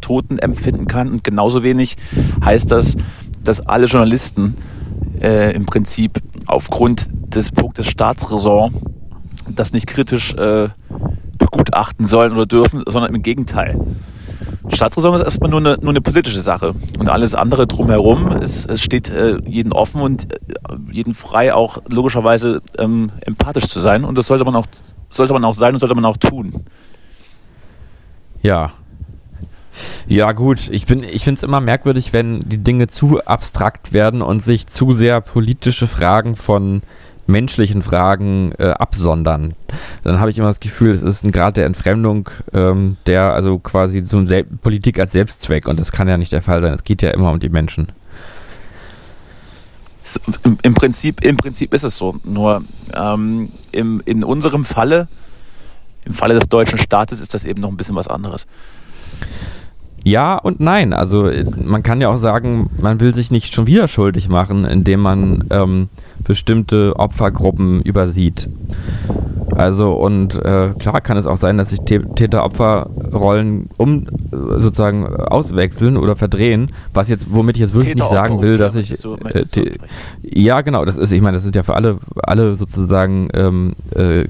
Toten 0.00 0.38
empfinden 0.38 0.86
kann 0.86 1.10
und 1.10 1.24
genauso 1.24 1.62
wenig 1.62 1.96
heißt 2.44 2.70
das, 2.70 2.96
dass 3.42 3.60
alle 3.60 3.86
Journalisten 3.86 4.56
äh, 5.20 5.54
im 5.54 5.66
Prinzip 5.66 6.20
aufgrund 6.46 7.08
des 7.34 7.50
Punktes 7.50 7.86
Staatsräson 7.86 8.74
das 9.48 9.72
nicht 9.72 9.86
kritisch 9.86 10.34
äh, 10.34 10.68
begutachten 11.38 12.06
sollen 12.06 12.32
oder 12.32 12.46
dürfen, 12.46 12.82
sondern 12.86 13.14
im 13.14 13.22
Gegenteil. 13.22 13.78
Staatsräson 14.68 15.14
ist 15.14 15.22
erstmal 15.22 15.50
nur 15.50 15.60
eine, 15.60 15.78
nur 15.80 15.90
eine 15.90 16.00
politische 16.00 16.40
Sache. 16.40 16.74
Und 16.98 17.08
alles 17.08 17.34
andere 17.34 17.66
drumherum, 17.66 18.36
ist, 18.38 18.68
es 18.68 18.82
steht 18.82 19.10
äh, 19.10 19.38
jeden 19.46 19.72
offen 19.72 20.00
und 20.00 20.32
äh, 20.32 20.36
jeden 20.90 21.14
frei, 21.14 21.54
auch 21.54 21.78
logischerweise 21.88 22.60
ähm, 22.78 23.10
empathisch 23.20 23.68
zu 23.68 23.80
sein. 23.80 24.04
Und 24.04 24.18
das 24.18 24.26
sollte 24.26 24.44
man 24.44 24.56
auch, 24.56 24.66
sollte 25.08 25.32
man 25.32 25.44
auch 25.44 25.54
sein 25.54 25.74
und 25.74 25.80
sollte 25.80 25.94
man 25.94 26.04
auch 26.04 26.16
tun. 26.16 26.64
Ja. 28.42 28.72
Ja, 30.08 30.32
gut. 30.32 30.68
Ich, 30.70 30.88
ich 30.88 31.24
finde 31.24 31.38
es 31.38 31.42
immer 31.42 31.60
merkwürdig, 31.60 32.12
wenn 32.12 32.40
die 32.40 32.58
Dinge 32.58 32.88
zu 32.88 33.22
abstrakt 33.24 33.92
werden 33.92 34.22
und 34.22 34.42
sich 34.42 34.66
zu 34.66 34.92
sehr 34.92 35.20
politische 35.20 35.86
Fragen 35.86 36.34
von 36.34 36.82
menschlichen 37.26 37.82
Fragen 37.82 38.52
äh, 38.58 38.68
absondern. 38.68 39.54
Dann 40.04 40.20
habe 40.20 40.30
ich 40.30 40.38
immer 40.38 40.48
das 40.48 40.60
Gefühl, 40.60 40.92
es 40.92 41.02
ist 41.02 41.24
ein 41.24 41.32
Grad 41.32 41.56
der 41.56 41.66
Entfremdung, 41.66 42.30
ähm, 42.52 42.96
der 43.06 43.32
also 43.32 43.58
quasi 43.58 44.02
zum 44.02 44.26
Sel 44.26 44.44
Politik 44.44 44.98
als 44.98 45.12
Selbstzweck 45.12 45.66
und 45.68 45.80
das 45.80 45.92
kann 45.92 46.08
ja 46.08 46.18
nicht 46.18 46.32
der 46.32 46.42
Fall 46.42 46.60
sein. 46.60 46.72
Es 46.72 46.84
geht 46.84 47.02
ja 47.02 47.10
immer 47.10 47.30
um 47.32 47.40
die 47.40 47.48
Menschen. 47.48 47.92
Im, 50.44 50.58
im, 50.62 50.74
Prinzip, 50.74 51.24
Im 51.24 51.36
Prinzip 51.36 51.74
ist 51.74 51.82
es 51.82 51.96
so. 51.98 52.16
Nur 52.24 52.62
ähm, 52.94 53.50
im, 53.72 54.00
in 54.04 54.22
unserem 54.22 54.64
Falle, 54.64 55.08
im 56.04 56.12
Falle 56.12 56.34
des 56.34 56.48
deutschen 56.48 56.78
Staates, 56.78 57.20
ist 57.20 57.34
das 57.34 57.44
eben 57.44 57.60
noch 57.60 57.70
ein 57.70 57.76
bisschen 57.76 57.96
was 57.96 58.06
anderes. 58.06 58.46
Ja 60.04 60.36
und 60.36 60.60
nein. 60.60 60.92
Also 60.92 61.26
äh, 61.26 61.44
man 61.60 61.82
kann 61.82 62.00
ja 62.00 62.08
auch 62.08 62.18
sagen, 62.18 62.70
man 62.80 63.00
will 63.00 63.12
sich 63.12 63.32
nicht 63.32 63.52
schon 63.52 63.66
wieder 63.66 63.88
schuldig 63.88 64.28
machen, 64.28 64.64
indem 64.64 65.00
man 65.00 65.44
ähm, 65.50 65.88
bestimmte 66.26 66.96
Opfergruppen 66.96 67.80
übersieht. 67.82 68.48
Also 69.54 69.92
und 69.92 70.34
äh, 70.44 70.74
klar 70.78 71.00
kann 71.00 71.16
es 71.16 71.26
auch 71.26 71.36
sein, 71.36 71.56
dass 71.56 71.70
sich 71.70 71.80
Tä- 71.80 72.14
Täter-Opfer-Rollen 72.14 73.70
um 73.78 74.02
äh, 74.02 74.06
sozusagen 74.58 75.06
auswechseln 75.06 75.96
oder 75.96 76.14
verdrehen, 76.16 76.72
was 76.92 77.08
jetzt, 77.08 77.28
womit 77.30 77.56
ich 77.56 77.62
jetzt 77.62 77.74
wirklich 77.74 77.94
nicht 77.94 78.08
sagen 78.08 78.42
will, 78.42 78.58
dass 78.58 78.74
ich 78.74 78.90
äh, 78.90 79.08
ansprechen? 79.08 79.72
ja, 80.22 80.60
genau, 80.60 80.84
das 80.84 80.98
ist, 80.98 81.12
ich 81.12 81.22
meine, 81.22 81.36
das 81.36 81.44
sind 81.44 81.56
ja 81.56 81.62
für 81.62 81.74
alle, 81.74 81.98
alle 82.16 82.54
sozusagen 82.54 83.28
ähm, 83.34 83.72
äh, 83.94 84.22
äh, 84.22 84.26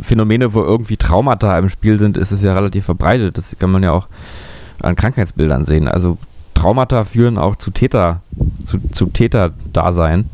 Phänomene, 0.00 0.54
wo 0.54 0.62
irgendwie 0.62 0.96
Traumata 0.96 1.58
im 1.58 1.68
Spiel 1.68 1.98
sind, 1.98 2.16
ist 2.16 2.32
es 2.32 2.42
ja 2.42 2.54
relativ 2.54 2.84
verbreitet. 2.86 3.36
Das 3.36 3.56
kann 3.58 3.70
man 3.70 3.82
ja 3.82 3.92
auch 3.92 4.08
an 4.80 4.94
Krankheitsbildern 4.94 5.64
sehen. 5.66 5.88
Also 5.88 6.16
Traumata 6.54 7.04
führen 7.04 7.36
auch 7.36 7.56
zu 7.56 7.70
Täter, 7.70 8.20
zu, 8.64 8.78
zu 8.92 9.06
Täterdasein 9.06 10.30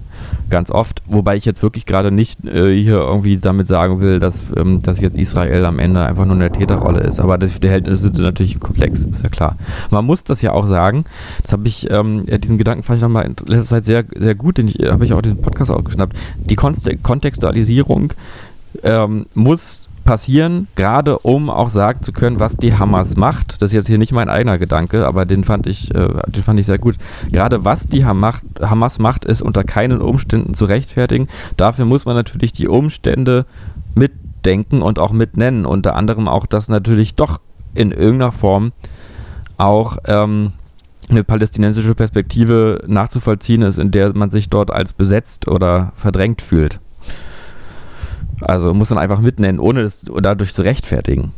ganz 0.49 0.71
oft, 0.71 1.03
wobei 1.07 1.37
ich 1.37 1.45
jetzt 1.45 1.63
wirklich 1.63 1.87
gerade 1.87 2.11
nicht 2.11 2.45
äh, 2.45 2.75
hier 2.75 2.97
irgendwie 2.97 3.39
damit 3.39 3.67
sagen 3.67 4.01
will, 4.01 4.21
dass, 4.21 4.43
ähm, 4.57 4.83
dass 4.83 5.01
jetzt 5.01 5.17
Israel 5.17 5.65
am 5.65 5.79
Ende 5.79 6.05
einfach 6.05 6.25
nur 6.25 6.35
eine 6.35 6.51
Täterrolle 6.51 7.01
ist. 7.01 7.21
Aber 7.21 7.39
die 7.39 7.47
Verhältnisse 7.49 8.03
sind 8.05 8.19
natürlich 8.19 8.59
komplex, 8.61 9.05
ist 9.05 9.23
ja 9.23 9.31
klar. 9.31 9.57
Man 9.91 10.05
muss 10.05 10.25
das 10.25 10.43
ja 10.43 10.53
auch 10.53 10.67
sagen, 10.67 11.05
das 11.43 11.53
habe 11.53 11.69
ich, 11.69 11.91
ähm, 11.91 12.27
diesen 12.27 12.59
Gedanken 12.59 12.83
fand 12.83 12.99
ich 12.99 13.03
nochmal 13.03 13.27
in 13.27 13.37
letzter 13.47 13.77
Zeit 13.77 13.85
sehr, 13.85 14.05
sehr 14.17 14.35
gut, 14.35 14.59
den 14.59 14.69
ich, 14.69 14.79
habe 14.91 15.05
ich 15.05 15.13
auch 15.13 15.23
den 15.23 15.41
Podcast 15.41 15.71
aufgeschnappt. 15.71 16.17
Die 16.39 16.57
Konste 16.57 16.97
Kontextualisierung 16.97 18.13
ähm, 18.83 19.27
muss 19.35 19.90
passieren, 20.11 20.67
gerade 20.75 21.21
um 21.21 21.49
auch 21.51 21.71
sagen 21.71 22.03
zu 22.03 22.11
können, 22.11 22.41
was 22.41 22.57
die 22.57 22.75
Hamas 22.75 23.17
macht. 23.17 23.63
Das 23.63 23.71
ist 23.71 23.75
jetzt 23.75 23.87
hier 23.87 23.97
nicht 23.97 24.11
mein 24.11 24.29
eigener 24.29 24.59
Gedanke, 24.59 25.07
aber 25.07 25.25
den 25.25 25.45
fand 25.45 25.69
ich, 25.69 25.95
äh, 25.95 26.09
den 26.27 26.43
fand 26.43 26.59
ich 26.59 26.67
sehr 26.67 26.81
gut. 26.81 26.97
Gerade 27.31 27.65
was 27.65 27.87
die 27.87 28.05
Hamas, 28.05 28.99
macht, 28.99 29.25
ist 29.25 29.41
unter 29.41 29.63
keinen 29.63 30.01
Umständen 30.01 30.55
zu 30.55 30.65
rechtfertigen. 30.65 31.29
Dafür 31.57 31.85
muss 31.85 32.07
man 32.07 32.17
natürlich 32.17 32.53
die 32.53 32.67
Umstände 32.67 33.47
mitdenken 33.95 34.83
und 34.83 34.99
auch 34.99 35.13
mitnennen. 35.13 35.65
Unter 35.65 35.95
anderem 35.95 36.27
auch, 36.27 36.47
dass 36.47 36.69
natürlich 36.69 37.15
doch 37.15 37.41
in 37.75 37.93
irgendeiner 37.93 38.33
Form 38.33 38.73
auch 39.59 39.99
ähm, 40.07 40.55
eine 41.09 41.23
palästinensische 41.23 41.95
Perspektive 41.95 42.83
nachzuvollziehen 42.89 43.63
ist, 43.63 43.79
in 43.79 43.93
der 43.93 44.13
man 44.17 44.33
sich 44.33 44.49
dort 44.49 44.73
als 44.73 44.93
besetzt 44.93 45.47
oder 45.47 45.93
verdrängt 45.95 46.43
fühlt. 46.43 46.81
Also 48.41 48.73
muss 48.75 48.91
man 48.91 48.99
einfach 48.99 49.21
mitnennen, 49.21 49.59
ohne 49.61 49.81
es 49.83 50.05
dadurch 50.05 50.55
zu 50.55 50.63
rechtfertigen. 50.63 51.33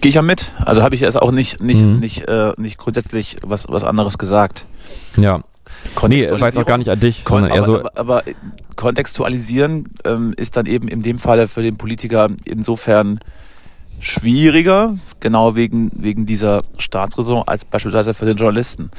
Gehe 0.00 0.08
ich 0.08 0.14
ja 0.16 0.22
mit. 0.22 0.50
Also 0.64 0.82
habe 0.82 0.94
ich 0.94 1.00
jetzt 1.02 1.20
auch 1.20 1.30
nicht, 1.30 1.62
nicht, 1.62 1.80
Mhm. 1.82 2.00
nicht, 2.00 2.26
äh, 2.28 2.52
nicht 2.56 2.76
grundsätzlich 2.78 3.36
was, 3.42 3.66
was 3.68 3.84
anderes 3.84 4.18
gesagt. 4.18 4.66
Ja. 5.16 5.40
Nee, 6.08 6.28
war 6.32 6.48
jetzt 6.48 6.58
auch 6.58 6.66
gar 6.66 6.78
nicht 6.78 6.90
an 6.90 6.98
dich, 6.98 7.24
Kon 7.24 7.44
aber, 7.44 7.64
so. 7.64 7.78
aber, 7.78 7.96
aber 7.96 8.22
kontextualisieren 8.74 9.88
ähm, 10.04 10.34
ist 10.36 10.56
dann 10.56 10.66
eben 10.66 10.88
in 10.88 11.02
dem 11.02 11.18
Falle 11.18 11.46
für 11.46 11.62
den 11.62 11.76
Politiker 11.76 12.28
insofern 12.44 13.20
schwieriger, 14.00 14.96
genau 15.20 15.54
wegen, 15.54 15.90
wegen 15.94 16.26
dieser 16.26 16.62
Staatsräson, 16.78 17.44
als 17.46 17.64
beispielsweise 17.64 18.14
für 18.14 18.24
den 18.26 18.36
Journalisten. 18.36 18.90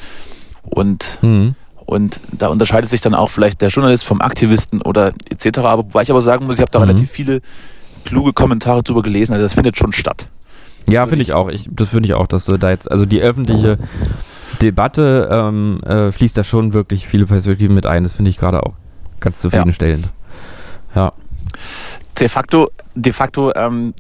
Und, 0.64 1.20
Mhm. 1.22 1.56
Und 1.92 2.22
da 2.32 2.48
unterscheidet 2.48 2.90
sich 2.90 3.02
dann 3.02 3.14
auch 3.14 3.30
vielleicht 3.30 3.60
der 3.60 3.68
Journalist 3.68 4.06
vom 4.06 4.22
Aktivisten 4.22 4.82
oder 4.82 5.12
etc. 5.30 5.58
Aber 5.60 5.84
wobei 5.84 6.04
ich 6.04 6.10
aber 6.10 6.22
sagen 6.22 6.46
muss, 6.46 6.56
ich 6.56 6.62
habe 6.62 6.72
da 6.72 6.80
Mhm. 6.80 6.86
relativ 6.86 7.12
viele 7.12 7.42
kluge 8.06 8.32
Kommentare 8.32 8.82
drüber 8.82 9.02
gelesen, 9.04 9.34
also 9.34 9.44
das 9.44 9.54
findet 9.56 9.76
schon 9.78 9.92
statt. 9.92 10.28
Ja, 10.90 11.02
Würde 11.02 11.10
finde 11.10 11.24
ich 11.24 11.34
auch. 11.34 11.50
Ich, 11.50 11.68
das 11.70 11.90
finde 11.90 12.08
ich 12.08 12.14
auch, 12.14 12.28
dass 12.28 12.46
du 12.46 12.56
da 12.56 12.70
jetzt, 12.70 12.90
also 12.90 13.06
die 13.06 13.20
öffentliche 13.22 13.78
Debatte 14.62 15.28
ähm, 15.30 15.82
äh, 15.84 16.14
schließt 16.14 16.38
da 16.38 16.46
schon 16.46 16.72
wirklich 16.72 17.08
viele 17.08 17.26
Perspektiven 17.26 17.76
mit 17.76 17.86
ein. 17.86 18.04
Das 18.06 18.14
finde 18.14 18.32
ich 18.32 18.38
gerade 18.38 18.64
auch 18.64 18.76
ganz 19.20 19.42
zufriedenstellend. 19.42 20.08
Ja. 20.96 21.12
de 22.20 22.30
facto, 22.30 22.70
de 22.96 23.12
facto 23.12 23.54
ähm, 23.54 23.94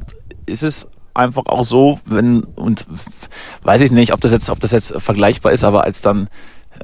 ist 0.45 0.63
es 0.63 0.87
einfach 1.13 1.43
auch 1.47 1.65
so, 1.65 1.99
wenn 2.05 2.45
und 2.55 2.85
weiß 3.63 3.81
ich 3.81 3.91
nicht, 3.91 4.13
ob 4.13 4.21
das 4.21 4.31
jetzt, 4.31 4.49
ob 4.49 4.61
das 4.61 4.71
jetzt 4.71 4.93
vergleichbar 4.97 5.51
ist, 5.51 5.65
aber 5.65 5.83
als 5.83 5.99
dann 5.99 6.29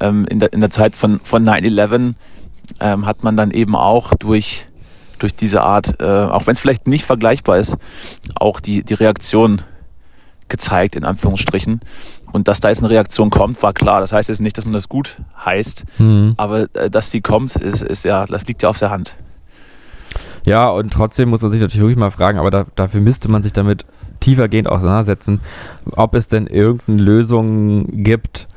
ähm, 0.01 0.25
in, 0.29 0.39
der, 0.39 0.53
in 0.53 0.61
der 0.61 0.69
Zeit 0.69 0.95
von, 0.95 1.19
von 1.23 1.43
9-11 1.47 2.13
ähm, 2.79 3.05
hat 3.05 3.23
man 3.23 3.37
dann 3.37 3.51
eben 3.51 3.75
auch 3.75 4.13
durch, 4.15 4.67
durch 5.19 5.35
diese 5.35 5.61
Art, 5.61 5.99
äh, 5.99 6.05
auch 6.05 6.47
wenn 6.47 6.53
es 6.53 6.59
vielleicht 6.59 6.87
nicht 6.87 7.05
vergleichbar 7.05 7.57
ist, 7.57 7.75
auch 8.35 8.59
die, 8.59 8.83
die 8.83 8.93
Reaktion 8.93 9.61
gezeigt, 10.49 10.95
in 10.95 11.03
Anführungsstrichen. 11.03 11.79
Und 12.31 12.47
dass 12.47 12.59
da 12.59 12.69
jetzt 12.69 12.79
eine 12.79 12.89
Reaktion 12.89 13.29
kommt, 13.29 13.61
war 13.63 13.73
klar. 13.73 13.99
Das 13.99 14.11
heißt 14.11 14.29
jetzt 14.29 14.41
nicht, 14.41 14.57
dass 14.57 14.65
man 14.65 14.73
das 14.73 14.89
gut 14.89 15.17
heißt, 15.45 15.85
Mhm. 15.97 16.33
aber 16.37 16.67
äh, 16.75 16.89
dass 16.89 17.09
die 17.09 17.21
kommt, 17.21 17.55
ist, 17.55 17.81
ist 17.81 18.05
ja, 18.05 18.25
das 18.25 18.45
liegt 18.47 18.63
ja 18.63 18.69
auf 18.69 18.79
der 18.79 18.89
Hand. 18.89 19.17
Ja, 20.45 20.69
und 20.69 20.93
trotzdem 20.93 21.29
muss 21.29 21.41
man 21.41 21.51
sich 21.51 21.59
natürlich 21.59 21.81
wirklich 21.81 21.97
mal 21.97 22.11
fragen, 22.11 22.39
aber 22.39 22.51
da, 22.51 22.65
dafür 22.75 23.01
müsste 23.01 23.29
man 23.29 23.43
sich 23.43 23.53
damit 23.53 23.85
tiefergehend 24.19 24.69
auseinandersetzen, 24.69 25.41
ob 25.95 26.15
es 26.15 26.27
denn 26.27 26.47
irgendeine 26.47 27.01
Lösung 27.01 28.03
gibt, 28.03 28.47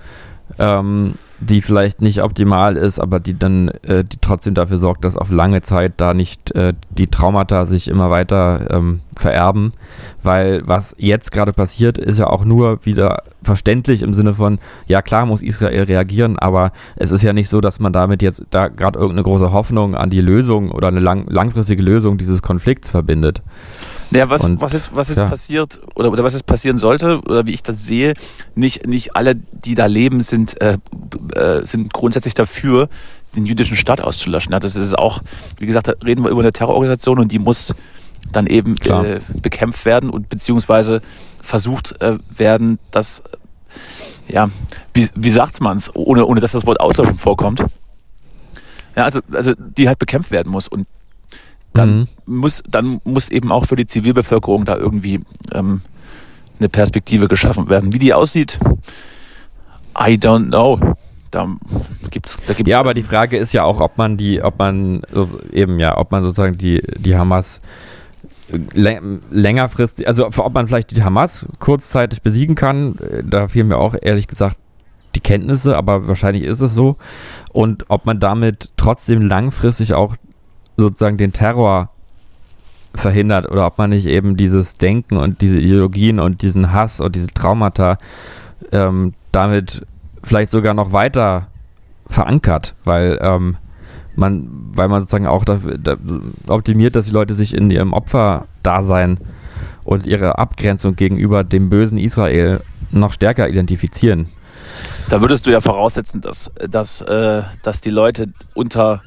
ähm, 0.59 1.14
die 1.40 1.62
vielleicht 1.62 2.03
nicht 2.03 2.22
optimal 2.22 2.76
ist, 2.76 2.98
aber 2.98 3.18
die 3.18 3.38
dann 3.38 3.68
äh, 3.68 4.05
die 4.05 4.18
trotzdem 4.20 4.55
dafür 4.55 4.79
sorgt, 4.79 5.05
dass 5.05 5.16
auf 5.16 5.31
lange 5.31 5.62
Zeit 5.62 5.94
da 5.96 6.14
nicht 6.14 6.55
äh, 6.55 6.74
die 6.90 7.07
Traumata 7.07 7.64
sich 7.64 7.88
immer 7.88 8.11
weiter 8.11 8.68
ähm, 8.70 9.00
vererben. 9.16 9.73
Weil 10.23 10.62
was 10.66 10.94
jetzt 10.99 11.33
gerade 11.33 11.53
passiert, 11.53 11.99
ist 11.99 12.18
ja 12.18 12.27
auch 12.27 12.44
nur 12.44 12.85
wieder 12.85 13.23
verständlich 13.42 14.03
im 14.03 14.14
Sinne 14.14 14.35
von, 14.35 14.59
ja 14.87 15.03
klar 15.03 15.27
muss 15.27 15.42
Israel 15.42 15.85
reagieren, 15.85 16.38
aber 16.38 16.73
es 16.96 17.11
ist 17.11 17.23
ja 17.23 17.33
nicht 17.33 17.49
so, 17.49 17.61
dass 17.61 17.81
man 17.81 17.92
damit 17.92 18.23
jetzt 18.23 18.44
da 18.51 18.68
gerade 18.68 18.99
irgendeine 18.99 19.23
große 19.23 19.53
Hoffnung 19.53 19.94
an 19.94 20.11
die 20.11 20.20
Lösung 20.20 20.70
oder 20.70 20.88
eine 20.88 21.01
lang, 21.01 21.27
langfristige 21.29 21.83
Lösung 21.83 22.18
dieses 22.18 22.42
Konflikts 22.42 22.90
verbindet. 22.90 23.42
Naja, 24.11 24.29
was, 24.29 24.44
Und, 24.44 24.61
was 24.61 24.75
ist, 24.75 24.94
was 24.94 25.09
ist 25.09 25.18
ja. 25.18 25.27
passiert 25.27 25.81
oder, 25.94 26.11
oder 26.11 26.25
was 26.25 26.35
ist 26.35 26.44
passieren 26.44 26.79
sollte 26.79 27.20
oder 27.20 27.46
wie 27.46 27.53
ich 27.53 27.62
das 27.62 27.87
sehe, 27.87 28.14
nicht, 28.55 28.87
nicht 28.87 29.14
alle, 29.14 29.37
die 29.37 29.77
da 29.77 29.87
leben, 29.87 30.20
sind, 30.20 30.61
äh, 30.61 30.79
äh, 31.35 31.64
sind 31.64 31.92
grundsätzlich 31.92 32.35
dafür, 32.35 32.88
den 33.37 33.46
jüdischen 33.46 33.77
Staat 33.77 34.01
auszulöschen. 34.01 34.53
Ja, 34.53 34.59
das 34.59 34.75
ist 34.75 34.99
auch, 34.99 35.23
wie 35.59 35.66
gesagt, 35.66 35.87
da 35.87 35.92
reden 36.05 36.25
wir 36.25 36.31
über 36.31 36.40
eine 36.40 36.53
Terrororganisation 36.53 37.20
und 37.20 37.31
die 37.31 37.38
muss 37.38 37.75
dann 38.32 38.46
eben 38.46 38.76
äh, 38.82 39.20
bekämpft 39.42 39.84
werden 39.84 40.10
und 40.10 40.28
beziehungsweise 40.28 41.02
versucht 41.40 42.00
äh, 42.00 42.18
werden, 42.30 42.78
dass, 42.90 43.22
ja, 44.28 44.50
wie, 44.94 45.08
wie 45.14 45.30
sagt 45.30 45.60
man's, 45.60 45.90
ohne, 45.94 46.26
ohne 46.26 46.40
dass 46.40 46.52
das 46.52 46.66
Wort 46.66 46.80
Auslöschung 46.80 47.18
vorkommt. 47.18 47.64
Ja, 48.96 49.04
also, 49.04 49.20
also 49.32 49.54
die 49.56 49.88
halt 49.88 49.98
bekämpft 49.98 50.30
werden 50.30 50.50
muss 50.50 50.68
und 50.68 50.86
dann 51.72 52.00
Mhm. 52.00 52.08
muss 52.26 52.62
dann 52.68 53.00
muss 53.04 53.28
eben 53.28 53.52
auch 53.52 53.64
für 53.64 53.76
die 53.76 53.86
Zivilbevölkerung 53.86 54.64
da 54.64 54.76
irgendwie 54.76 55.20
ähm, 55.52 55.82
eine 56.58 56.68
Perspektive 56.68 57.28
geschaffen 57.28 57.68
werden. 57.68 57.92
Wie 57.92 58.00
die 58.00 58.12
aussieht, 58.12 58.58
I 59.96 60.14
don't 60.14 60.48
know. 60.48 60.80
Da 61.30 61.48
gibt's 62.10 62.40
da 62.44 62.54
gibt's 62.54 62.70
Ja, 62.72 62.80
aber 62.80 62.92
die 62.92 63.04
Frage 63.04 63.36
ist 63.36 63.52
ja 63.52 63.62
auch, 63.62 63.80
ob 63.80 63.98
man 63.98 64.16
die, 64.16 64.42
ob 64.42 64.58
man 64.58 65.02
eben 65.52 65.78
ja, 65.78 65.96
ob 65.96 66.10
man 66.10 66.24
sozusagen 66.24 66.58
die, 66.58 66.82
die 66.96 67.16
Hamas 67.16 67.60
längerfristig, 68.72 70.08
also 70.08 70.26
ob 70.26 70.54
man 70.54 70.66
vielleicht 70.66 70.96
die 70.96 71.02
Hamas 71.02 71.46
kurzzeitig 71.58 72.22
besiegen 72.22 72.54
kann, 72.54 72.98
äh, 72.98 73.22
da 73.24 73.48
fehlen 73.48 73.68
mir 73.68 73.78
auch 73.78 73.94
ehrlich 74.00 74.26
gesagt 74.26 74.56
die 75.14 75.20
Kenntnisse, 75.20 75.76
aber 75.76 76.08
wahrscheinlich 76.08 76.44
ist 76.44 76.60
es 76.60 76.74
so. 76.74 76.96
Und 77.52 77.84
ob 77.88 78.06
man 78.06 78.20
damit 78.20 78.70
trotzdem 78.76 79.22
langfristig 79.22 79.94
auch 79.94 80.14
sozusagen 80.76 81.16
den 81.16 81.32
Terror 81.32 81.90
verhindert 82.94 83.50
oder 83.50 83.66
ob 83.66 83.78
man 83.78 83.90
nicht 83.90 84.06
eben 84.06 84.36
dieses 84.36 84.76
Denken 84.76 85.16
und 85.16 85.40
diese 85.40 85.58
Ideologien 85.58 86.18
und 86.18 86.42
diesen 86.42 86.72
Hass 86.72 87.00
und 87.00 87.14
diese 87.14 87.28
Traumata 87.28 87.98
ähm, 88.72 89.14
damit 89.32 89.86
vielleicht 90.22 90.50
sogar 90.50 90.74
noch 90.74 90.92
weiter 90.92 91.46
verankert, 92.06 92.74
weil 92.84 93.18
ähm, 93.22 93.56
man, 94.16 94.49
weil 94.75 94.88
man 94.88 95.03
sozusagen 95.03 95.27
auch 95.27 95.44
dafür, 95.44 95.79
da, 95.79 95.96
optimiert, 96.49 96.96
dass 96.96 97.07
die 97.07 97.12
Leute 97.12 97.35
sich 97.35 97.55
in 97.55 97.70
ihrem 97.70 97.92
Opferdasein 97.92 99.18
und 99.85 100.07
ihre 100.07 100.38
Abgrenzung 100.38 100.96
gegenüber 100.96 101.44
dem 101.44 101.70
bösen 101.70 101.99
Israel 101.99 102.61
noch 102.90 103.12
stärker 103.12 103.49
identifizieren. 103.49 104.27
Da 105.09 105.20
würdest 105.20 105.46
du 105.46 105.51
ja 105.51 105.61
voraussetzen, 105.61 106.20
dass, 106.20 106.53
dass, 106.68 107.01
äh, 107.01 107.42
dass 107.62 107.81
die 107.81 107.90
Leute 107.90 108.33
unter, 108.55 109.03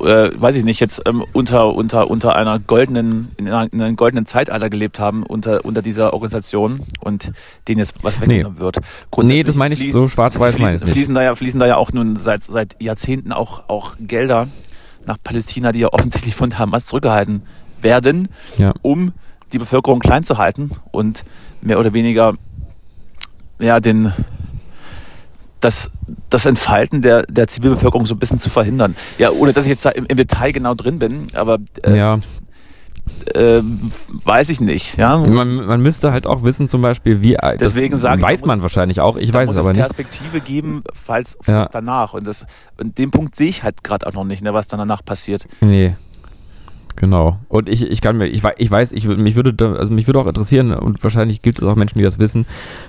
äh, 0.00 0.30
weiß 0.34 0.56
ich 0.56 0.64
nicht, 0.64 0.80
jetzt 0.80 1.02
ähm, 1.06 1.24
unter, 1.32 1.74
unter, 1.74 2.10
unter 2.10 2.36
einer 2.36 2.58
goldenen, 2.58 3.28
in, 3.36 3.48
einer, 3.48 3.72
in 3.72 3.80
einem 3.80 3.96
goldenen 3.96 4.26
Zeitalter 4.26 4.68
gelebt 4.70 4.98
haben, 4.98 5.22
unter, 5.22 5.64
unter 5.64 5.82
dieser 5.82 6.12
Organisation 6.12 6.80
und 7.00 7.32
denen 7.68 7.78
jetzt 7.78 8.02
was 8.02 8.20
weggenommen 8.20 8.58
wird. 8.58 8.78
Nee, 9.22 9.42
das 9.42 9.54
meine 9.54 9.74
ich 9.74 9.92
so 9.92 10.08
schwarz-weiß 10.08 10.58
meine 10.58 10.76
ich 10.76 10.80
fließen, 10.80 10.84
nicht. 10.86 10.92
fließen, 10.94 11.14
da 11.14 11.22
ja, 11.22 11.34
fließen 11.34 11.60
da 11.60 11.66
ja 11.66 11.76
auch 11.76 11.92
nun 11.92 12.16
seit, 12.16 12.42
seit 12.42 12.80
Jahrzehnten 12.82 13.32
auch, 13.32 13.68
auch 13.68 13.96
Gelder 14.00 14.48
nach 15.06 15.16
Palästina, 15.22 15.72
die 15.72 15.80
ja 15.80 15.88
offensichtlich 15.92 16.34
von 16.34 16.58
Hamas 16.58 16.86
zurückgehalten 16.86 17.42
werden, 17.80 18.28
Ja. 18.58 18.74
um 18.82 19.12
die 19.52 19.58
Bevölkerung 19.58 20.00
klein 20.00 20.24
zu 20.24 20.38
halten 20.38 20.72
und 20.90 21.24
mehr 21.60 21.78
oder 21.78 21.94
weniger 21.94 22.34
ja, 23.58 23.80
den, 23.80 24.12
das, 25.66 25.90
das 26.30 26.46
Entfalten 26.46 27.02
der, 27.02 27.24
der 27.24 27.48
Zivilbevölkerung 27.48 28.06
so 28.06 28.14
ein 28.14 28.18
bisschen 28.18 28.38
zu 28.38 28.50
verhindern. 28.50 28.94
Ja, 29.18 29.30
ohne 29.32 29.52
dass 29.52 29.64
ich 29.64 29.70
jetzt 29.70 29.84
da 29.84 29.90
im, 29.90 30.06
im 30.06 30.16
Detail 30.16 30.52
genau 30.52 30.74
drin 30.74 31.00
bin, 31.00 31.26
aber 31.34 31.58
äh, 31.82 31.96
ja. 31.96 32.20
äh, 33.34 33.62
weiß 34.24 34.48
ich 34.50 34.60
nicht. 34.60 34.96
Ja? 34.96 35.18
Man, 35.18 35.66
man 35.66 35.80
müsste 35.80 36.12
halt 36.12 36.28
auch 36.28 36.44
wissen, 36.44 36.68
zum 36.68 36.82
Beispiel, 36.82 37.20
wie. 37.20 37.34
das 37.34 37.56
Deswegen 37.58 37.98
sage 37.98 38.20
ich, 38.20 38.28
weiß 38.28 38.40
da 38.42 38.46
man 38.46 38.62
wahrscheinlich 38.62 39.00
auch. 39.00 39.16
Ich 39.16 39.32
weiß 39.32 39.50
es 39.50 39.56
aber 39.56 39.72
nicht. 39.72 39.80
Perspektive 39.80 40.40
geben, 40.40 40.84
falls, 40.92 41.36
Ja. 41.46 41.62
falls 41.62 41.70
danach. 41.72 42.14
Und, 42.14 42.28
das, 42.28 42.46
und 42.80 42.96
den 42.96 43.10
Punkt 43.10 43.34
sehe 43.34 43.48
ich 43.48 43.64
halt 43.64 43.82
gerade 43.82 44.06
auch 44.06 44.12
noch 44.12 44.24
nicht, 44.24 44.42
ne, 44.42 44.54
was 44.54 44.68
dann 44.68 44.78
danach 44.78 45.04
passiert. 45.04 45.48
Nee. 45.60 45.96
Genau. 46.96 47.38
Und 47.48 47.68
ich, 47.68 47.88
ich 47.90 48.00
kann 48.00 48.16
mir, 48.16 48.26
ich, 48.26 48.42
ich 48.56 48.70
weiß, 48.70 48.92
ich, 48.92 49.06
mich 49.06 49.36
würde, 49.36 49.78
also 49.78 49.92
mich 49.92 50.06
würde 50.06 50.18
auch 50.18 50.26
interessieren, 50.26 50.72
und 50.72 51.04
wahrscheinlich 51.04 51.42
gibt 51.42 51.60
es 51.60 51.64
auch 51.64 51.76
Menschen, 51.76 51.98
die 51.98 52.04
das 52.04 52.18
wissen, 52.18 52.46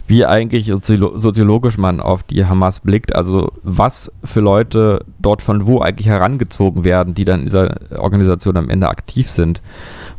wie 0.07 0.25
eigentlich 0.25 0.69
soziolo- 0.71 1.19
soziologisch 1.19 1.77
man 1.77 1.99
auf 1.99 2.23
die 2.23 2.45
Hamas 2.45 2.79
blickt. 2.79 3.13
Also 3.13 3.51
was 3.63 4.11
für 4.23 4.39
Leute 4.39 5.05
dort 5.19 5.41
von 5.41 5.67
wo 5.67 5.81
eigentlich 5.81 6.07
herangezogen 6.07 6.85
werden, 6.85 7.13
die 7.13 7.25
dann 7.25 7.41
in 7.41 7.45
dieser 7.47 7.75
Organisation 7.99 8.55
am 8.55 8.69
Ende 8.69 8.87
aktiv 8.87 9.29
sind. 9.29 9.61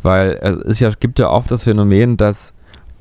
Weil 0.02 0.38
es 0.42 0.56
ist 0.56 0.80
ja, 0.80 0.90
gibt 0.90 1.18
ja 1.18 1.30
oft 1.30 1.50
das 1.50 1.64
Phänomen, 1.64 2.18
dass 2.18 2.52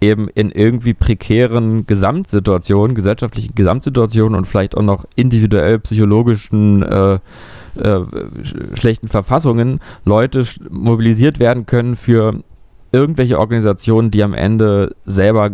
eben 0.02 0.28
in 0.30 0.52
irgendwie 0.52 0.94
prekären 0.94 1.86
Gesamtsituationen, 1.88 2.96
gesellschaftlichen 2.96 3.56
Gesamtsituationen 3.56 4.38
und 4.38 4.46
vielleicht 4.46 4.78
auch 4.78 4.84
noch 4.84 5.06
individuell 5.16 5.80
psychologischen 5.80 6.84
äh, 6.84 7.20
äh, 7.76 8.06
sch 8.44 8.56
schlechten 8.76 9.08
Verfassungen 9.08 9.80
Leute 10.06 10.44
mobilisiert 10.70 11.40
werden 11.40 11.66
können 11.66 11.96
für 11.96 12.42
irgendwelche 12.92 13.38
Organisationen, 13.40 14.12
die 14.12 14.24
am 14.24 14.34
Ende 14.34 14.96
selber 15.06 15.50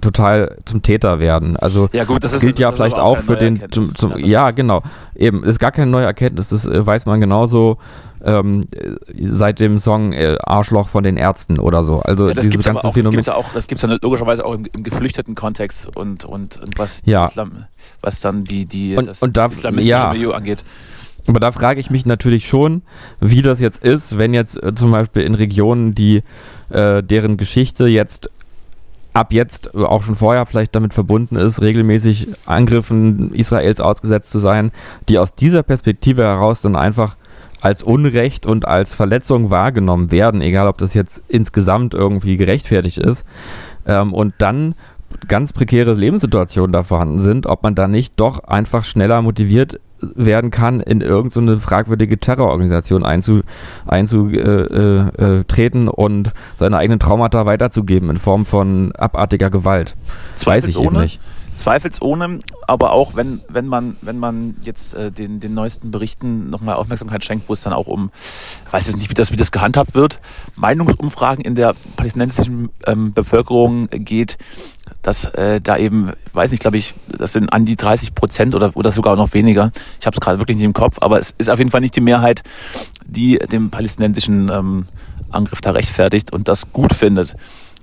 total 0.00 0.56
zum 0.64 0.82
Täter 0.82 1.18
werden. 1.18 1.56
Also 1.56 1.88
Ja 1.92 2.04
gut, 2.04 2.22
das 2.22 2.32
das 2.32 2.34
ist 2.34 2.40
gilt 2.42 2.58
ja 2.58 2.68
das 2.70 2.78
vielleicht 2.78 2.98
auch 2.98 3.18
für 3.18 3.36
den 3.36 3.62
zum, 3.70 3.94
zum, 3.94 4.10
das 4.12 4.20
ja 4.22 4.48
ist- 4.50 4.56
genau 4.56 4.82
eben 5.14 5.40
das 5.42 5.52
ist 5.52 5.58
gar 5.58 5.72
keine 5.72 5.90
neue 5.90 6.04
Erkenntnis 6.04 6.50
das 6.50 6.66
äh, 6.66 6.86
weiß 6.86 7.06
man 7.06 7.20
genauso 7.20 7.78
ähm, 8.24 8.64
äh, 8.72 8.92
seit 9.28 9.60
dem 9.60 9.78
Song 9.78 10.12
äh, 10.12 10.36
Arschloch 10.42 10.88
von 10.88 11.02
den 11.04 11.16
Ärzten 11.16 11.58
oder 11.58 11.84
so 11.84 12.00
also 12.00 12.28
Ja, 12.28 12.34
das 12.34 12.44
dieses 12.48 12.64
ganze 12.64 12.80
auch, 12.80 12.82
das 12.84 12.94
Phänomen 12.94 13.10
gibt's 13.12 13.26
ja 13.26 13.34
auch, 13.34 13.46
das 13.54 13.66
gibt's 13.66 13.82
ja 13.82 13.96
logischerweise 14.02 14.44
auch 14.44 14.54
im, 14.54 14.66
im 14.72 14.82
geflüchteten 14.82 15.34
Kontext 15.34 15.88
und, 15.96 16.24
und, 16.24 16.60
und 16.60 16.78
was, 16.78 17.02
Ja. 17.04 17.24
Islam, 17.26 17.64
was 18.00 18.20
dann 18.20 18.44
die, 18.44 18.66
die 18.66 18.96
Und- 18.96 19.06
das 19.08 19.22
und 19.22 19.36
da- 19.36 19.46
islamistische 19.46 19.88
ja. 19.90 20.12
Milieu 20.12 20.32
angeht. 20.32 20.64
Aber 21.28 21.40
da 21.40 21.52
frage 21.52 21.78
ich 21.78 21.90
mich 21.90 22.06
natürlich 22.06 22.48
schon, 22.48 22.82
wie 23.20 23.42
das 23.42 23.60
jetzt 23.60 23.84
ist, 23.84 24.16
wenn 24.16 24.32
jetzt 24.32 24.60
äh, 24.62 24.74
zum 24.74 24.90
Beispiel 24.90 25.22
in 25.22 25.34
Regionen, 25.34 25.94
die 25.94 26.22
äh, 26.70 27.02
deren 27.02 27.36
Geschichte 27.36 27.86
jetzt 27.86 28.30
ab 29.12 29.34
jetzt 29.34 29.74
äh, 29.74 29.82
auch 29.82 30.02
schon 30.02 30.14
vorher 30.14 30.46
vielleicht 30.46 30.74
damit 30.74 30.94
verbunden 30.94 31.36
ist, 31.36 31.60
regelmäßig 31.60 32.28
Angriffen 32.46 33.34
Israels 33.34 33.78
ausgesetzt 33.80 34.30
zu 34.30 34.38
sein, 34.38 34.72
die 35.10 35.18
aus 35.18 35.34
dieser 35.34 35.62
Perspektive 35.62 36.22
heraus 36.22 36.62
dann 36.62 36.76
einfach 36.76 37.16
als 37.60 37.82
Unrecht 37.82 38.46
und 38.46 38.66
als 38.66 38.94
Verletzung 38.94 39.50
wahrgenommen 39.50 40.10
werden, 40.10 40.40
egal 40.40 40.66
ob 40.66 40.78
das 40.78 40.94
jetzt 40.94 41.22
insgesamt 41.28 41.92
irgendwie 41.92 42.38
gerechtfertigt 42.38 42.98
ist. 42.98 43.26
Ähm, 43.86 44.14
und 44.14 44.32
dann 44.38 44.74
ganz 45.26 45.52
prekäre 45.52 45.92
Lebenssituationen 45.92 46.72
da 46.72 46.82
vorhanden 46.82 47.20
sind, 47.20 47.46
ob 47.46 47.62
man 47.62 47.74
da 47.74 47.86
nicht 47.86 48.14
doch 48.16 48.44
einfach 48.44 48.84
schneller 48.84 49.20
motiviert 49.20 49.78
werden 50.00 50.50
kann, 50.50 50.80
in 50.80 51.00
irgendeine 51.00 51.54
so 51.54 51.58
fragwürdige 51.58 52.18
Terrororganisation 52.18 53.04
einzutreten 53.04 53.48
einzu, 53.86 54.28
äh, 54.28 54.38
äh, 54.38 55.84
äh, 55.86 55.88
und 55.90 56.32
seine 56.58 56.76
eigenen 56.76 56.98
Traumata 56.98 57.46
weiterzugeben 57.46 58.10
in 58.10 58.16
Form 58.16 58.46
von 58.46 58.92
abartiger 58.92 59.50
Gewalt. 59.50 59.96
Das 60.34 60.46
weiß 60.46 60.66
ich 60.66 60.78
eben 60.78 61.00
nicht. 61.00 61.20
Zweifelsohne, 61.56 62.38
aber 62.68 62.92
auch 62.92 63.16
wenn, 63.16 63.40
wenn 63.48 63.66
man, 63.66 63.96
wenn 64.00 64.18
man 64.18 64.54
jetzt 64.62 64.94
äh, 64.94 65.10
den, 65.10 65.40
den 65.40 65.54
neuesten 65.54 65.90
Berichten 65.90 66.50
nochmal 66.50 66.76
Aufmerksamkeit 66.76 67.24
schenkt, 67.24 67.48
wo 67.48 67.52
es 67.52 67.62
dann 67.62 67.72
auch 67.72 67.88
um, 67.88 68.12
weiß 68.70 68.86
jetzt 68.86 68.96
nicht, 68.96 69.10
wie 69.10 69.14
das, 69.14 69.32
wie 69.32 69.36
das 69.36 69.50
gehandhabt 69.50 69.96
wird, 69.96 70.20
Meinungsumfragen 70.54 71.44
in 71.44 71.56
der 71.56 71.74
palästinensischen 71.96 72.70
ähm, 72.86 73.12
Bevölkerung 73.12 73.88
geht, 73.90 74.38
dass 75.02 75.26
äh, 75.26 75.60
da 75.60 75.76
eben, 75.76 76.12
weiß 76.32 76.50
nicht, 76.50 76.60
glaube 76.60 76.76
ich, 76.76 76.94
das 77.06 77.32
sind 77.32 77.52
an 77.52 77.64
die 77.64 77.76
30 77.76 78.14
Prozent 78.14 78.54
oder, 78.54 78.76
oder 78.76 78.92
sogar 78.92 79.16
noch 79.16 79.32
weniger. 79.32 79.72
Ich 80.00 80.06
habe 80.06 80.14
es 80.14 80.20
gerade 80.20 80.38
wirklich 80.38 80.56
nicht 80.56 80.66
im 80.66 80.72
Kopf, 80.72 80.98
aber 81.00 81.18
es 81.18 81.34
ist 81.38 81.50
auf 81.50 81.58
jeden 81.58 81.70
Fall 81.70 81.80
nicht 81.80 81.96
die 81.96 82.00
Mehrheit, 82.00 82.42
die 83.06 83.38
den 83.38 83.70
palästinensischen 83.70 84.50
ähm, 84.50 84.86
Angriff 85.30 85.60
da 85.60 85.70
rechtfertigt 85.70 86.32
und 86.32 86.48
das 86.48 86.72
gut 86.72 86.92
findet. 86.92 87.36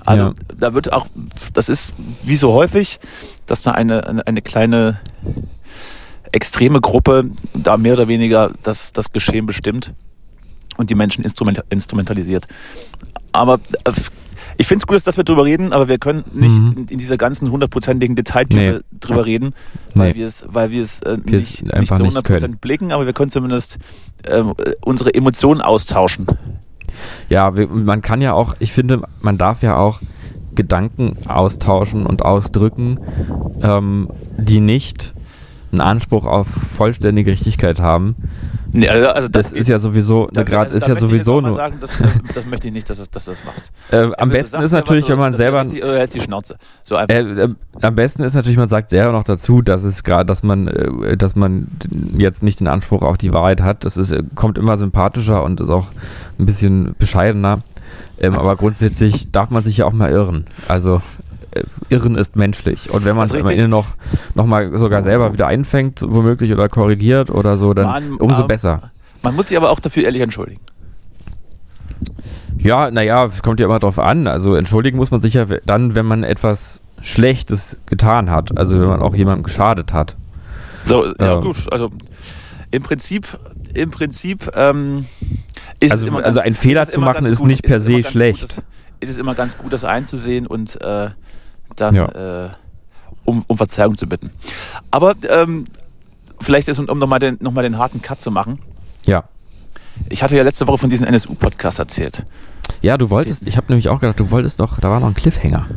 Also 0.06 0.24
ja. 0.24 0.34
da 0.58 0.74
wird 0.74 0.94
auch, 0.94 1.08
das 1.54 1.70
ist 1.70 1.94
wie 2.24 2.36
so 2.36 2.54
häufig, 2.54 3.00
dass 3.46 3.64
da 3.64 3.72
eine, 3.72 4.08
eine, 4.08 4.28
eine 4.28 4.42
kleine 4.42 5.00
extreme 6.32 6.82
Gruppe 6.82 7.32
da 7.54 7.78
mehr 7.78 7.94
oder 7.94 8.08
weniger 8.08 8.52
das, 8.62 8.94
das 8.94 9.12
Geschehen 9.12 9.46
bestimmt 9.46 9.94
und 10.78 10.90
die 10.90 10.96
Menschen 10.96 11.24
instrument, 11.24 11.64
instrumentalisiert. 11.70 12.46
Aber 13.32 13.56
äh, 13.84 13.92
ich 14.58 14.68
finde 14.68 14.84
es 14.84 14.88
gut, 14.88 15.06
dass 15.06 15.18
wir 15.18 15.24
drüber 15.24 15.46
reden, 15.46 15.74
aber 15.74 15.88
wir 15.88 15.98
können 15.98 16.24
nicht 16.34 16.60
mhm. 16.60 16.74
in, 16.78 16.88
in, 16.88 16.98
dieser 16.98 17.18
ganzen 17.18 17.52
hundertprozentigen 17.52 18.16
Detailtiefe 18.16 18.84
nee. 18.84 18.98
drüber 19.00 19.26
reden, 19.26 19.54
weil 19.94 20.10
nee. 20.10 20.16
wir 20.16 20.28
es, 20.28 20.46
weil 20.48 20.72
wir 20.72 20.84
es 20.84 21.02
äh, 21.02 21.18
nicht, 21.26 21.64
nicht 21.64 21.96
zu 21.96 22.04
100% 22.04 22.58
blicken, 22.60 22.92
aber 22.92 23.06
wir 23.06 23.14
können 23.14 23.32
zumindest 23.32 23.78
äh, 24.24 24.44
unsere 24.82 25.14
Emotionen 25.14 25.62
austauschen. 25.62 26.28
Ja, 27.30 27.52
man 27.52 28.02
kann 28.02 28.22
ja 28.22 28.34
auch, 28.34 28.56
ich 28.60 28.72
finde, 28.72 29.02
man 29.22 29.38
darf 29.38 29.62
ja 29.62 29.78
auch 29.78 30.00
Gedanken 30.54 31.18
austauschen 31.28 32.06
und 32.06 32.24
ausdrücken, 32.24 33.00
ähm, 33.62 34.10
die 34.38 34.62
nicht 34.62 35.15
einen 35.72 35.82
Anspruch 35.82 36.26
auf 36.26 36.48
vollständige 36.48 37.32
Richtigkeit 37.32 37.80
haben. 37.80 38.16
Nee, 38.72 38.90
also, 38.90 39.08
also 39.08 39.28
das, 39.30 39.52
das, 39.52 39.54
ist 39.54 39.70
ja 39.70 39.80
sowieso, 39.80 40.28
da, 40.34 40.44
grad, 40.44 40.72
ist 40.72 40.88
ja 40.88 40.98
sowieso 40.98 41.40
nur. 41.40 41.54
Sagen, 41.54 41.78
das, 41.80 42.02
das, 42.34 42.46
möchte 42.46 42.68
ich 42.68 42.74
nicht, 42.74 42.90
dass, 42.90 42.98
dass 43.10 43.26
du 43.26 43.32
das 43.32 43.44
machst. 43.46 43.72
Äh, 43.92 44.10
am 44.18 44.30
besten 44.30 44.62
ist 44.62 44.72
natürlich, 44.72 45.06
so, 45.06 45.12
wenn 45.12 45.20
man 45.20 45.34
selber. 45.34 45.64
Die, 45.64 45.80
äh, 45.80 46.08
die 46.08 46.20
Schnauze. 46.20 46.58
So 46.84 46.96
äh, 46.96 47.04
äh, 47.04 47.50
am 47.82 47.96
besten 47.96 48.24
ist 48.24 48.34
natürlich, 48.34 48.58
man 48.58 48.68
sagt 48.68 48.90
selber 48.90 49.12
noch 49.12 49.24
dazu, 49.24 49.62
dass 49.62 49.84
es 49.84 50.04
gerade, 50.04 50.26
dass 50.26 50.44
man, 50.44 50.68
äh, 50.68 51.16
dass 51.16 51.36
man 51.36 51.68
jetzt 52.18 52.44
nicht 52.44 52.60
den 52.60 52.68
Anspruch 52.68 53.04
auf 53.04 53.18
die 53.18 53.32
Wahrheit 53.32 53.62
hat. 53.62 53.86
Das 53.86 53.96
ist, 53.96 54.12
äh, 54.12 54.24
kommt 54.34 54.58
immer 54.58 54.76
sympathischer 54.76 55.44
und 55.44 55.62
ist 55.62 55.70
auch 55.70 55.88
ein 56.40 56.46
bisschen 56.46 56.96
bescheidener. 56.98 57.62
Ähm, 58.20 58.36
aber 58.36 58.56
grundsätzlich 58.56 59.32
darf 59.32 59.50
man 59.50 59.64
sich 59.64 59.78
ja 59.78 59.86
auch 59.86 59.94
mal 59.94 60.12
irren. 60.12 60.46
Also 60.68 60.96
äh, 60.96 61.02
Irren 61.90 62.16
ist 62.16 62.36
menschlich. 62.36 62.90
Und 62.90 63.06
wenn 63.06 63.16
man 63.16 63.26
es 63.26 63.34
am 63.34 63.48
Ende 63.48 63.68
noch, 63.68 63.88
noch 64.34 64.46
mal 64.46 64.78
sogar 64.78 65.04
selber 65.04 65.34
wieder 65.34 65.48
einfängt, 65.48 66.02
womöglich 66.06 66.52
oder 66.52 66.70
korrigiert 66.70 67.32
oder 67.32 67.58
so, 67.58 67.74
dann 67.74 67.86
man, 67.86 68.14
umso 68.16 68.42
ähm, 68.42 68.48
besser. 68.48 68.92
Man 69.24 69.36
muss 69.36 69.48
sich 69.48 69.58
aber 69.58 69.72
auch 69.72 69.80
dafür 69.80 70.04
ehrlich 70.04 70.22
entschuldigen. 70.22 70.62
Ja, 72.58 72.92
naja, 72.92 73.26
es 73.26 73.44
kommt 73.44 73.60
ja 73.60 73.66
immer 73.66 73.80
drauf 73.80 74.00
an. 74.00 74.28
Also 74.28 74.56
entschuldigen 74.56 74.98
muss 74.98 75.12
man 75.12 75.22
sich 75.22 75.36
ja 75.36 75.46
dann, 75.66 75.96
wenn 75.96 76.06
man 76.06 76.24
etwas 76.24 76.82
Schlechtes 77.02 77.78
getan 77.86 78.30
hat. 78.32 78.58
Also 78.58 78.80
wenn 78.80 78.88
man 78.88 79.02
auch 79.02 79.16
jemandem 79.16 79.44
geschadet 79.44 79.94
hat. 79.94 80.16
So, 80.86 81.06
ja 81.06 81.36
ähm. 81.36 81.42
gut. 81.42 81.72
Also 81.72 81.92
im 82.72 82.84
Prinzip, 82.84 83.28
im 83.74 83.92
Prinzip 83.92 84.52
ähm, 84.56 85.06
ist 85.80 85.92
also, 85.92 86.06
es 86.06 86.10
immer 86.10 86.24
also 86.24 86.36
ganz, 86.36 86.46
einen 86.46 86.56
Fehler 86.56 86.90
zu 86.90 87.00
machen 87.00 87.26
ist 87.26 87.40
gut, 87.40 87.48
nicht 87.48 87.64
per 87.64 87.80
se 87.80 88.04
schlecht. 88.04 88.56
Gut, 88.56 88.64
ist 89.00 89.10
es 89.10 89.18
immer 89.18 89.36
ganz 89.36 89.58
gut, 89.58 89.72
das 89.72 89.84
einzusehen 89.84 90.48
und 90.48 90.82
äh, 90.82 91.10
dann 91.76 91.96
ja. 91.96 92.46
äh, 92.46 92.50
um, 93.26 93.44
um 93.48 93.58
Verzeihung 93.58 93.96
zu 93.96 94.08
bitten. 94.08 94.32
Aber 94.92 95.14
ähm, 95.30 95.66
vielleicht 96.40 96.68
ist, 96.68 96.80
um 96.80 97.00
nochmal 97.00 97.20
den, 97.20 97.38
noch 97.42 97.54
den 97.54 97.78
harten 97.78 98.02
Cut 98.02 98.22
zu 98.22 98.32
machen. 98.32 98.60
Ja. 99.06 99.26
Ich 100.10 100.24
hatte 100.24 100.36
ja 100.36 100.44
letzte 100.44 100.68
Woche 100.68 100.78
von 100.78 100.90
diesem 100.90 101.08
NSU-Podcast 101.08 101.80
erzählt. 101.80 102.26
Ja, 102.82 102.98
du 102.98 103.10
wolltest, 103.10 103.48
ich 103.48 103.58
habe 103.58 103.68
nämlich 103.70 103.90
auch 103.90 104.00
gedacht, 104.00 104.20
du 104.20 104.32
wolltest 104.32 104.60
noch, 104.60 104.80
da 104.80 104.90
war 104.90 105.00
noch 105.00 105.08
ein 105.08 105.14
Cliffhanger. 105.14 105.68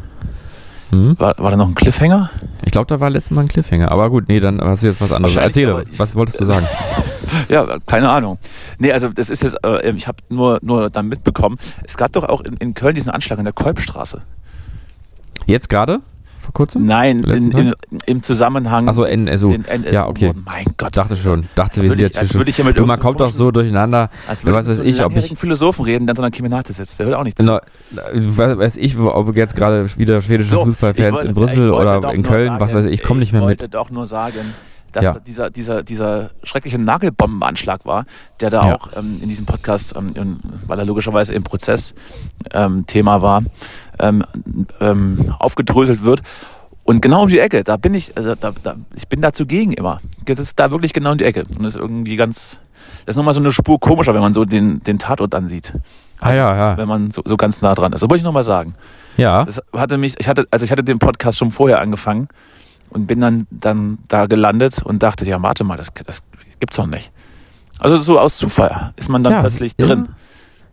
Hm? 0.90 1.18
War, 1.18 1.34
war 1.38 1.50
da 1.50 1.56
noch 1.56 1.68
ein 1.68 1.74
Cliffhanger? 1.74 2.30
Ich 2.64 2.72
glaube, 2.72 2.86
da 2.86 2.98
war 2.98 3.10
letztes 3.10 3.30
Mal 3.30 3.42
ein 3.42 3.48
Cliffhanger. 3.48 3.92
Aber 3.92 4.08
gut, 4.10 4.28
nee, 4.28 4.40
dann 4.40 4.60
hast 4.60 4.82
du 4.82 4.86
jetzt 4.86 5.00
was 5.00 5.12
anderes. 5.12 5.36
Erzähle, 5.36 5.84
was 5.96 6.14
wolltest 6.14 6.40
du 6.40 6.46
sagen? 6.46 6.66
ja, 7.48 7.78
keine 7.86 8.10
Ahnung. 8.10 8.38
Nee, 8.78 8.92
also 8.92 9.08
das 9.08 9.28
ist 9.28 9.42
jetzt, 9.42 9.56
äh, 9.64 9.90
ich 9.90 10.08
habe 10.08 10.18
nur, 10.30 10.58
nur 10.62 10.88
dann 10.88 11.08
mitbekommen, 11.08 11.58
es 11.84 11.96
gab 11.96 12.12
doch 12.12 12.24
auch 12.24 12.40
in, 12.40 12.56
in 12.56 12.74
Köln 12.74 12.94
diesen 12.94 13.10
Anschlag 13.10 13.38
in 13.38 13.44
der 13.44 13.52
Kolbstraße. 13.52 14.22
Jetzt 15.48 15.68
gerade? 15.68 16.00
Vor 16.38 16.52
kurzem? 16.52 16.86
Nein, 16.86 17.22
in, 17.24 17.50
in, 17.52 17.74
im 18.06 18.22
Zusammenhang. 18.22 18.88
Achso, 18.88 19.04
NSU. 19.04 19.52
NSU. 19.52 19.92
Ja, 19.92 20.06
okay. 20.06 20.32
Mein 20.44 20.64
Gott. 20.76 20.96
Dachte 20.96 21.16
schon. 21.16 21.46
Dachte, 21.54 21.82
wir 21.82 21.90
sind 21.90 22.00
jetzt 22.00 22.34
würde 22.34 22.50
ich 22.50 22.58
ja 22.58 22.70
du, 22.70 22.86
Man 22.86 22.98
kommt 22.98 23.20
doch 23.20 23.30
so 23.30 23.50
durcheinander. 23.50 24.08
Als 24.26 24.44
würde 24.44 24.58
was 24.58 24.68
weiß 24.68 24.78
ich, 24.80 25.04
ob 25.04 25.16
ich 25.16 25.36
Philosophen 25.38 25.84
reden, 25.84 26.06
der 26.06 26.16
so 26.16 26.22
einer 26.22 26.30
Kriminate 26.30 26.72
sitzt. 26.72 26.98
Der 26.98 27.06
hört 27.06 27.16
auch 27.16 27.24
nicht 27.24 27.38
zu. 27.38 27.44
No, 27.44 27.60
weiß 28.12 28.76
ich, 28.76 28.98
ob 28.98 29.36
jetzt 29.36 29.56
gerade 29.56 29.86
wieder 29.98 30.20
schwedische 30.20 30.50
so, 30.50 30.64
Fußballfans 30.64 31.12
wollte, 31.12 31.26
in 31.26 31.34
Brüssel 31.34 31.70
oder 31.70 32.12
in 32.12 32.22
Köln, 32.22 32.48
sagen, 32.48 32.60
was 32.60 32.74
weiß 32.74 32.86
ich, 32.86 32.92
ich 32.92 33.02
komme 33.02 33.20
nicht 33.20 33.32
mehr 33.32 33.42
mit. 33.42 33.54
Ich 33.54 33.60
wollte 33.60 33.68
doch 33.70 33.90
nur 33.90 34.06
sagen, 34.06 34.54
dass 34.92 35.04
ja. 35.04 35.18
dieser, 35.20 35.50
dieser, 35.50 35.82
dieser 35.82 36.30
schreckliche 36.42 36.78
Nagelbombenanschlag 36.78 37.84
war, 37.84 38.06
der 38.40 38.50
da 38.50 38.62
ja. 38.62 38.74
auch 38.76 38.88
ähm, 38.96 39.18
in 39.22 39.28
diesem 39.28 39.46
Podcast, 39.46 39.94
ähm, 39.96 40.40
weil 40.66 40.78
er 40.78 40.84
logischerweise 40.84 41.34
im 41.34 41.42
Prozess 41.42 41.94
ähm, 42.52 42.86
Thema 42.86 43.22
war, 43.22 43.42
ähm, 44.00 44.24
ähm, 44.80 45.34
aufgedröselt 45.38 46.04
wird. 46.04 46.22
Und 46.84 47.02
genau 47.02 47.24
um 47.24 47.28
die 47.28 47.38
Ecke, 47.38 47.64
da 47.64 47.76
bin 47.76 47.92
ich, 47.92 48.16
also 48.16 48.34
da, 48.34 48.52
da, 48.62 48.76
ich 48.94 49.08
bin 49.08 49.20
da 49.20 49.32
zugegen 49.32 49.74
immer. 49.74 50.00
Das 50.24 50.38
ist 50.38 50.58
da 50.58 50.70
wirklich 50.70 50.94
genau 50.94 51.12
um 51.12 51.18
die 51.18 51.24
Ecke. 51.24 51.40
Und 51.40 51.62
das 51.62 51.74
ist 51.74 51.80
irgendwie 51.80 52.16
ganz, 52.16 52.60
das 53.04 53.14
ist 53.14 53.16
nochmal 53.18 53.34
so 53.34 53.40
eine 53.40 53.52
Spur 53.52 53.78
komischer, 53.78 54.14
wenn 54.14 54.22
man 54.22 54.32
so 54.32 54.46
den, 54.46 54.82
den 54.82 54.98
Tatort 54.98 55.34
ansieht. 55.34 55.74
Also, 56.20 56.40
ah, 56.40 56.42
ja, 56.42 56.56
ja. 56.56 56.78
Wenn 56.78 56.88
man 56.88 57.10
so, 57.10 57.22
so 57.24 57.36
ganz 57.36 57.60
nah 57.60 57.74
dran 57.74 57.92
ist. 57.92 58.00
Das 58.00 58.08
wollte 58.08 58.20
ich 58.20 58.24
nochmal 58.24 58.42
sagen. 58.42 58.74
Ja. 59.18 59.44
Das 59.44 59.60
hatte 59.74 59.98
mich, 59.98 60.14
ich 60.18 60.28
hatte, 60.28 60.46
also 60.50 60.64
ich 60.64 60.72
hatte 60.72 60.82
den 60.82 60.98
Podcast 60.98 61.36
schon 61.36 61.50
vorher 61.50 61.80
angefangen 61.80 62.28
und 62.90 63.06
bin 63.06 63.20
dann, 63.20 63.46
dann 63.50 63.98
da 64.08 64.26
gelandet 64.26 64.82
und 64.82 65.02
dachte, 65.02 65.24
ja, 65.26 65.42
warte 65.42 65.64
mal, 65.64 65.76
das, 65.76 65.88
das 66.06 66.22
gibt's 66.58 66.76
doch 66.76 66.86
nicht. 66.86 67.12
Also 67.78 67.96
so 67.96 68.18
aus 68.18 68.38
Zufall 68.38 68.92
ist 68.96 69.08
man 69.08 69.22
dann 69.22 69.34
ja, 69.34 69.40
plötzlich 69.40 69.74
ja. 69.78 69.86
drin. 69.86 70.08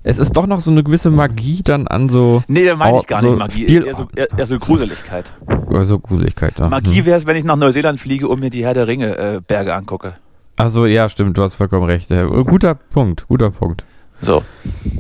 Es 0.08 0.20
ist 0.20 0.38
doch 0.38 0.46
noch 0.46 0.62
so 0.62 0.70
eine 0.70 0.84
gewisse 0.84 1.10
Magie 1.10 1.64
dann 1.64 1.88
an 1.88 2.10
so. 2.10 2.44
Nee, 2.48 2.64
da 2.64 2.76
meine 2.76 3.00
ich 3.00 3.08
gar 3.08 3.24
so 3.24 3.30
nicht 3.30 3.40
Magie. 3.40 3.64
Spiel 3.64 3.88
eher, 3.88 3.96
so, 3.96 4.08
eher, 4.16 4.46
so 4.46 4.60
Gruseligkeit. 4.60 5.34
Also 5.74 5.98
Gruseligkeit, 5.98 6.60
ja. 6.60 6.70
Magie 6.70 7.00
hm. 7.00 7.06
wäre 7.08 7.18
es, 7.18 7.26
wenn 7.26 7.36
ich 7.36 7.44
nach 7.44 7.56
Neuseeland 7.56 8.00
fliege 8.00 8.28
und 8.28 8.40
mir 8.40 8.52
die 8.52 8.64
Herr 8.64 8.76
der 8.76 8.86
Ringe 8.86 9.18
äh, 9.18 9.42
Berge 9.46 9.74
angucke. 9.74 10.14
Also 10.58 10.86
ja, 10.86 11.10
stimmt, 11.10 11.40
du 11.40 11.42
hast 11.42 11.56
vollkommen 11.56 11.86
recht. 11.86 12.10
Guter 12.10 12.76
Punkt, 12.76 13.28
guter 13.28 13.50
Punkt. 13.50 13.84
So. 14.22 14.44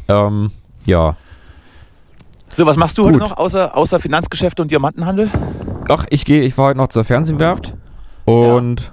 Ähm, 0.08 0.50
ja. 0.88 1.16
So, 2.50 2.66
was 2.66 2.76
machst 2.76 2.98
du 2.98 3.04
Gut. 3.04 3.14
heute 3.14 3.20
noch 3.20 3.38
außer, 3.38 3.78
außer 3.78 4.00
Finanzgeschäfte 4.00 4.64
und 4.64 4.72
Diamantenhandel? 4.72 5.30
Ach, 5.88 6.06
ich 6.10 6.26
gehe, 6.26 6.42
ich 6.42 6.58
war 6.58 6.70
heute 6.70 6.80
noch 6.80 6.88
zur 6.88 7.04
Fernsehwerft 7.04 7.76
und 8.26 8.82
ja. 8.82 8.88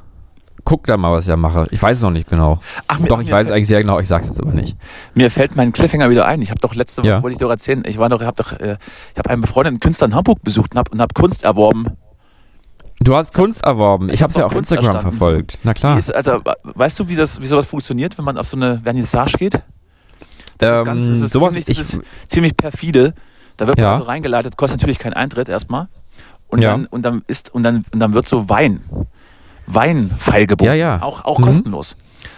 Guck 0.73 0.87
da 0.87 0.97
mal, 0.97 1.13
was 1.13 1.25
ich 1.25 1.31
da 1.31 1.37
mache. 1.37 1.67
Ich 1.71 1.83
weiß 1.83 1.99
es 1.99 2.03
noch 2.03 2.11
nicht 2.11 2.31
genau. 2.31 2.59
Ach, 2.89 2.99
mir, 2.99 3.07
doch, 3.09 3.21
ich 3.21 3.31
weiß 3.31 3.49
es 3.49 3.53
eigentlich 3.53 3.67
sehr 3.67 3.83
genau, 3.83 3.99
ich 3.99 4.09
sag's 4.09 4.29
jetzt 4.29 4.41
aber 4.41 4.53
nicht. 4.53 4.75
Mir 5.13 5.31
fällt 5.31 5.55
mein 5.55 5.71
Cliffhanger 5.71 6.09
wieder 6.09 6.25
ein. 6.25 6.41
Ich 6.41 6.49
habe 6.49 6.61
doch 6.61 6.75
letzte 6.75 7.03
Woche, 7.03 7.09
ja. 7.09 7.23
wollte 7.23 7.35
ich 7.35 7.41
doch 7.41 7.51
erzählen, 7.51 7.83
ich 7.87 7.99
war 7.99 8.09
doch, 8.09 8.23
habe 8.23 8.43
doch, 8.43 8.53
äh, 8.59 8.79
ich 9.13 9.19
habe 9.19 9.29
einen 9.29 9.43
befreundeten 9.43 9.81
Künstler 9.81 10.07
in 10.07 10.15
Hamburg 10.15 10.43
besucht 10.43 10.73
und 10.73 10.79
habe 10.79 10.91
und 10.91 11.03
hab 11.03 11.13
Kunst 11.13 11.45
erworben. 11.45 11.89
Du 13.01 13.15
hast 13.15 13.35
Kunst 13.35 13.63
erworben. 13.65 14.09
Ich, 14.09 14.15
ich 14.15 14.23
habe 14.23 14.31
es 14.31 14.39
ja 14.39 14.47
auf 14.47 14.55
Instagram 14.55 14.87
erstanden. 14.87 15.11
verfolgt. 15.11 15.59
Na 15.63 15.75
klar. 15.75 15.99
Ist, 15.99 16.15
also, 16.15 16.41
weißt 16.63 17.01
du, 17.01 17.09
wie 17.09 17.17
das, 17.17 17.43
wie 17.43 17.47
sowas 17.47 17.67
funktioniert, 17.67 18.17
wenn 18.17 18.25
man 18.25 18.39
auf 18.39 18.47
so 18.47 18.57
eine 18.57 18.79
Vernissage 18.79 19.37
geht? 19.37 19.61
Das 20.57 20.71
ähm, 20.71 20.77
ist, 20.77 20.85
ganz, 20.87 21.07
das 21.07 21.21
ist, 21.21 21.33
sowas, 21.33 21.51
ziemlich, 21.51 21.67
das 21.67 21.79
ist 21.79 22.01
ziemlich 22.29 22.57
perfide. 22.57 23.13
Da 23.59 23.67
wird 23.67 23.79
man 23.79 23.99
so 23.99 24.05
reingeleitet, 24.05 24.57
kostet 24.57 24.81
natürlich 24.81 24.99
keinen 24.99 25.13
Eintritt 25.13 25.51
erstmal. 25.51 25.89
Und, 26.49 26.63
ja. 26.63 26.71
dann, 26.71 26.87
und, 26.87 27.03
dann 27.03 27.23
ist, 27.27 27.55
und, 27.55 27.63
dann, 27.63 27.85
und 27.93 28.01
dann 28.01 28.15
wird 28.15 28.27
so 28.27 28.49
Wein, 28.49 28.85
Wein 29.67 30.11
feilgeboten. 30.19 30.67
Ja, 30.67 30.75
ja. 30.75 31.03
Auch, 31.03 31.25
auch 31.25 31.39
mhm. 31.39 31.45
kostenlos. 31.45 31.97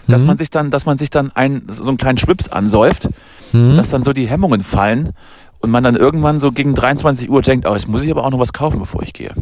dass 0.08 0.20
Mhm. 0.22 0.26
man 0.28 0.38
sich 0.38 0.50
dann, 0.50 0.70
dass 0.70 0.86
man 0.86 0.98
sich 0.98 1.10
dann 1.10 1.30
ein, 1.34 1.64
so 1.68 1.88
einen 1.88 1.96
kleinen 1.96 2.18
Schwips 2.18 2.48
ansäuft, 2.48 3.08
Mhm. 3.52 3.76
dass 3.76 3.88
dann 3.90 4.02
so 4.02 4.12
die 4.12 4.26
Hemmungen 4.26 4.62
fallen 4.62 5.10
und 5.60 5.70
man 5.70 5.82
dann 5.84 5.96
irgendwann 5.96 6.40
so 6.40 6.52
gegen 6.52 6.74
23 6.74 7.30
Uhr 7.30 7.40
denkt, 7.42 7.66
oh, 7.66 7.72
jetzt 7.72 7.88
muss 7.88 8.02
ich 8.02 8.10
aber 8.10 8.24
auch 8.24 8.30
noch 8.30 8.38
was 8.38 8.52
kaufen, 8.52 8.80
bevor 8.80 9.02
ich 9.02 9.12
gehe. 9.12 9.32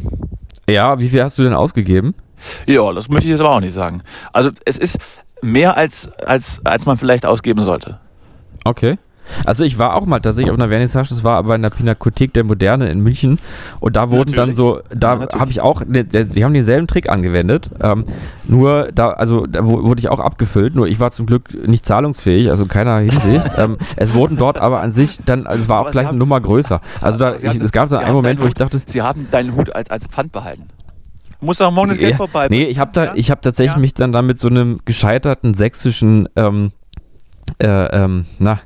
Ja, 0.68 0.98
wie 0.98 1.08
viel 1.08 1.22
hast 1.22 1.38
du 1.38 1.42
denn 1.42 1.54
ausgegeben? 1.54 2.14
Ja, 2.66 2.92
das 2.92 3.08
möchte 3.08 3.24
ich 3.26 3.30
jetzt 3.30 3.40
aber 3.40 3.50
auch 3.54 3.60
nicht 3.60 3.72
sagen. 3.74 4.02
Also 4.32 4.50
es 4.64 4.78
ist 4.78 4.98
mehr 5.42 5.76
als, 5.76 6.10
als, 6.26 6.60
als 6.64 6.86
man 6.86 6.96
vielleicht 6.96 7.26
ausgeben 7.26 7.62
sollte. 7.62 7.98
Okay. 8.64 8.98
Also 9.44 9.64
ich 9.64 9.78
war 9.78 9.94
auch 9.94 10.06
mal 10.06 10.20
tatsächlich 10.20 10.50
auf 10.52 10.58
einer 10.58 10.68
Vernissage, 10.68 11.08
das 11.10 11.24
war 11.24 11.36
aber 11.36 11.54
in 11.54 11.62
der 11.62 11.70
Pinakothek 11.70 12.32
der 12.34 12.44
Moderne 12.44 12.88
in 12.90 13.00
München 13.00 13.38
und 13.80 13.96
da 13.96 14.10
wurden 14.10 14.32
dann 14.32 14.50
Natürlich. 14.50 14.56
so, 14.56 14.80
da 14.94 15.20
Ja, 15.20 15.38
habe 15.40 15.50
ich 15.50 15.60
auch, 15.60 15.84
ne, 15.86 16.06
sie 16.28 16.44
haben 16.44 16.54
denselben 16.54 16.86
Trick 16.86 17.08
angewendet, 17.08 17.70
ähm, 17.82 18.04
nur 18.44 18.90
da, 18.94 19.10
also 19.10 19.46
da 19.46 19.64
wu- 19.66 19.84
wurde 19.84 20.00
ich 20.00 20.08
auch 20.08 20.20
abgefüllt, 20.20 20.74
nur 20.74 20.86
ich 20.88 21.00
war 21.00 21.12
zum 21.12 21.26
Glück 21.26 21.66
nicht 21.66 21.86
zahlungsfähig, 21.86 22.50
also 22.50 22.64
in 22.64 22.68
keiner 22.68 22.98
Hinsicht. 22.98 23.50
ähm, 23.58 23.76
es 23.96 24.14
wurden 24.14 24.36
dort 24.36 24.58
aber 24.58 24.80
an 24.80 24.92
sich 24.92 25.18
dann, 25.24 25.46
also 25.46 25.62
es 25.62 25.68
war 25.68 25.78
Aber 25.78 25.88
auch 25.88 25.92
gleich 25.92 26.08
eine 26.08 26.18
Nummer 26.18 26.40
größer. 26.40 26.80
Also 27.00 27.18
da, 27.18 27.34
ich, 27.34 27.44
es 27.44 27.72
gab 27.72 27.88
Sie 27.88 27.98
einen 27.98 28.14
Moment, 28.14 28.40
wo 28.40 28.46
ich 28.46 28.54
dachte, 28.54 28.80
Sie 28.86 29.02
haben 29.02 29.28
deinen 29.30 29.54
Hut 29.56 29.74
als, 29.74 29.90
als 29.90 30.06
Pfand 30.06 30.32
behalten. 30.32 30.68
Muss 31.40 31.58
doch 31.58 31.72
morgen 31.72 31.88
das 31.88 31.98
Geld 31.98 32.14
vorbei. 32.16 32.46
Nee, 32.50 32.64
ich 32.64 32.78
habe 32.78 32.92
da, 32.94 33.04
Ja? 33.06 33.12
ich 33.16 33.30
habe 33.30 33.40
tatsächlich 33.40 33.74
Ja. 33.74 33.80
mich 33.80 33.94
dann 33.94 34.12
da 34.12 34.22
mit 34.22 34.38
so 34.38 34.48
einem 34.48 34.78
gescheiterten 34.84 35.54
sächsischen 35.54 36.28
ähm, 36.36 36.70
äh, 37.58 37.66
ähm, 37.66 38.26
na 38.38 38.60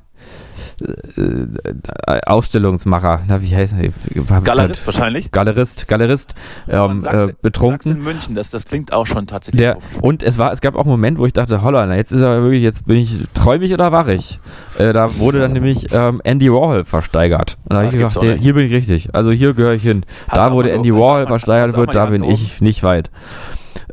äh, 1.16 1.20
äh, 1.20 2.20
Ausstellungsmacher, 2.26 3.20
na 3.28 3.42
wie 3.42 3.54
heißt 3.54 3.76
er? 3.78 4.40
Galerist 4.40 4.86
wahrscheinlich. 4.86 5.30
Galerist, 5.30 5.88
Galerist 5.88 6.34
ähm, 6.68 6.82
Und 6.82 7.00
Sachsen- 7.00 7.30
äh, 7.30 7.34
betrunken. 7.42 7.92
Sachsen 7.92 8.02
München, 8.04 8.34
das, 8.34 8.50
das 8.50 8.64
klingt 8.66 8.92
auch 8.92 9.06
schon 9.06 9.26
tatsächlich 9.26 9.60
Der, 9.60 9.78
und 10.02 10.22
es 10.22 10.38
war, 10.38 10.52
es 10.52 10.60
gab 10.60 10.74
auch 10.76 10.80
einen 10.82 10.90
Moment, 10.90 11.18
wo 11.18 11.26
ich 11.26 11.32
dachte, 11.32 11.62
holla, 11.62 11.86
na, 11.86 11.96
jetzt 11.96 12.12
ist 12.12 12.20
er 12.20 12.42
wirklich, 12.42 12.62
jetzt 12.62 12.86
bin 12.86 12.98
ich 12.98 13.24
träumig 13.34 13.72
oder 13.72 13.92
wach 13.92 14.08
ich? 14.08 14.38
Äh, 14.78 14.92
da 14.92 15.18
wurde 15.18 15.40
dann 15.40 15.52
nämlich 15.52 15.86
ähm, 15.92 16.20
Andy 16.24 16.50
Warhol 16.52 16.84
versteigert. 16.84 17.56
Und 17.64 17.70
da 17.72 17.76
habe 17.76 17.86
Das 17.86 17.94
ich 17.94 18.00
gedacht, 18.00 18.22
der, 18.22 18.34
hier 18.36 18.54
bin 18.54 18.66
ich 18.66 18.72
richtig. 18.72 19.14
Also 19.14 19.30
hier 19.30 19.54
gehöre 19.54 19.74
ich 19.74 19.82
hin. 19.82 20.04
Hast 20.28 20.38
da, 20.38 20.52
wo 20.52 20.62
der 20.62 20.74
Andy 20.74 20.92
Warhol 20.92 21.22
mal- 21.22 21.26
versteigert 21.28 21.76
wird, 21.76 21.94
da 21.94 22.06
bin 22.06 22.22
ich 22.24 22.60
nicht 22.60 22.82
weit. 22.82 23.10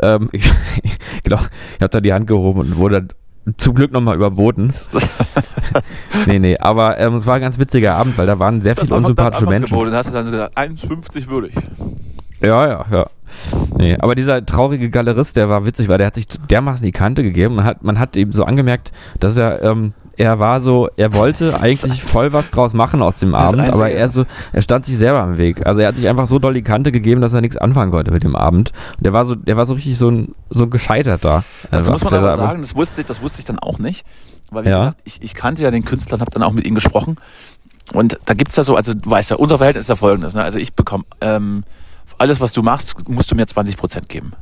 Ähm, 0.01 0.29
ich, 0.31 0.49
genau, 1.23 1.37
ich 1.75 1.81
habe 1.81 1.89
da 1.89 2.01
die 2.01 2.13
Hand 2.13 2.27
gehoben 2.27 2.59
und 2.61 2.77
wurde 2.77 2.95
dann 3.01 3.07
zum 3.57 3.75
Glück 3.75 3.91
nochmal 3.91 4.15
überboten. 4.15 4.73
nee, 6.27 6.39
nee, 6.39 6.57
aber 6.57 6.97
ähm, 6.99 7.15
es 7.15 7.25
war 7.25 7.35
ein 7.35 7.41
ganz 7.41 7.59
witziger 7.59 7.95
Abend, 7.95 8.17
weil 8.17 8.27
da 8.27 8.39
waren 8.39 8.61
sehr 8.61 8.75
viele 8.75 8.95
unsympathische 8.95 9.45
Menschen. 9.45 9.77
Und 9.77 9.93
hast 9.93 10.09
du 10.09 10.13
dann 10.13 10.25
so 10.25 10.31
gesagt, 10.31 10.57
1,50 10.57 11.27
würde 11.27 11.47
ich. 11.47 11.55
Ja, 12.41 12.67
ja, 12.67 12.85
ja. 12.91 13.09
Nee, 13.77 13.97
aber 13.97 14.15
dieser 14.15 14.45
traurige 14.45 14.89
Galerist, 14.89 15.35
der 15.35 15.49
war 15.49 15.65
witzig, 15.65 15.87
weil 15.89 15.97
der 15.97 16.07
hat 16.07 16.15
sich 16.15 16.27
dermaßen 16.27 16.85
die 16.85 16.91
Kante 16.91 17.23
gegeben. 17.23 17.55
Man 17.55 17.65
hat, 17.65 17.83
man 17.83 17.99
hat 17.99 18.15
ihm 18.15 18.31
so 18.31 18.45
angemerkt, 18.45 18.91
dass 19.19 19.37
er, 19.37 19.61
ähm, 19.63 19.93
er 20.17 20.39
war 20.39 20.61
so, 20.61 20.89
er 20.97 21.13
wollte 21.13 21.53
eigentlich 21.59 22.03
voll 22.03 22.33
was 22.33 22.51
draus 22.51 22.73
machen 22.73 23.01
aus 23.01 23.17
dem 23.17 23.33
Abend, 23.35 23.61
aber 23.61 23.89
er 23.89 24.09
so, 24.09 24.25
er 24.51 24.61
stand 24.61 24.85
sich 24.85 24.97
selber 24.97 25.23
im 25.23 25.37
Weg. 25.37 25.65
Also 25.65 25.81
er 25.81 25.87
hat 25.89 25.95
sich 25.95 26.07
einfach 26.07 26.27
so 26.27 26.39
doll 26.39 26.53
die 26.53 26.61
Kante 26.61 26.91
gegeben, 26.91 27.21
dass 27.21 27.33
er 27.33 27.41
nichts 27.41 27.57
anfangen 27.57 27.91
konnte 27.91 28.11
mit 28.11 28.23
dem 28.23 28.35
Abend. 28.35 28.71
Und 28.97 29.03
der 29.05 29.13
war 29.13 29.25
so, 29.25 29.35
der 29.35 29.57
war 29.57 29.65
so 29.65 29.73
richtig 29.73 29.97
so 29.97 30.09
ein, 30.09 30.35
so 30.49 30.65
ein 30.65 30.69
Gescheiterter. 30.69 31.43
Das 31.71 31.79
Also, 31.79 31.91
muss 31.93 32.03
man 32.03 32.13
aber 32.13 32.27
da 32.27 32.35
sagen, 32.37 32.61
das 32.61 32.75
wusste, 32.75 33.01
ich- 33.01 33.07
das 33.07 33.21
wusste 33.21 33.39
ich 33.39 33.45
dann 33.45 33.59
auch 33.59 33.79
nicht. 33.79 34.05
Weil, 34.51 34.65
wie 34.65 34.69
Ja. 34.69 34.77
gesagt, 34.77 34.99
ich, 35.03 35.21
ich 35.23 35.33
kannte 35.33 35.63
ja 35.63 35.71
den 35.71 35.83
Künstler 35.85 36.15
und 36.15 36.21
habe 36.21 36.31
dann 36.31 36.43
auch 36.43 36.53
mit 36.53 36.65
ihm 36.65 36.75
gesprochen. 36.75 37.17
Und 37.91 38.19
da 38.25 38.33
gibt's 38.33 38.55
ja 38.55 38.63
so, 38.63 38.75
also 38.75 38.93
du 38.93 39.09
weißt 39.09 39.31
ja, 39.31 39.35
unser 39.37 39.57
Verhältnis 39.57 39.85
ist 39.85 39.89
ja 39.89 39.95
folgendes. 39.95 40.33
Ne? 40.35 40.43
Also 40.43 40.59
ich 40.59 40.73
bekomme, 40.73 41.03
ähm, 41.21 41.63
alles, 42.19 42.39
was 42.39 42.53
du 42.53 42.61
machst, 42.61 42.95
musst 43.09 43.31
du 43.31 43.35
mir 43.35 43.47
20 43.47 43.77
Prozent 43.77 44.09
geben. 44.09 44.33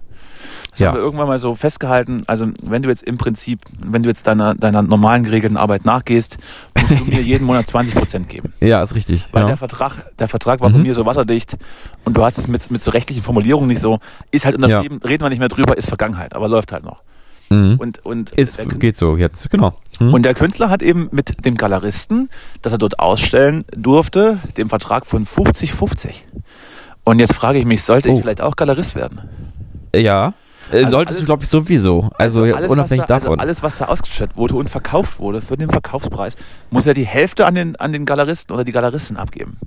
Das 0.71 0.79
Ja. 0.79 0.87
haben 0.87 0.95
wir 0.95 1.01
irgendwann 1.01 1.27
mal 1.27 1.37
so 1.37 1.53
festgehalten. 1.53 2.23
Also 2.27 2.47
wenn 2.63 2.81
du 2.81 2.89
jetzt 2.89 3.03
im 3.03 3.17
Prinzip, 3.17 3.59
wenn 3.85 4.03
du 4.03 4.09
jetzt 4.09 4.25
deiner, 4.25 4.55
deiner 4.55 4.81
normalen 4.81 5.23
geregelten 5.23 5.57
Arbeit 5.57 5.83
nachgehst, 5.85 6.37
musst 6.79 6.91
du 6.99 7.03
mir 7.05 7.21
jeden 7.21 7.45
Monat 7.45 7.67
20 7.67 7.93
Prozent 7.95 8.29
geben. 8.29 8.53
Ja, 8.61 8.81
ist 8.81 8.95
richtig. 8.95 9.25
Weil 9.33 9.41
ja. 9.43 9.47
der 9.49 9.57
Vertrag, 9.57 10.15
der 10.17 10.27
Vertrag 10.29 10.61
war 10.61 10.69
Mhm. 10.69 10.73
von 10.73 10.81
mir 10.83 10.95
so 10.95 11.05
wasserdicht 11.05 11.57
und 12.05 12.15
du 12.15 12.23
hast 12.23 12.37
es 12.37 12.47
mit, 12.47 12.71
mit 12.71 12.81
so 12.81 12.91
rechtlichen 12.91 13.21
Formulierungen 13.21 13.67
nicht 13.67 13.81
so, 13.81 13.99
ist 14.31 14.45
halt 14.45 14.55
unterschrieben, 14.55 14.99
reden 15.05 15.23
wir 15.23 15.29
nicht 15.29 15.39
mehr 15.39 15.49
drüber, 15.49 15.77
ist 15.77 15.87
Vergangenheit, 15.89 16.33
aber 16.35 16.47
läuft 16.47 16.71
halt 16.71 16.85
noch. 16.85 17.01
mhm. 17.49 17.75
Und, 17.77 18.05
und, 18.05 18.31
ist, 18.31 18.57
geht 18.79 18.95
so 18.95 19.17
jetzt, 19.17 19.49
genau. 19.49 19.73
Mhm. 19.99 20.13
und 20.13 20.23
der 20.23 20.33
Künstler 20.35 20.69
hat 20.69 20.81
eben 20.81 21.09
mit 21.11 21.43
dem 21.45 21.57
Galeristen, 21.57 22.29
dass 22.61 22.71
er 22.71 22.77
dort 22.77 22.99
ausstellen 22.99 23.65
durfte, 23.75 24.39
dem 24.55 24.69
Vertrag 24.69 25.05
von 25.05 25.25
50-50. 25.25 26.13
Und 27.03 27.19
jetzt 27.19 27.33
frage 27.33 27.59
ich 27.59 27.65
mich, 27.65 27.83
sollte 27.83 28.09
Oh. 28.09 28.13
ich 28.15 28.21
vielleicht 28.21 28.39
auch 28.39 28.55
Galerist 28.55 28.95
werden? 28.95 29.19
ja. 29.93 30.33
Äh, 30.71 30.77
Also 30.77 30.91
Solltest 30.91 31.21
du, 31.21 31.25
glaube 31.25 31.43
ich, 31.43 31.49
sowieso. 31.49 32.09
Also, 32.17 32.45
jetzt 32.45 32.55
alles, 32.57 32.71
unabhängig 32.71 33.05
da, 33.05 33.19
davon. 33.19 33.33
Also 33.33 33.41
alles, 33.43 33.63
was 33.63 33.77
da 33.77 33.85
ausgestellt 33.85 34.35
wurde 34.35 34.55
und 34.55 34.69
verkauft 34.69 35.19
wurde 35.19 35.41
für 35.41 35.57
den 35.57 35.69
Verkaufspreis, 35.69 36.35
muss 36.69 36.85
er 36.87 36.93
die 36.93 37.05
Hälfte 37.05 37.45
an 37.45 37.55
den, 37.55 37.75
an 37.77 37.91
den 37.93 38.05
Galeristen 38.05 38.53
oder 38.53 38.63
die 38.63 38.71
Galeristin 38.71 39.17
abgeben. 39.17 39.57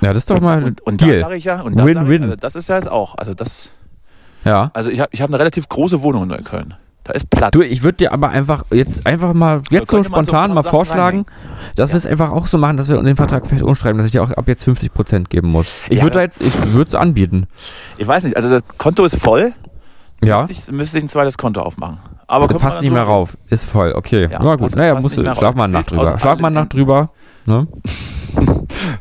ja, 0.00 0.08
das 0.12 0.18
ist 0.22 0.30
doch 0.30 0.40
mal 0.40 0.58
ein 0.58 0.64
Und, 0.64 0.80
und 0.82 1.02
da 1.02 1.14
sage 1.20 1.36
ich 1.36 1.44
ja, 1.44 1.60
und 1.62 1.76
da 1.78 1.84
sag 1.84 1.90
ich, 1.90 1.96
Win-win. 1.96 2.22
also 2.24 2.36
das 2.36 2.54
ist 2.54 2.68
ja 2.68 2.76
jetzt 2.76 2.90
auch, 2.90 3.14
also 3.16 3.32
das, 3.34 3.70
ja. 4.44 4.70
also 4.74 4.90
ich 4.90 5.00
habe 5.00 5.10
ich 5.12 5.22
hab 5.22 5.30
eine 5.30 5.38
relativ 5.38 5.68
große 5.68 6.02
Wohnung 6.02 6.24
in 6.24 6.28
Neukölln. 6.28 6.74
Da 7.04 7.12
ist 7.12 7.30
Platz. 7.30 7.52
Du, 7.52 7.62
ich 7.62 7.84
würde 7.84 7.98
dir 7.98 8.12
aber 8.12 8.30
einfach 8.30 8.64
jetzt 8.72 9.06
einfach 9.06 9.32
mal 9.32 9.62
jetzt 9.70 9.92
so 9.92 9.98
so 9.98 10.02
spontan 10.02 10.48
mal 10.52 10.54
paar 10.54 10.62
Sachen 10.64 10.70
vorschlagen, 10.70 11.26
dass 11.76 11.90
wir 11.90 11.96
es 11.98 12.04
einfach 12.04 12.32
auch 12.32 12.48
so 12.48 12.58
machen, 12.58 12.76
dass 12.76 12.88
wir 12.88 13.00
den 13.00 13.14
Vertrag 13.14 13.46
fest 13.46 13.62
umschreiben, 13.62 13.98
dass 13.98 14.06
ich 14.06 14.12
dir 14.12 14.24
auch 14.24 14.32
ab 14.32 14.48
jetzt 14.48 14.64
50 14.64 14.92
Prozent 14.92 15.30
geben 15.30 15.48
muss. 15.48 15.72
Ich 15.88 15.98
Ja, 15.98 16.02
würde 16.02 16.20
jetzt, 16.20 16.40
ich 16.42 16.52
würde 16.72 16.88
es 16.88 16.96
anbieten. 16.96 17.46
ich 17.96 18.06
weiß 18.08 18.24
nicht, 18.24 18.34
also 18.34 18.48
das 18.50 18.62
Konto 18.76 19.04
ist 19.04 19.16
voll. 19.22 19.52
Ja. 20.24 20.46
Müsste 20.46 20.52
ich, 20.70 20.76
müsste 20.76 20.98
ich 20.98 21.04
ein 21.04 21.08
zweites 21.08 21.36
Konto 21.38 21.60
aufmachen. 21.60 21.98
Aber 22.26 22.46
man 22.46 22.58
passt 22.58 22.80
nicht 22.82 22.90
mehr 22.92 23.02
rauf. 23.04 23.36
Ist 23.48 23.66
voll, 23.66 23.92
okay. 23.94 24.22
Ja, 24.24 24.30
Ja, 24.30 24.38
gut. 24.38 24.60
passt- 24.60 24.76
naja, 24.76 24.94
passt 24.94 25.02
musst 25.04 25.18
du, 25.18 25.22
rauf. 25.22 25.54
mal 25.54 25.74
aus 25.76 25.86
drüber. 25.86 26.18
Schlag 26.18 26.40
mal 26.40 26.50
Nacht 26.50 26.72
drüber. 26.74 27.10
Ne? 27.44 27.66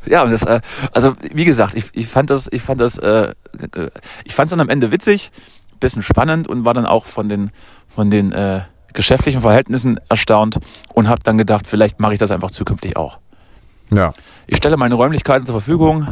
Ja, 0.06 0.24
und 0.24 0.32
das, 0.32 0.44
äh, 0.44 0.62
also 0.94 1.14
wie 1.34 1.44
gesagt, 1.46 1.74
ich, 1.76 1.86
ich 1.94 2.08
fand 2.08 2.30
das, 2.30 2.48
ich 2.54 2.62
fand 2.62 2.80
das, 2.80 2.98
äh, 2.98 3.34
äh, 3.76 3.90
ich 4.24 4.34
fand 4.34 4.46
es 4.46 4.52
dann 4.52 4.62
am 4.62 4.70
Ende 4.70 4.92
witzig, 4.92 5.32
bisschen 5.80 6.04
spannend 6.04 6.48
und 6.48 6.64
war 6.64 6.74
dann 6.74 6.86
auch 6.86 7.06
von 7.06 7.28
den, 7.28 7.52
von 7.90 8.10
den 8.10 8.32
äh, 8.32 8.62
geschäftlichen 8.94 9.42
Verhältnissen 9.42 10.00
erstaunt 10.08 10.60
und 10.94 11.10
habe 11.10 11.22
dann 11.24 11.38
gedacht, 11.38 11.68
vielleicht 11.68 12.00
mache 12.00 12.14
ich 12.14 12.20
das 12.20 12.32
einfach 12.32 12.52
zukünftig 12.52 12.96
auch. 12.96 13.20
Ja. 13.92 14.14
Ich 14.48 14.58
stelle 14.58 14.78
meine 14.78 14.96
Räumlichkeiten 14.96 15.46
zur 15.46 15.56
Verfügung 15.60 16.08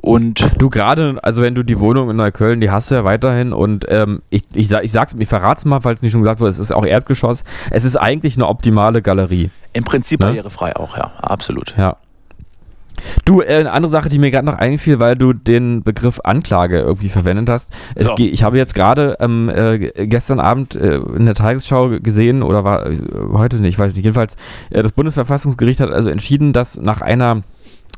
und 0.00 0.50
Du 0.58 0.68
gerade, 0.68 1.18
also 1.22 1.42
wenn 1.42 1.54
du 1.54 1.62
die 1.62 1.80
Wohnung 1.80 2.10
in 2.10 2.16
Neukölln, 2.16 2.60
die 2.60 2.70
hast 2.70 2.90
du 2.90 2.94
ja 2.94 3.04
weiterhin 3.04 3.52
und 3.52 3.86
ähm, 3.88 4.22
ich, 4.30 4.42
ich, 4.52 4.70
ich 4.70 4.92
sag's, 4.92 5.14
ich 5.18 5.28
verrat's 5.28 5.64
mal, 5.64 5.80
falls 5.80 6.02
nicht 6.02 6.12
schon 6.12 6.22
gesagt 6.22 6.40
wurde, 6.40 6.50
es 6.50 6.58
ist 6.58 6.72
auch 6.72 6.84
Erdgeschoss. 6.84 7.44
Es 7.70 7.84
ist 7.84 7.96
eigentlich 7.96 8.36
eine 8.36 8.46
optimale 8.48 9.00
Galerie. 9.02 9.50
im 9.72 9.84
Prinzip 9.84 10.20
Ne? 10.20 10.26
barrierefrei 10.26 10.76
auch, 10.76 10.96
ja, 10.96 11.12
absolut. 11.22 11.74
Ja. 11.78 11.96
Du, 13.24 13.40
äh, 13.40 13.56
eine 13.56 13.72
andere 13.72 13.90
Sache, 13.90 14.08
die 14.08 14.18
mir 14.18 14.30
gerade 14.30 14.46
noch 14.46 14.58
einfiel, 14.58 14.98
weil 15.00 15.16
du 15.16 15.32
den 15.32 15.82
Begriff 15.82 16.20
Anklage 16.22 16.78
irgendwie 16.78 17.08
verwendet 17.08 17.48
hast. 17.48 17.72
So. 17.96 18.14
Ich 18.18 18.42
habe 18.42 18.56
jetzt 18.56 18.74
gerade 18.74 19.16
ähm, 19.20 19.48
äh, 19.48 20.06
gestern 20.06 20.40
Abend 20.40 20.74
äh, 20.74 20.96
in 20.96 21.26
der 21.26 21.34
Tagesschau 21.34 22.00
gesehen, 22.00 22.42
oder 22.42 22.64
war 22.64 22.86
äh, 22.86 22.98
heute 23.32 23.56
nicht, 23.56 23.70
ich 23.70 23.78
weiß 23.78 23.94
nicht, 23.94 24.04
jedenfalls, 24.04 24.36
äh, 24.70 24.82
das 24.82 24.92
Bundesverfassungsgericht 24.92 25.80
hat 25.80 25.90
also 25.90 26.08
entschieden, 26.08 26.52
dass 26.52 26.76
nach 26.76 27.00
einer 27.00 27.42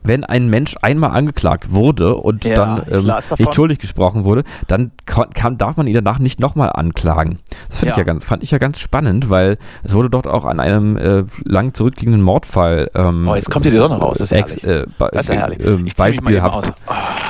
wenn 0.06 0.24
ein 0.24 0.48
Mensch 0.48 0.76
einmal 0.82 1.10
angeklagt 1.10 1.72
wurde 1.72 2.14
und 2.16 2.44
Ja, 2.44 2.54
dann 2.56 2.82
ähm, 2.90 3.12
nicht 3.38 3.54
schuldig 3.54 3.78
gesprochen 3.78 4.24
wurde, 4.24 4.44
dann 4.66 4.90
kann, 5.06 5.58
darf 5.58 5.76
man 5.76 5.86
ihn 5.86 5.94
danach 5.94 6.18
nicht 6.18 6.40
nochmal 6.40 6.70
anklagen. 6.72 7.38
Das 7.68 7.78
find 7.80 7.90
ich 7.92 7.96
Ja. 7.96 8.02
ja 8.02 8.04
ganz, 8.04 8.24
fand 8.24 8.42
ich 8.42 8.50
ja 8.50 8.58
ganz 8.58 8.78
spannend, 8.78 9.30
weil 9.30 9.58
es 9.82 9.92
wurde 9.94 10.10
dort 10.10 10.26
auch 10.26 10.44
an 10.44 10.60
einem 10.60 10.96
äh, 10.96 11.24
lang 11.44 11.74
zurückliegenden 11.74 12.22
Mordfall 12.22 12.90
ähm, 12.94 13.28
Oh, 13.28 13.34
jetzt 13.34 13.50
kommt 13.50 13.64
hier 13.64 13.72
die 13.72 13.78
Sonne 13.78 13.96
raus, 13.96 14.18
das 14.18 14.32
ist 14.32 14.38
herrlich. 14.62 14.64
äh, 14.64 14.86
Das 14.98 15.28
ist 15.28 15.34
ja 15.34 15.48
äh, 15.48 15.78
beispielhaft 15.96 16.56
aus. 16.56 16.72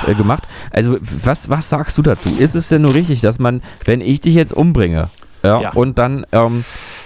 äh, 0.07 0.13
gemacht. 0.13 0.43
Also 0.71 0.97
was, 1.23 1.49
was 1.49 1.69
sagst 1.69 1.97
du 1.97 2.01
dazu? 2.01 2.29
Ist 2.37 2.55
es 2.55 2.69
denn 2.69 2.81
nur 2.81 2.93
richtig, 2.93 3.21
dass 3.21 3.39
man, 3.39 3.61
wenn 3.85 4.01
ich 4.01 4.21
dich 4.21 4.33
jetzt 4.35 4.53
umbringe, 4.53 5.09
ja, 5.43 5.61
Ja. 5.61 5.71
und 5.73 5.97
dann 5.97 6.25
ähm, 6.31 6.63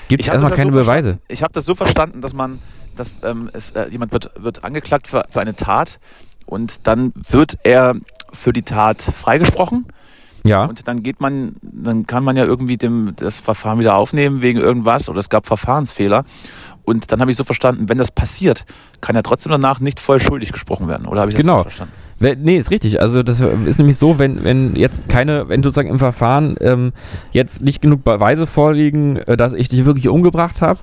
gibt 0.07 0.21
es 0.23 0.27
erstmal 0.29 0.51
ja 0.51 0.55
keine 0.57 0.71
so 0.73 0.79
Beweise? 0.79 1.19
Ich 1.27 1.43
habe 1.43 1.53
das 1.53 1.65
so 1.65 1.75
verstanden, 1.75 2.21
dass 2.21 2.33
man, 2.33 2.59
dass 3.01 3.11
ähm, 3.23 3.49
es, 3.53 3.71
äh, 3.71 3.87
jemand 3.89 4.11
wird, 4.13 4.31
wird 4.37 4.63
angeklagt 4.63 5.07
für, 5.07 5.23
für 5.29 5.41
eine 5.41 5.55
Tat 5.55 5.99
und 6.45 6.87
dann 6.87 7.11
wird 7.15 7.57
er 7.63 7.95
für 8.33 8.53
die 8.53 8.61
Tat 8.63 9.01
freigesprochen 9.01 9.85
Ja. 10.45 10.65
und 10.65 10.87
dann 10.87 11.03
geht 11.03 11.19
man, 11.21 11.55
dann 11.61 12.05
kann 12.07 12.23
man 12.23 12.35
ja 12.37 12.45
irgendwie 12.45 12.77
dem, 12.77 13.13
das 13.15 13.39
Verfahren 13.39 13.79
wieder 13.79 13.95
aufnehmen 13.95 14.41
wegen 14.41 14.59
irgendwas 14.59 15.09
oder 15.09 15.19
es 15.19 15.29
gab 15.29 15.45
Verfahrensfehler. 15.45 16.23
Und 16.83 17.11
dann 17.11 17.21
habe 17.21 17.29
ich 17.29 17.37
so 17.37 17.43
verstanden, 17.43 17.89
wenn 17.89 17.99
das 17.99 18.11
passiert, 18.11 18.65
kann 19.01 19.15
er 19.15 19.21
trotzdem 19.21 19.51
danach 19.51 19.79
nicht 19.79 19.99
voll 19.99 20.19
schuldig 20.19 20.51
gesprochen 20.51 20.87
werden. 20.87 21.05
Oder 21.05 21.21
habe 21.21 21.29
ich 21.29 21.35
das 21.35 21.41
Genau. 21.41 21.61
verstanden? 21.61 21.93
Wenn, 22.17 22.41
nee, 22.41 22.57
ist 22.57 22.71
richtig. 22.71 22.99
Also 22.99 23.21
das 23.23 23.39
ist 23.39 23.77
nämlich 23.77 23.97
so, 23.97 24.17
wenn, 24.17 24.43
wenn 24.43 24.75
jetzt 24.75 25.07
keine, 25.07 25.47
wenn 25.47 25.61
sozusagen 25.61 25.89
im 25.89 25.99
Verfahren 25.99 26.55
ähm, 26.59 26.91
jetzt 27.31 27.61
nicht 27.61 27.81
genug 27.83 28.03
Beweise 28.03 28.47
vorliegen, 28.47 29.17
äh, 29.17 29.37
dass 29.37 29.53
ich 29.53 29.67
dich 29.67 29.85
wirklich 29.85 30.07
umgebracht 30.07 30.61
habe 30.61 30.79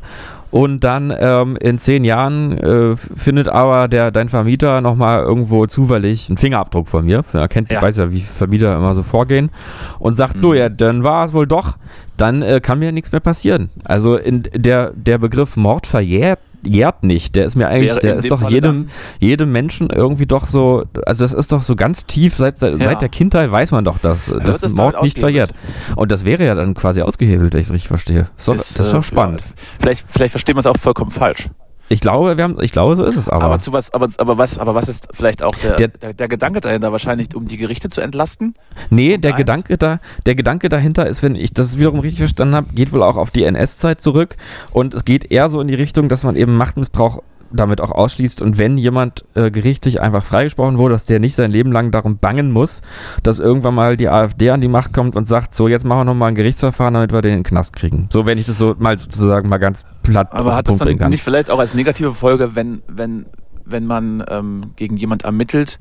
und 0.50 0.82
dann 0.84 1.12
ähm, 1.18 1.56
in 1.60 1.78
zehn 1.78 2.04
Jahren 2.04 2.56
äh, 2.58 2.96
findet 2.96 3.48
aber 3.48 3.88
der 3.88 4.10
dein 4.10 4.28
Vermieter 4.28 4.80
nochmal 4.80 5.20
irgendwo 5.22 5.66
zufällig 5.66 6.28
einen 6.28 6.38
Fingerabdruck 6.38 6.88
von 6.88 7.04
mir. 7.04 7.22
Er 7.32 7.48
kennt, 7.48 7.70
Ja. 7.70 7.82
weiß 7.82 7.96
ja, 7.98 8.10
wie 8.12 8.20
Vermieter 8.20 8.76
immer 8.76 8.94
so 8.94 9.02
vorgehen 9.02 9.50
und 9.98 10.14
sagt, 10.14 10.36
Mhm. 10.36 10.40
du, 10.42 10.54
ja, 10.54 10.68
dann 10.68 11.04
war 11.04 11.24
es 11.26 11.32
wohl 11.32 11.46
doch, 11.46 11.76
dann 12.16 12.42
äh, 12.42 12.60
kann 12.60 12.78
mir 12.78 12.92
nichts 12.92 13.12
mehr 13.12 13.20
passieren. 13.20 13.70
Also 13.84 14.16
in 14.16 14.44
der, 14.54 14.92
der 14.94 15.18
Begriff 15.18 15.56
Mord 15.56 15.86
verjährt 15.86 16.38
jährt 16.62 17.02
nicht. 17.02 17.36
Der 17.36 17.46
ist 17.46 17.56
mir 17.56 17.68
eigentlich, 17.68 17.90
Wäre 17.90 18.00
der 18.00 18.16
ist 18.16 18.30
doch 18.30 18.40
Falle 18.40 18.54
jedem, 18.54 18.88
jedem 19.18 19.52
Menschen 19.52 19.90
irgendwie 19.90 20.26
doch 20.26 20.46
so, 20.46 20.84
also 21.06 21.24
das 21.24 21.34
ist 21.34 21.52
doch 21.52 21.62
so 21.62 21.76
ganz 21.76 22.06
tief, 22.06 22.36
seit, 22.36 22.58
seit, 22.58 22.78
Ja. 22.80 22.94
der 22.94 23.08
Kindheit 23.08 23.50
weiß 23.50 23.72
man 23.72 23.84
doch, 23.84 23.98
dass, 23.98 24.26
dass 24.26 24.60
das 24.60 24.74
Mord 24.74 24.94
damit 24.94 25.04
nicht 25.04 25.18
verjährt. 25.18 25.52
Und 25.96 26.10
das 26.12 26.24
wäre 26.24 26.44
ja 26.44 26.54
dann 26.54 26.74
quasi 26.74 27.02
ausgehebelt, 27.02 27.54
wenn 27.54 27.60
ich 27.60 27.66
es 27.66 27.72
richtig 27.72 27.88
verstehe. 27.88 28.28
Ist 28.36 28.48
doch, 28.48 28.56
das 28.56 28.70
ist 28.70 28.80
äh, 28.80 28.92
doch 28.92 29.04
spannend. 29.04 29.40
Ja, 29.42 29.46
vielleicht, 29.80 30.04
vielleicht 30.08 30.32
verstehen 30.32 30.56
wir 30.56 30.60
es 30.60 30.66
auch 30.66 30.76
vollkommen 30.76 31.10
falsch. 31.10 31.48
Ich 31.90 32.00
glaube, 32.00 32.36
wir 32.36 32.44
haben, 32.44 32.60
ich 32.60 32.72
glaube, 32.72 32.96
so 32.96 33.04
ist 33.04 33.16
es 33.16 33.28
aber. 33.28 33.44
Aber, 33.44 33.58
zu 33.58 33.72
was, 33.72 33.92
aber, 33.94 34.08
aber 34.18 34.36
was, 34.38 34.58
aber 34.58 34.74
was 34.74 34.88
ist 34.88 35.08
vielleicht 35.12 35.42
auch 35.42 35.54
der, 35.62 35.76
Der- 35.76 35.88
der, 35.88 36.12
der, 36.14 36.28
Gedanke 36.28 36.60
dahinter? 36.60 36.92
Wahrscheinlich, 36.92 37.34
um 37.34 37.46
die 37.46 37.56
Gerichte 37.56 37.88
zu 37.88 38.00
entlasten? 38.00 38.54
nee, 38.90 39.16
der 39.18 39.32
eins? 39.32 39.38
Gedanke 39.38 39.78
da, 39.78 40.00
der 40.26 40.34
Gedanke 40.34 40.68
dahinter 40.68 41.06
ist, 41.06 41.22
wenn 41.22 41.34
ich 41.34 41.52
das 41.54 41.78
wiederum 41.78 42.00
richtig 42.00 42.18
verstanden 42.20 42.54
habe, 42.54 42.72
geht 42.74 42.92
wohl 42.92 43.02
auch 43.02 43.16
auf 43.16 43.30
die 43.30 43.44
NS-Zeit 43.44 44.02
zurück 44.02 44.36
und 44.72 44.94
es 44.94 45.04
geht 45.04 45.30
eher 45.30 45.48
so 45.48 45.60
in 45.60 45.68
die 45.68 45.74
Richtung, 45.74 46.08
dass 46.08 46.24
man 46.24 46.36
eben 46.36 46.56
Machtmissbrauch 46.56 47.22
damit 47.50 47.80
auch 47.80 47.90
ausschließt 47.90 48.42
und 48.42 48.58
wenn 48.58 48.78
jemand 48.78 49.24
äh, 49.34 49.50
gerichtlich 49.50 50.00
einfach 50.00 50.24
freigesprochen 50.24 50.78
wurde, 50.78 50.94
dass 50.94 51.04
der 51.04 51.20
nicht 51.20 51.34
sein 51.34 51.50
Leben 51.50 51.72
lang 51.72 51.90
darum 51.90 52.18
bangen 52.18 52.50
muss, 52.50 52.82
dass 53.22 53.38
irgendwann 53.38 53.74
mal 53.74 53.96
die 53.96 54.08
AfD 54.08 54.50
an 54.50 54.60
die 54.60 54.68
Macht 54.68 54.92
kommt 54.92 55.16
und 55.16 55.26
sagt, 55.26 55.54
so 55.54 55.68
jetzt 55.68 55.84
machen 55.84 56.00
wir 56.00 56.04
nochmal 56.04 56.28
ein 56.28 56.34
Gerichtsverfahren, 56.34 56.94
damit 56.94 57.12
wir 57.12 57.22
den 57.22 57.32
in 57.32 57.38
den 57.38 57.44
Knast 57.44 57.74
kriegen. 57.74 58.08
So, 58.12 58.26
wenn 58.26 58.38
ich 58.38 58.46
das 58.46 58.58
so 58.58 58.74
mal 58.78 58.98
sozusagen 58.98 59.48
mal 59.48 59.58
ganz 59.58 59.84
platt 60.02 60.28
Aber 60.32 60.54
hat 60.54 60.68
das 60.68 60.78
dann 60.78 60.98
kann. 60.98 61.10
nicht 61.10 61.22
vielleicht 61.22 61.50
auch 61.50 61.58
als 61.58 61.74
negative 61.74 62.14
Folge, 62.14 62.54
wenn, 62.54 62.82
wenn, 62.88 63.26
wenn 63.64 63.86
man 63.86 64.24
ähm, 64.28 64.72
gegen 64.76 64.96
jemand 64.96 65.24
ermittelt 65.24 65.78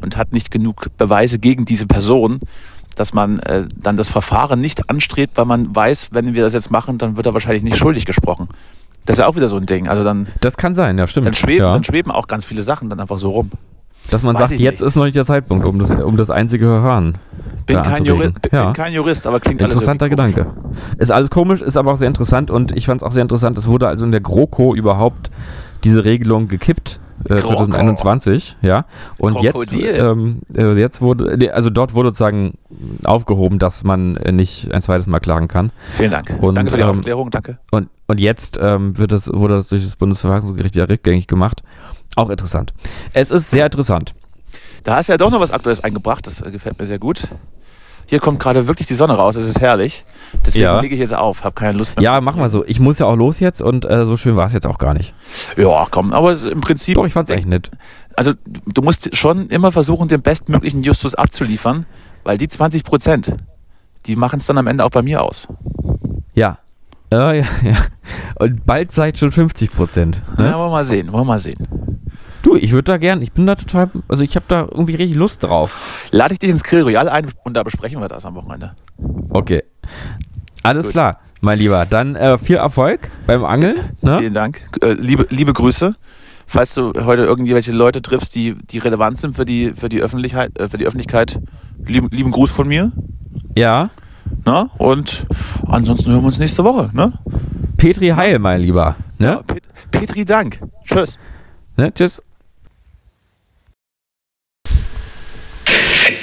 und 0.00 0.16
hat 0.16 0.32
nicht 0.32 0.50
genug 0.50 0.88
Beweise 0.96 1.38
gegen 1.38 1.64
diese 1.64 1.86
Person, 1.86 2.40
dass 2.96 3.12
man 3.12 3.38
äh, 3.40 3.66
dann 3.74 3.96
das 3.96 4.08
Verfahren 4.08 4.60
nicht 4.60 4.88
anstrebt, 4.88 5.36
weil 5.36 5.46
man 5.46 5.74
weiß, 5.74 6.10
wenn 6.12 6.34
wir 6.34 6.42
das 6.42 6.52
jetzt 6.52 6.70
machen, 6.70 6.98
dann 6.98 7.16
wird 7.16 7.26
er 7.26 7.34
wahrscheinlich 7.34 7.62
nicht 7.62 7.76
schuldig 7.76 8.04
gesprochen. 8.04 8.48
Das 9.06 9.14
ist 9.16 9.20
ja 9.20 9.26
auch 9.26 9.36
wieder 9.36 9.48
so 9.48 9.56
ein 9.56 9.66
Ding. 9.66 9.88
Also 9.88 10.02
dann, 10.02 10.26
Das 10.40 10.56
kann 10.56 10.74
sein, 10.74 10.96
ja, 10.98 11.06
stimmt. 11.06 11.26
dann, 11.26 11.34
schweben, 11.34 11.64
ja. 11.66 11.72
dann 11.72 11.84
schweben 11.84 12.10
auch 12.10 12.26
ganz 12.26 12.44
viele 12.44 12.62
Sachen 12.62 12.88
dann 12.90 13.00
einfach 13.00 13.18
so 13.18 13.30
rum. 13.30 13.50
Dass 14.10 14.22
man 14.22 14.34
Weiß 14.34 14.50
sagt, 14.50 14.60
jetzt 14.60 14.80
nicht. 14.80 14.86
ist 14.86 14.96
noch 14.96 15.04
nicht 15.04 15.16
der 15.16 15.24
Zeitpunkt, 15.24 15.64
um 15.64 15.78
das, 15.78 15.90
um 15.90 16.16
das 16.16 16.30
einzige 16.30 16.66
Verfahren. 16.66 17.16
Bin, 17.66 17.76
da 17.76 17.82
kein. 17.82 18.04
Jurist, 18.04 18.42
bin 18.42 18.50
Ja. 18.52 18.72
kein 18.72 18.92
Jurist, 18.92 19.26
aber 19.26 19.40
klingt 19.40 19.62
Interessanter 19.62 20.10
Gedanke. 20.10 20.46
Ist 20.98 21.10
alles 21.10 21.30
komisch, 21.30 21.62
ist 21.62 21.76
aber 21.78 21.92
auch 21.92 21.96
sehr 21.96 22.08
interessant 22.08 22.50
und 22.50 22.72
ich 22.72 22.86
fand 22.86 23.00
es 23.00 23.06
auch 23.06 23.12
sehr 23.12 23.22
interessant, 23.22 23.56
es 23.56 23.66
wurde 23.66 23.88
also 23.88 24.04
in 24.04 24.10
der 24.12 24.20
GroKo 24.20 24.74
überhaupt 24.74 25.30
diese 25.84 26.04
Regelung 26.04 26.48
gekippt. 26.48 27.00
Äh, 27.28 27.40
GroKo. 27.40 27.66
2021, 27.66 28.56
ja. 28.62 28.84
Und 29.18 29.40
jetzt, 29.40 29.72
ähm, 29.72 30.40
äh, 30.54 30.72
jetzt 30.74 31.00
wurde, 31.00 31.54
also 31.54 31.70
dort 31.70 31.94
wurde 31.94 32.10
sozusagen 32.10 32.54
aufgehoben, 33.04 33.58
dass 33.58 33.82
man 33.82 34.16
äh, 34.16 34.32
nicht 34.32 34.72
ein 34.72 34.82
zweites 34.82 35.06
Mal 35.06 35.20
klagen 35.20 35.48
kann. 35.48 35.70
Vielen 35.92 36.10
Dank. 36.10 36.36
Und, 36.40 36.56
danke 36.56 36.70
für 36.70 36.76
die 36.76 36.82
ähm, 36.82 36.90
Aufklärung, 36.90 37.30
danke. 37.30 37.58
Und, 37.70 37.88
und 38.06 38.20
jetzt 38.20 38.58
ähm, 38.60 38.96
wird 38.98 39.12
das, 39.12 39.32
wurde 39.32 39.54
das 39.54 39.68
durch 39.68 39.82
das 39.82 39.96
Bundesverfassungsgericht 39.96 40.74
wieder 40.74 40.88
rückgängig 40.88 41.26
gemacht. 41.26 41.62
Auch 42.16 42.30
interessant. 42.30 42.74
Es 43.12 43.30
ist 43.30 43.50
sehr 43.50 43.66
interessant. 43.66 44.14
Da 44.84 44.96
hast 44.96 45.08
du 45.08 45.14
ja 45.14 45.16
doch 45.16 45.30
noch 45.30 45.40
was 45.40 45.50
Aktuelles 45.50 45.82
eingebracht, 45.82 46.26
das 46.26 46.42
äh, 46.42 46.50
gefällt 46.50 46.78
mir 46.78 46.86
sehr 46.86 46.98
gut. 46.98 47.28
Hier 48.06 48.20
kommt 48.20 48.38
gerade 48.40 48.66
wirklich 48.66 48.86
die 48.86 48.94
Sonne 48.94 49.14
raus, 49.14 49.36
es 49.36 49.48
ist 49.48 49.60
herrlich. 49.60 50.04
Deswegen 50.44 50.64
Ja. 50.64 50.80
lege 50.80 50.94
ich 50.94 51.00
jetzt 51.00 51.14
auf, 51.14 51.44
habe 51.44 51.54
keine 51.54 51.78
Lust 51.78 51.96
mehr. 51.96 52.02
Ja, 52.04 52.20
mach 52.20 52.36
mal 52.36 52.48
so. 52.48 52.64
Ich 52.66 52.80
muss 52.80 52.98
ja 52.98 53.06
auch 53.06 53.16
los 53.16 53.40
jetzt 53.40 53.62
und 53.62 53.84
äh, 53.84 54.04
so 54.04 54.16
schön 54.16 54.36
war 54.36 54.46
es 54.46 54.52
jetzt 54.52 54.66
auch 54.66 54.78
gar 54.78 54.94
nicht. 54.94 55.14
Ja, 55.56 55.86
komm, 55.90 56.12
aber 56.12 56.32
es 56.32 56.44
im 56.44 56.60
Prinzip. 56.60 56.96
Doch, 56.96 57.06
ich 57.06 57.12
fand's 57.12 57.30
echt 57.30 57.46
nett. 57.48 57.70
Also, 58.16 58.32
du 58.66 58.82
musst 58.82 59.16
schon 59.16 59.48
immer 59.48 59.72
versuchen, 59.72 60.08
den 60.08 60.22
bestmöglichen 60.22 60.82
Justus 60.82 61.14
abzuliefern, 61.14 61.86
weil 62.24 62.38
die 62.38 62.48
20 62.48 62.84
Prozent, 62.84 63.34
die 64.06 64.16
machen 64.16 64.38
es 64.38 64.46
dann 64.46 64.58
am 64.58 64.66
Ende 64.66 64.84
auch 64.84 64.90
bei 64.90 65.02
mir 65.02 65.22
aus. 65.22 65.48
Ja. 66.34 66.58
Ja, 67.12 67.32
ja, 67.32 67.44
ja. 67.62 67.76
Und 68.38 68.66
bald 68.66 68.92
vielleicht 68.92 69.18
schon 69.18 69.30
50 69.32 69.72
Prozent. 69.72 70.20
Ne? 70.36 70.46
Ja, 70.46 70.58
wollen 70.58 70.66
wir 70.68 70.70
mal 70.70 70.84
sehen, 70.84 71.12
wollen 71.12 71.22
wir 71.22 71.32
mal 71.32 71.38
sehen. 71.38 71.93
Du, 72.44 72.56
ich 72.56 72.72
würde 72.72 72.92
da 72.92 72.98
gern, 72.98 73.22
ich 73.22 73.32
bin 73.32 73.46
da 73.46 73.54
total, 73.54 73.90
also 74.06 74.22
ich 74.22 74.36
habe 74.36 74.44
da 74.48 74.60
irgendwie 74.70 74.94
richtig 74.94 75.16
Lust 75.16 75.42
drauf. 75.42 76.06
Lade 76.10 76.34
ich 76.34 76.38
dich 76.38 76.50
ins 76.50 76.62
Grill 76.62 76.82
Royal 76.82 77.08
ein 77.08 77.26
und 77.42 77.54
da 77.54 77.62
besprechen 77.62 78.00
wir 78.00 78.08
das 78.08 78.26
am 78.26 78.34
Wochenende. 78.34 78.76
Okay. 79.30 79.64
Alles 80.62 80.84
Gut. 80.84 80.92
klar, 80.92 81.18
mein 81.40 81.58
Lieber. 81.58 81.86
Dann 81.88 82.16
äh, 82.16 82.36
viel 82.36 82.56
Erfolg 82.56 83.10
beim 83.26 83.44
Angeln. 83.46 83.76
Ne? 84.02 84.18
Vielen 84.18 84.34
Dank. 84.34 84.62
Äh, 84.82 84.92
liebe, 84.92 85.26
liebe 85.30 85.54
Grüße. 85.54 85.96
Falls 86.46 86.74
du 86.74 86.92
heute 87.06 87.22
irgendwelche 87.22 87.72
Leute 87.72 88.02
triffst, 88.02 88.34
die, 88.34 88.54
die 88.70 88.78
relevant 88.78 89.18
sind 89.18 89.34
für 89.34 89.46
die, 89.46 89.70
für 89.74 89.88
die 89.88 90.02
Öffentlichkeit, 90.02 90.58
äh, 90.58 90.68
für 90.68 90.76
die 90.76 90.86
Öffentlichkeit, 90.86 91.40
lieben, 91.86 92.08
lieben 92.10 92.30
Gruß 92.30 92.50
von 92.50 92.68
mir. 92.68 92.92
Ja. 93.56 93.88
Ne? 94.44 94.68
Und 94.76 95.26
ansonsten 95.66 96.10
hören 96.10 96.20
wir 96.20 96.26
uns 96.26 96.38
nächste 96.38 96.62
Woche. 96.62 96.90
Ne? 96.92 97.14
Petri 97.78 98.08
Heil, 98.08 98.38
mein 98.38 98.60
Lieber. 98.60 98.96
Ne? 99.18 99.26
Ja, 99.26 99.42
Pet 99.42 99.62
Petri 99.90 100.26
Dank. 100.26 100.60
Tschüss. 100.86 101.18
ne? 101.78 101.92
Tschüss. 101.94 102.20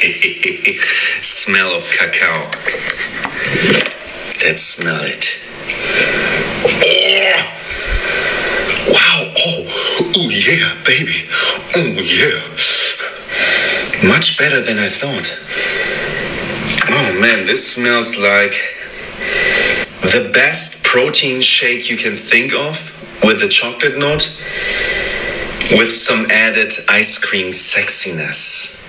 smell 1.21 1.75
of 1.75 1.83
cacao. 1.91 2.49
Let's 4.43 4.63
smell 4.63 4.99
it. 5.03 5.37
Oh! 6.81 7.61
Wow! 8.89 9.33
Oh, 9.37 10.11
oh 10.15 10.29
yeah, 10.29 10.75
baby. 10.83 11.29
Oh 11.75 12.01
yeah. 12.01 12.41
Much 14.09 14.39
better 14.39 14.59
than 14.59 14.79
I 14.79 14.89
thought. 14.89 15.37
Oh 16.89 17.19
man, 17.21 17.45
this 17.45 17.75
smells 17.75 18.17
like 18.17 18.55
the 20.01 20.31
best 20.33 20.83
protein 20.83 21.41
shake 21.41 21.91
you 21.91 21.97
can 21.97 22.15
think 22.15 22.55
of 22.55 22.97
with 23.23 23.43
a 23.43 23.47
chocolate 23.47 23.99
note 23.99 24.35
with 25.73 25.95
some 25.95 26.25
added 26.31 26.73
ice 26.89 27.23
cream 27.23 27.51
sexiness. 27.51 28.80